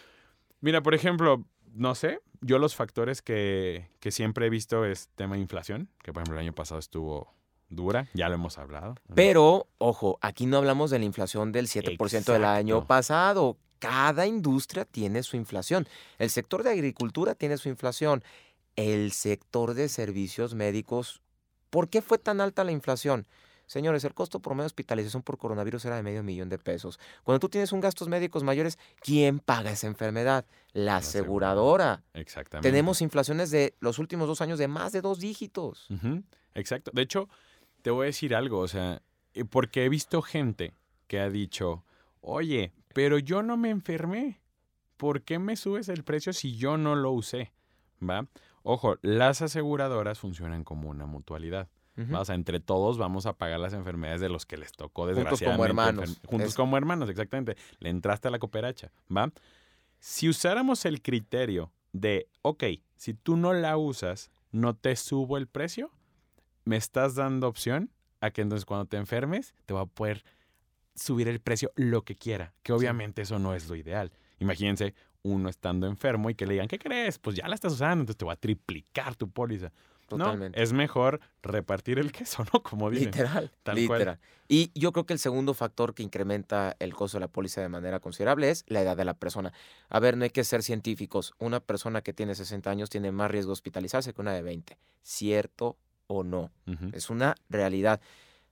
Mira, 0.62 0.82
por 0.82 0.94
ejemplo, 0.94 1.44
no 1.74 1.94
sé, 1.94 2.20
yo 2.40 2.58
los 2.58 2.74
factores 2.74 3.20
que, 3.20 3.90
siempre 4.08 4.46
he 4.46 4.48
visto 4.48 4.86
es 4.86 5.10
tema 5.14 5.34
de 5.34 5.42
inflación, 5.42 5.90
que 6.02 6.14
por 6.14 6.22
ejemplo 6.22 6.40
el 6.40 6.46
año 6.46 6.54
pasado 6.54 6.78
estuvo 6.78 7.34
dura, 7.68 8.08
ya 8.14 8.30
lo 8.30 8.36
hemos 8.36 8.56
hablado. 8.56 8.94
Pero, 9.14 9.66
ojo, 9.76 10.18
aquí 10.22 10.46
no 10.46 10.56
hablamos 10.56 10.90
de 10.90 11.00
la 11.00 11.04
inflación 11.04 11.52
del 11.52 11.66
7% 11.66 12.32
del 12.32 12.46
año 12.46 12.86
pasado. 12.86 13.58
Cada 13.78 14.26
industria 14.26 14.86
tiene 14.86 15.22
su 15.22 15.36
inflación. 15.36 15.86
El 16.18 16.30
sector 16.30 16.62
de 16.62 16.70
agricultura 16.70 17.34
tiene 17.34 17.58
su 17.58 17.68
inflación. 17.68 18.24
El 18.74 19.12
sector 19.12 19.74
de 19.74 19.90
servicios 19.90 20.54
médicos 20.54 21.20
¿Por 21.70 21.88
qué 21.88 22.02
fue 22.02 22.18
tan 22.18 22.40
alta 22.40 22.64
la 22.64 22.72
inflación? 22.72 23.26
Señores, 23.70 24.02
el 24.02 24.14
costo 24.14 24.40
promedio 24.40 24.64
de 24.64 24.66
hospitalización 24.66 25.22
por 25.22 25.38
coronavirus 25.38 25.84
era 25.84 25.94
de 25.94 26.02
medio 26.02 26.24
millón 26.24 26.48
de 26.48 26.58
pesos. 26.58 26.98
Cuando 27.22 27.38
tú 27.38 27.48
tienes 27.48 27.70
un 27.70 27.80
gastos 27.80 28.08
médicos 28.08 28.42
mayores, 28.42 28.80
¿quién 29.00 29.38
paga 29.38 29.70
esa 29.70 29.86
enfermedad? 29.86 30.44
La, 30.72 30.96
aseguradora. 30.96 32.02
Exactamente. 32.12 32.68
Tenemos 32.68 33.00
inflaciones 33.00 33.52
de 33.52 33.76
los 33.78 34.00
últimos 34.00 34.26
dos 34.26 34.40
años 34.40 34.58
de 34.58 34.66
más 34.66 34.90
de 34.90 35.00
dos 35.00 35.20
dígitos. 35.20 35.86
Exacto. 36.54 36.90
De 36.92 37.02
hecho, 37.02 37.28
te 37.82 37.92
voy 37.92 38.04
a 38.04 38.06
decir 38.06 38.34
algo, 38.34 38.58
o 38.58 38.66
sea, 38.66 39.02
eh, 39.34 39.44
porque 39.44 39.84
he 39.84 39.88
visto 39.88 40.20
gente 40.20 40.74
que 41.06 41.20
ha 41.20 41.30
dicho, 41.30 41.84
oye, 42.20 42.72
pero 42.92 43.20
yo 43.20 43.44
no 43.44 43.56
me 43.56 43.70
enfermé. 43.70 44.40
¿Por 44.96 45.22
qué 45.22 45.38
me 45.38 45.54
subes 45.54 45.88
el 45.88 46.02
precio 46.02 46.32
si 46.32 46.56
yo 46.56 46.76
no 46.76 46.96
lo 46.96 47.12
usé? 47.12 47.52
¿Va? 48.02 48.26
Ojo, 48.62 48.96
las 49.02 49.42
aseguradoras 49.42 50.18
funcionan 50.18 50.64
como 50.64 50.88
una 50.88 51.06
mutualidad. 51.06 51.68
O 52.14 52.24
sea, 52.24 52.34
entre 52.34 52.60
todos 52.60 52.96
vamos 52.96 53.26
a 53.26 53.34
pagar 53.34 53.60
las 53.60 53.74
enfermedades 53.74 54.22
de 54.22 54.30
los 54.30 54.46
que 54.46 54.56
les 54.56 54.72
tocó 54.72 55.06
desgraciadamente. 55.06 55.44
Juntos 55.46 55.52
como 55.52 55.64
hermanos. 55.66 56.20
Juntos 56.26 56.54
como 56.54 56.76
hermanos, 56.78 57.10
exactamente. 57.10 57.56
Le 57.78 57.90
entraste 57.90 58.28
a 58.28 58.30
la 58.30 58.38
cooperacha, 58.38 58.90
¿va? 59.14 59.30
Si 59.98 60.26
usáramos 60.26 60.86
el 60.86 61.02
criterio 61.02 61.72
de, 61.92 62.26
ok, 62.40 62.64
si 62.96 63.12
tú 63.12 63.36
no 63.36 63.52
la 63.52 63.76
usas, 63.76 64.30
no 64.50 64.74
te 64.74 64.96
subo 64.96 65.36
el 65.36 65.46
precio, 65.46 65.90
me 66.64 66.76
estás 66.76 67.16
dando 67.16 67.48
opción 67.48 67.90
a 68.22 68.30
que 68.30 68.40
entonces 68.40 68.64
cuando 68.64 68.86
te 68.86 68.96
enfermes 68.96 69.54
te 69.66 69.74
va 69.74 69.82
a 69.82 69.86
poder 69.86 70.24
subir 70.94 71.28
el 71.28 71.40
precio 71.40 71.70
lo 71.76 72.02
que 72.02 72.16
quiera, 72.16 72.54
que 72.62 72.72
obviamente 72.72 73.22
eso 73.22 73.38
no 73.38 73.54
es 73.54 73.68
lo 73.68 73.76
ideal. 73.76 74.10
Imagínense 74.38 74.94
uno 75.22 75.48
estando 75.48 75.86
enfermo 75.86 76.30
y 76.30 76.34
que 76.34 76.46
le 76.46 76.54
digan, 76.54 76.68
¿qué 76.68 76.78
crees? 76.78 77.18
Pues 77.18 77.36
ya 77.36 77.48
la 77.48 77.54
estás 77.54 77.72
usando, 77.72 78.02
entonces 78.02 78.16
te 78.16 78.24
va 78.24 78.32
a 78.32 78.36
triplicar 78.36 79.16
tu 79.16 79.28
póliza. 79.30 79.72
Totalmente. 80.08 80.60
es 80.60 80.72
mejor 80.72 81.20
repartir 81.40 82.00
el 82.00 82.10
queso, 82.10 82.44
¿no? 82.52 82.62
Como 82.64 82.90
dicen. 82.90 83.12
Literal. 83.12 83.52
literal. 83.74 84.18
Y 84.48 84.72
yo 84.74 84.92
creo 84.92 85.06
que 85.06 85.12
el 85.12 85.20
segundo 85.20 85.54
factor 85.54 85.94
que 85.94 86.02
incrementa 86.02 86.74
el 86.80 86.94
costo 86.94 87.18
de 87.18 87.20
la 87.20 87.28
póliza 87.28 87.60
de 87.60 87.68
manera 87.68 88.00
considerable 88.00 88.50
es 88.50 88.64
la 88.66 88.82
edad 88.82 88.96
de 88.96 89.04
la 89.04 89.14
persona. 89.14 89.52
A 89.88 90.00
ver, 90.00 90.16
no 90.16 90.24
hay 90.24 90.30
que 90.30 90.42
ser 90.42 90.64
científicos. 90.64 91.32
Una 91.38 91.60
persona 91.60 92.02
que 92.02 92.12
tiene 92.12 92.34
60 92.34 92.68
años 92.68 92.90
tiene 92.90 93.12
más 93.12 93.30
riesgo 93.30 93.50
de 93.50 93.52
hospitalizarse 93.52 94.12
que 94.12 94.20
una 94.20 94.32
de 94.32 94.42
20. 94.42 94.76
¿Cierto 95.02 95.76
o 96.08 96.24
no? 96.24 96.50
Es 96.90 97.08
una 97.08 97.36
realidad. 97.48 98.00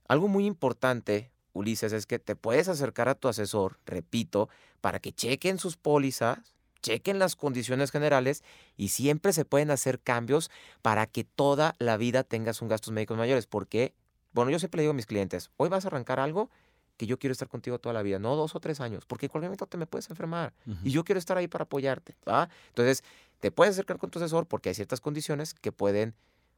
Algo 0.06 0.28
muy 0.28 0.46
importante, 0.46 1.32
Ulises, 1.54 1.92
es 1.92 2.06
que 2.06 2.20
te 2.20 2.36
puedes 2.36 2.68
acercar 2.68 3.08
a 3.08 3.16
tu 3.16 3.26
asesor, 3.26 3.80
repito, 3.84 4.48
para 4.80 5.00
que 5.00 5.12
chequen 5.12 5.58
sus 5.58 5.76
pólizas 5.76 6.54
chequen 6.82 7.18
las 7.18 7.36
condiciones 7.36 7.90
generales 7.90 8.42
y 8.76 8.88
siempre 8.88 9.32
se 9.32 9.44
pueden 9.44 9.70
hacer 9.70 10.00
cambios 10.00 10.50
para 10.82 11.06
que 11.06 11.24
toda 11.24 11.74
la 11.78 11.96
vida 11.96 12.24
tengas 12.24 12.62
un 12.62 12.68
gastos 12.68 12.92
médicos 12.92 13.16
mayores. 13.16 13.46
Porque, 13.46 13.94
bueno, 14.32 14.50
yo 14.50 14.58
siempre 14.58 14.78
le 14.78 14.82
digo 14.82 14.92
a 14.92 14.94
mis 14.94 15.06
clientes, 15.06 15.50
hoy 15.56 15.68
vas 15.68 15.84
a 15.84 15.88
arrancar 15.88 16.20
algo 16.20 16.50
que 16.96 17.06
yo 17.06 17.18
quiero 17.18 17.32
estar 17.32 17.48
contigo 17.48 17.78
toda 17.78 17.92
la 17.92 18.02
vida, 18.02 18.18
no 18.18 18.34
dos 18.34 18.56
o 18.56 18.60
tres 18.60 18.80
años, 18.80 19.04
porque 19.06 19.26
en 19.26 19.30
cualquier 19.30 19.50
momento 19.50 19.66
te 19.66 19.78
me 19.78 19.86
puedes 19.86 20.10
enfermar 20.10 20.52
y 20.82 20.90
yo 20.90 21.04
quiero 21.04 21.20
estar 21.20 21.38
ahí 21.38 21.46
para 21.46 21.62
apoyarte, 21.62 22.16
¿va? 22.28 22.48
Entonces, 22.68 23.04
te 23.38 23.52
puedes 23.52 23.74
acercar 23.74 23.98
con 23.98 24.10
tu 24.10 24.18
asesor 24.18 24.46
porque 24.46 24.70
hay 24.70 24.74
ciertas 24.74 25.00
condiciones 25.00 25.54
que 25.54 25.70
pueden 25.70 26.14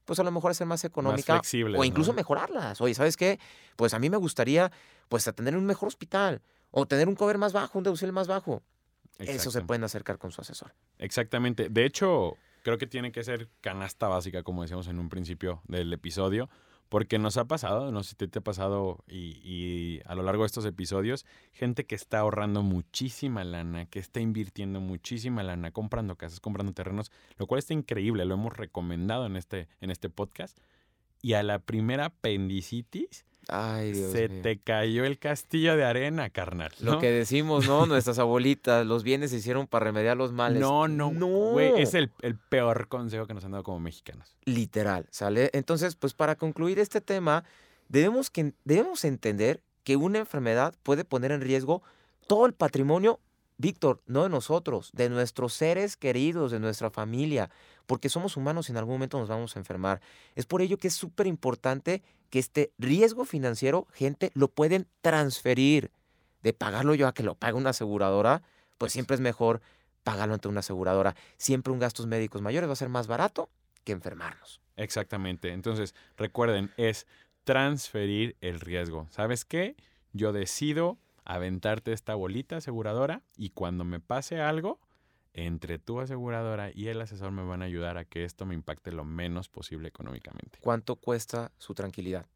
pues 0.07 0.19
a 0.19 0.23
lo 0.25 0.33
mejor 0.33 0.55
ser 0.55 0.67
más 0.67 0.83
económica 0.85 1.41
o 1.77 1.85
incluso 1.85 2.13
mejorarlas. 2.13 2.81
Oye, 2.81 2.95
¿sabes 2.95 3.17
qué? 3.17 3.39
Pues 3.77 3.95
a 3.95 3.99
mí 3.99 4.11
me 4.11 4.17
gustaría 4.17 4.73
pues 5.09 5.25
tener 5.37 5.57
un 5.57 5.67
mejor 5.67 5.89
hospital 5.89 6.41
o 6.71 6.87
tener 6.87 7.07
un 7.07 7.15
cover 7.15 7.39
más 7.39 7.53
bajo, 7.53 7.79
un 7.79 7.85
deducible 7.85 8.11
más 8.11 8.27
bajo. 8.27 8.63
Eso 9.21 9.51
se 9.51 9.63
pueden 9.63 9.85
acercar 9.85 10.19
con 10.19 10.33
su 10.33 10.41
asesor. 10.41 10.75
Exactamente. 10.99 11.69
De 11.69 11.85
hecho, 11.85 12.37
creo 12.63 12.79
que 12.79 12.87
tiene 12.87 13.13
que 13.13 13.25
ser 13.25 13.49
canasta 13.61 14.09
básica, 14.09 14.43
como 14.43 14.63
decíamos 14.63 14.89
en 14.89 14.99
un 14.99 15.09
principio 15.09 15.63
del 15.67 15.93
episodio, 15.93 16.49
porque 16.89 17.21
nos 17.21 17.37
ha 17.37 17.45
pasado, 17.45 17.93
no 17.93 18.03
sé 18.03 18.11
si 18.11 18.27
te, 18.27 18.39
ha 18.39 18.43
pasado 18.43 19.05
y, 19.07 20.01
a 20.07 20.15
lo 20.17 20.23
largo 20.25 20.43
de 20.43 20.49
estos 20.49 20.65
episodios, 20.65 21.25
gente 21.53 21.87
que 21.87 21.95
está 21.95 22.19
ahorrando 22.19 22.63
muchísima 22.63 23.45
lana, 23.45 23.87
que 23.87 24.01
está 24.01 24.21
invirtiendo 24.21 24.81
muchísima 24.81 25.45
lana, 25.45 25.71
comprando 25.71 26.17
casas, 26.17 26.41
comprando 26.41 26.73
terrenos, 26.73 27.13
lo 27.39 27.47
cual 27.47 27.61
está 27.61 27.75
increíble, 27.75 28.25
lo 28.25 28.35
hemos 28.35 28.57
recomendado 28.57 29.27
en 29.27 29.37
este, 29.37 29.69
en 29.81 29.91
este 29.91 30.11
podcast. 30.11 30.59
Y 31.23 31.35
a 31.35 31.43
la 31.45 31.61
primera 31.61 32.07
apendicitis, 32.07 33.25
Ay, 33.53 33.93
Dios 33.93 34.13
Se 34.13 34.29
te 34.29 34.59
cayó 34.59 35.05
el 35.05 35.19
castillo 35.19 35.77
de 35.77 35.85
arena, 35.85 36.31
carnal. 36.31 36.73
Lo 36.81 36.99
que 36.99 37.11
decimos, 37.11 37.67
¿no? 37.67 37.87
Nuestras 37.87 38.19
abuelitas, 38.19 38.87
los 38.87 39.03
bienes 39.03 39.31
se 39.31 39.39
hicieron 39.39 39.67
para 39.67 39.87
remediar 39.87 40.17
los 40.17 40.33
males. 40.33 40.61
No, 40.61 40.89
no, 40.89 41.11
no. 41.11 41.27
Güey, 41.27 41.83
es 41.83 41.95
el, 41.95 42.11
el, 42.23 42.37
peor 42.37 42.89
consejo 42.89 43.27
que 43.27 43.35
nos 43.35 43.45
han 43.45 43.53
dado 43.53 43.65
como 43.65 43.81
mexicanos. 43.81 44.37
Literal, 44.45 45.07
¿sale? 45.11 45.51
Entonces, 45.53 45.97
pues 45.97 46.15
para 46.15 46.37
concluir 46.37 46.79
este 46.79 47.01
tema, 47.01 47.45
debemos, 47.89 48.31
que, 48.31 48.53
debemos 48.65 49.05
entender 49.05 49.63
que 49.85 49.97
una 49.97 50.19
enfermedad 50.19 50.75
puede 50.83 51.05
poner 51.05 51.33
en 51.33 51.41
riesgo 51.41 51.83
todo 52.27 52.47
el 52.47 52.53
patrimonio 52.53 53.19
Víctor, 53.61 54.03
no 54.07 54.23
de 54.23 54.31
nosotros, 54.31 54.91
de 54.95 55.11
nuestros 55.11 55.53
seres 55.53 55.99
queridos, 55.99 56.51
de 56.51 56.61
nuestra 56.61 56.91
familia, 56.91 57.51
porque 57.87 58.09
somos 58.09 58.39
humanos 58.39 58.69
y 58.69 58.73
en 58.73 58.79
algún 58.79 58.95
momento 58.95 59.19
nos 59.19 59.29
vamos 59.29 59.55
a 59.55 59.59
enfermar. 59.59 60.01
Es 60.35 60.47
por 60.47 60.63
ello 60.63 60.79
que 60.79 60.89
es 60.89 60.95
súper 60.95 61.27
importante 61.27 62.03
que 62.31 62.39
este 62.39 62.73
riesgo 62.79 63.27
financiero, 63.27 63.87
gente, 63.93 64.31
lo 64.35 64.49
pueden 64.49 64.87
transferir. 65.03 65.91
De 66.43 66.55
pagarlo 66.55 66.95
yo 66.95 67.07
a 67.07 67.13
que 67.13 67.23
lo 67.23 67.35
pague 67.35 67.53
una 67.53 67.71
aseguradora, 67.71 68.43
pues 68.79 68.93
siempre 68.93 69.15
es 69.15 69.21
mejor 69.21 69.61
pagarlo 70.05 70.33
ante 70.33 70.49
una 70.49 70.61
aseguradora. 70.61 71.15
Siempre 71.37 71.71
un 71.71 71.81
gastos 71.81 72.07
médicos 72.07 72.41
mayores 72.41 72.67
va 72.67 72.73
a 72.73 72.77
ser 72.77 72.89
más 72.89 73.09
barato 73.09 73.51
que 73.85 73.93
enfermarnos. 73.93 74.63
Exactamente. 74.77 75.53
Entonces, 75.53 75.95
recuerden, 76.17 76.73
es 76.79 77.07
transferir 77.45 78.37
el 78.41 78.61
riesgo. 78.61 79.07
¿Sabes 79.11 79.45
qué? 79.45 79.77
Yo 80.15 80.33
decido 80.33 80.97
aventarte 81.35 81.93
esta 81.93 82.15
bolita 82.15 82.57
aseguradora 82.57 83.23
y 83.37 83.51
cuando 83.51 83.85
me 83.85 84.01
pase 84.01 84.41
algo, 84.41 84.81
entre 85.33 85.79
tu 85.79 86.01
aseguradora 86.01 86.71
y 86.75 86.89
el 86.89 87.01
asesor 87.01 87.31
me 87.31 87.45
van 87.45 87.63
a 87.63 87.67
ayudar 87.67 87.99
a 87.99 88.05
que 88.05 88.25
esto 88.25 88.47
me 88.47 88.55
impacte 88.55 88.91
lo 88.91 89.05
menos 89.05 89.49
posible 89.49 89.89
económicamente. 89.89 90.59
¿Cuánto 90.61 90.97
cuesta 90.97 91.53
su 91.59 91.75
tranquilidad? 91.75 92.27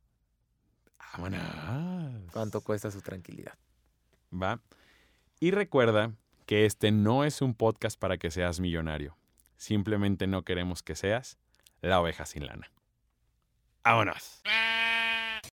Vámonos. 1.12 2.33
¿Cuánto 2.33 2.61
cuesta 2.61 2.90
su 2.90 3.00
tranquilidad? 3.00 3.54
Va. 4.33 4.61
Y 5.40 5.50
recuerda 5.50 6.12
que 6.46 6.64
este 6.64 6.92
no 6.92 7.24
es 7.24 7.42
un 7.42 7.54
podcast 7.54 7.98
para 7.98 8.16
que 8.16 8.30
seas 8.30 8.61
millonario. 8.61 9.16
Simplemente 9.57 10.26
no 10.26 10.42
queremos 10.42 10.83
que 10.83 10.94
seas 10.94 11.38
la 11.80 12.00
oveja 12.00 12.26
sin 12.26 12.46
lana. 12.46 12.70
¡Vámonos! 13.83 14.42